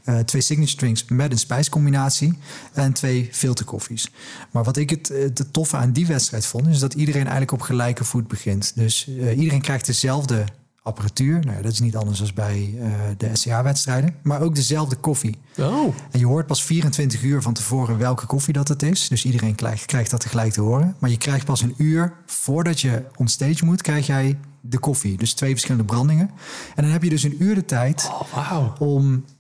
Eh, 0.03 0.19
twee 0.19 0.41
signature 0.41 0.77
drinks 0.77 1.05
met 1.05 1.31
een 1.31 1.39
spijscombinatie. 1.39 2.37
En 2.73 2.93
twee 2.93 3.29
filterkoffies. 3.31 4.11
Maar 4.51 4.63
wat 4.63 4.77
ik 4.77 4.89
het, 4.89 5.07
het 5.07 5.53
toffe 5.53 5.77
aan 5.77 5.91
die 5.91 6.07
wedstrijd 6.07 6.45
vond... 6.45 6.67
is 6.67 6.79
dat 6.79 6.93
iedereen 6.93 7.21
eigenlijk 7.21 7.51
op 7.51 7.61
gelijke 7.61 8.03
voet 8.03 8.27
begint. 8.27 8.71
Dus 8.75 9.07
eh, 9.07 9.37
iedereen 9.37 9.61
krijgt 9.61 9.85
dezelfde 9.85 10.45
apparatuur. 10.83 11.39
Nou, 11.39 11.57
ja, 11.57 11.61
dat 11.61 11.71
is 11.71 11.79
niet 11.79 11.95
anders 11.95 12.19
dan 12.19 12.31
bij 12.33 12.75
eh, 12.81 12.91
de 13.17 13.29
SCA-wedstrijden. 13.33 14.15
Maar 14.23 14.41
ook 14.41 14.55
dezelfde 14.55 14.95
koffie. 14.95 15.37
Oh, 15.57 15.95
En 16.11 16.19
je 16.19 16.25
hoort 16.25 16.47
pas 16.47 16.63
24 16.63 17.23
uur 17.23 17.41
van 17.41 17.53
tevoren 17.53 17.97
welke 17.97 18.25
koffie 18.25 18.53
dat 18.53 18.67
het 18.67 18.83
is. 18.83 19.07
Dus 19.07 19.25
iedereen 19.25 19.55
krijgt, 19.55 19.85
krijgt 19.85 20.11
dat 20.11 20.19
tegelijk 20.19 20.53
te 20.53 20.61
horen. 20.61 20.95
Maar 20.99 21.09
je 21.09 21.17
krijgt 21.17 21.45
pas 21.45 21.61
een 21.61 21.73
uur 21.77 22.13
voordat 22.25 22.81
je 22.81 23.05
onstage 23.15 23.65
moet, 23.65 23.81
krijg 23.81 24.07
jij 24.07 24.37
de 24.61 24.79
koffie. 24.79 25.17
Dus 25.17 25.33
twee 25.33 25.51
verschillende 25.51 25.85
brandingen. 25.85 26.29
En 26.75 26.83
dan 26.83 26.91
heb 26.91 27.03
je 27.03 27.09
dus 27.09 27.23
een 27.23 27.43
uur 27.43 27.55
de 27.55 27.65
tijd 27.65 28.09
oh 28.33 28.75
om 28.79 29.13
eh, 29.13 29.32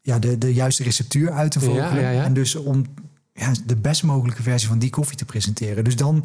ja, 0.00 0.18
de, 0.18 0.38
de 0.38 0.54
juiste 0.54 0.82
receptuur 0.82 1.30
uit 1.30 1.50
te 1.50 1.60
vogelen. 1.60 1.94
Ja, 1.94 2.00
ja, 2.00 2.10
ja. 2.10 2.24
En 2.24 2.34
dus 2.34 2.54
om 2.54 2.84
ja, 3.32 3.52
de 3.66 3.76
best 3.76 4.02
mogelijke 4.02 4.42
versie 4.42 4.68
van 4.68 4.78
die 4.78 4.90
koffie 4.90 5.16
te 5.16 5.24
presenteren. 5.24 5.84
Dus 5.84 5.96
dan 5.96 6.24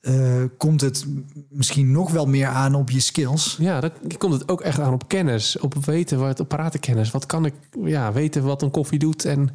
eh, 0.00 0.42
komt 0.56 0.80
het 0.80 1.06
misschien 1.48 1.90
nog 1.90 2.10
wel 2.10 2.26
meer 2.26 2.46
aan 2.46 2.74
op 2.74 2.90
je 2.90 3.00
skills. 3.00 3.56
Ja, 3.60 3.80
dat 3.80 3.92
komt 4.18 4.32
het 4.32 4.48
ook 4.48 4.60
echt 4.60 4.80
aan 4.80 4.92
op 4.92 5.08
kennis. 5.08 5.58
Op 5.58 5.74
weten 5.84 6.18
wat 6.18 6.40
apparatenkennis. 6.40 7.10
Wat 7.10 7.26
kan 7.26 7.44
ik 7.44 7.54
ja, 7.84 8.12
weten 8.12 8.42
wat 8.42 8.62
een 8.62 8.70
koffie 8.70 8.98
doet 8.98 9.24
en 9.24 9.50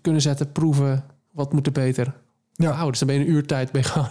kunnen 0.00 0.22
zetten, 0.22 0.52
proeven. 0.52 1.04
Wat 1.30 1.52
moet 1.52 1.66
er 1.66 1.72
beter? 1.72 2.14
Ja. 2.56 2.70
Wauw, 2.70 2.90
dus 2.90 2.98
dan 2.98 3.08
ben 3.08 3.16
je 3.18 3.24
een 3.24 3.30
uur 3.30 3.46
tijd 3.46 3.72
ben 3.72 3.82
je 3.82 3.88
gewoon 3.88 4.08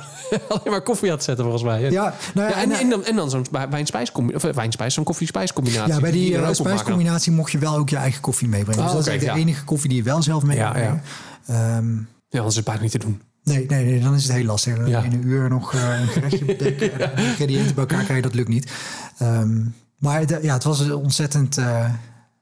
alleen 0.48 0.70
maar 0.72 0.82
koffie 0.82 1.10
aan 1.10 1.16
het 1.16 1.24
zetten 1.24 1.44
volgens 1.46 1.64
mij. 1.64 1.82
Ja, 1.92 2.14
nou 2.34 2.50
ja, 2.50 2.56
Ja, 2.58 2.62
en, 2.64 2.72
en- 2.72 2.80
en 2.80 2.90
dan, 2.90 3.06
en 3.06 3.16
dan 3.16 3.30
zo'n 3.30 3.46
wijn-spijscombinatie, 3.70 4.46
of 4.48 4.52
eh, 4.52 4.56
wijn-spijs, 4.58 4.94
zo'n 4.94 5.04
koffie-spijscombinatie. 5.04 5.94
Ja, 5.94 6.00
bij 6.00 6.12
die 6.12 6.26
uh, 6.32 6.40
maken 6.40 6.46
kan. 6.46 6.56
spijscombinatie 6.66 7.32
mocht 7.32 7.52
je 7.52 7.58
wel 7.58 7.76
ook 7.76 7.90
je 7.90 7.96
eigen 7.96 8.22
koffie 8.22 8.48
meebrengen. 8.48 8.84
Oh, 8.84 8.96
dus 8.96 9.06
dat 9.06 9.14
is 9.14 9.20
de 9.20 9.26
ja. 9.26 9.36
enige 9.36 9.64
koffie 9.64 9.90
die 9.90 9.98
je 9.98 10.04
wel 10.04 10.22
zelf 10.22 10.44
mee 10.44 10.58
Ja, 10.58 10.72
brengen. 10.72 11.02
Ehm, 11.46 11.96
Ja, 12.30 12.40
anders 12.40 12.48
is 12.48 12.56
het 12.56 12.66
bijna 12.66 12.82
niet 12.82 12.92
te 12.92 12.98
doen. 12.98 13.22
nee, 13.44 13.66
nee, 13.68 13.86
nee, 13.86 14.00
dan 14.02 14.14
is 14.14 14.24
het 14.24 14.32
heel 14.36 14.46
lastig. 14.46 14.78
Dan 14.78 14.88
Ja. 14.88 15.02
In 15.04 15.12
een 15.14 15.28
uur 15.28 15.50
nog 15.50 15.74
eh, 15.74 16.00
een 16.00 16.08
gerechtje 16.08 16.46
bedenken. 16.46 17.00
en 17.02 17.16
de 17.16 17.22
ingrediënten 17.24 17.76
bij 17.76 17.84
elkaar 17.84 18.04
krijgen, 18.04 18.24
dat 18.24 18.34
lukt 18.34 18.50
niet. 18.50 18.72
Ehm, 19.18 19.62
maar 19.98 20.42
ja, 20.44 20.54
het 20.54 20.64
was 20.64 20.80
een 20.80 20.96
ontzettend 20.96 21.58
eh, 21.58 21.90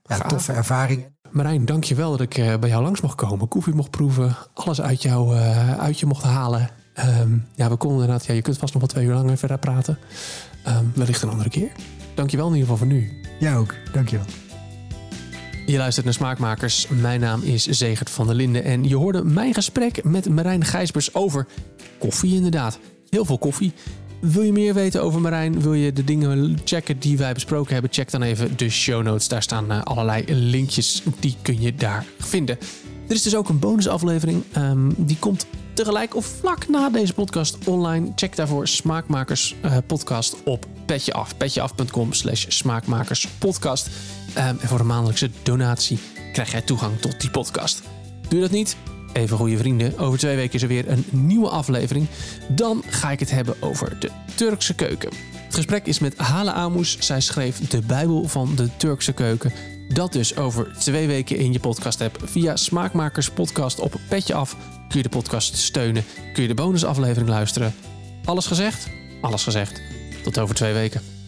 ja, 0.03 0.17
toffe 0.17 0.53
ervaring. 0.53 1.05
Marijn, 1.31 1.65
dank 1.65 1.83
je 1.83 1.95
wel 1.95 2.11
dat 2.11 2.21
ik 2.21 2.37
eh, 2.37 2.57
bij 2.59 2.69
jou 2.69 2.83
langs 2.83 3.01
mocht 3.01 3.15
komen. 3.15 3.47
Koffie 3.47 3.73
mocht 3.73 3.89
proeven, 3.89 4.35
alles 4.53 4.81
uit, 4.81 5.01
jou, 5.01 5.37
eh, 5.37 5.79
uit 5.79 5.99
je 5.99 6.05
mocht 6.05 6.23
halen. 6.23 6.69
Ehm, 6.93 7.37
ja, 7.55 7.69
we 7.69 7.75
konden 7.75 7.99
inderdaad... 7.99 8.25
Ja, 8.25 8.33
je 8.33 8.41
kunt 8.41 8.57
vast 8.57 8.73
nog 8.73 8.81
wel 8.81 8.91
twee 8.91 9.05
uur 9.05 9.13
langer 9.13 9.37
verder 9.37 9.57
praten. 9.57 9.97
Ehm, 10.63 10.85
wellicht 10.95 11.21
een 11.21 11.29
andere 11.29 11.49
keer. 11.49 11.71
Dank 12.15 12.29
je 12.29 12.37
wel 12.37 12.47
in 12.47 12.53
ieder 12.53 12.69
geval 12.69 12.87
voor 12.87 12.95
nu. 12.95 13.21
Jij 13.39 13.55
ook, 13.55 13.75
dankjewel. 13.91 14.25
Je 15.65 15.77
luistert 15.77 16.05
naar 16.05 16.13
Smaakmakers. 16.13 16.87
Mijn 16.87 17.19
naam 17.19 17.41
is 17.41 17.65
Zegert 17.65 18.09
van 18.09 18.27
der 18.27 18.35
Linden. 18.35 18.63
En 18.63 18.87
je 18.87 18.95
hoorde 18.95 19.23
mijn 19.23 19.53
gesprek 19.53 20.03
met 20.03 20.29
Marijn 20.29 20.65
Gijsbers 20.65 21.13
over 21.13 21.47
koffie 21.99 22.35
inderdaad. 22.35 22.79
Heel 23.09 23.25
veel 23.25 23.37
koffie. 23.37 23.73
Wil 24.21 24.41
je 24.41 24.51
meer 24.51 24.73
weten 24.73 25.03
over 25.03 25.21
Marijn? 25.21 25.61
Wil 25.61 25.73
je 25.73 25.93
de 25.93 26.03
dingen 26.03 26.57
checken 26.63 26.99
die 26.99 27.17
wij 27.17 27.33
besproken 27.33 27.73
hebben? 27.73 27.91
Check 27.91 28.11
dan 28.11 28.21
even 28.21 28.57
de 28.57 28.69
show 28.69 29.03
notes. 29.03 29.27
Daar 29.27 29.41
staan 29.41 29.71
eh, 29.71 29.81
allerlei 29.81 30.23
linkjes. 30.27 31.03
Die 31.19 31.35
kun 31.41 31.61
je 31.61 31.75
daar 31.75 32.05
vinden. 32.19 32.57
Er 33.07 33.15
is 33.15 33.21
dus 33.21 33.35
ook 33.35 33.49
een 33.49 33.59
bonusaflevering. 33.59 34.43
Ehm, 34.51 34.89
die 34.97 35.17
komt 35.19 35.45
tegelijk 35.73 36.15
of 36.15 36.25
vlak 36.25 36.67
na 36.67 36.89
deze 36.89 37.13
podcast 37.13 37.57
online. 37.67 38.11
Check 38.15 38.35
daarvoor 38.35 38.67
Smaakmakers 38.67 39.55
eh, 39.61 39.77
podcast 39.87 40.35
op 40.43 40.65
Petje 40.85 41.13
Af. 41.13 41.37
Petjeaf.com 41.37 42.13
slash 42.13 42.45
smaakmakerspodcast. 42.47 43.89
Ehm, 44.33 44.47
en 44.47 44.67
voor 44.67 44.79
een 44.79 44.85
maandelijkse 44.85 45.29
donatie 45.43 45.99
krijg 46.33 46.51
jij 46.51 46.61
toegang 46.61 46.99
tot 46.99 47.21
die 47.21 47.31
podcast. 47.31 47.81
Doe 48.21 48.39
je 48.39 48.45
dat 48.45 48.51
niet? 48.51 48.75
Even 49.13 49.37
goede 49.37 49.57
vrienden, 49.57 49.97
over 49.97 50.19
twee 50.19 50.35
weken 50.35 50.53
is 50.53 50.61
er 50.61 50.67
weer 50.67 50.89
een 50.89 51.05
nieuwe 51.09 51.49
aflevering. 51.49 52.07
Dan 52.47 52.83
ga 52.87 53.11
ik 53.11 53.19
het 53.19 53.31
hebben 53.31 53.55
over 53.59 53.99
de 53.99 54.09
Turkse 54.35 54.73
keuken. 54.73 55.09
Het 55.33 55.55
gesprek 55.55 55.85
is 55.85 55.99
met 55.99 56.17
Hala 56.17 56.53
Amus. 56.53 56.97
Zij 56.99 57.21
schreef 57.21 57.59
de 57.59 57.81
Bijbel 57.81 58.27
van 58.27 58.55
de 58.55 58.69
Turkse 58.77 59.13
keuken. 59.13 59.51
Dat 59.93 60.13
dus 60.13 60.35
over 60.35 60.75
twee 60.79 61.07
weken 61.07 61.37
in 61.37 61.53
je 61.53 61.59
podcast 61.59 62.01
app. 62.01 62.17
Via 62.23 62.55
Smaakmakers 62.55 63.29
Podcast 63.29 63.79
op 63.79 63.99
Petje 64.09 64.33
Af 64.33 64.55
kun 64.87 64.97
je 64.97 65.03
de 65.03 65.09
podcast 65.09 65.55
steunen. 65.55 66.03
Kun 66.33 66.41
je 66.41 66.47
de 66.47 66.53
bonusaflevering 66.53 67.29
luisteren. 67.29 67.73
Alles 68.25 68.45
gezegd? 68.45 68.87
Alles 69.21 69.43
gezegd. 69.43 69.81
Tot 70.23 70.39
over 70.39 70.55
twee 70.55 70.73
weken. 70.73 71.20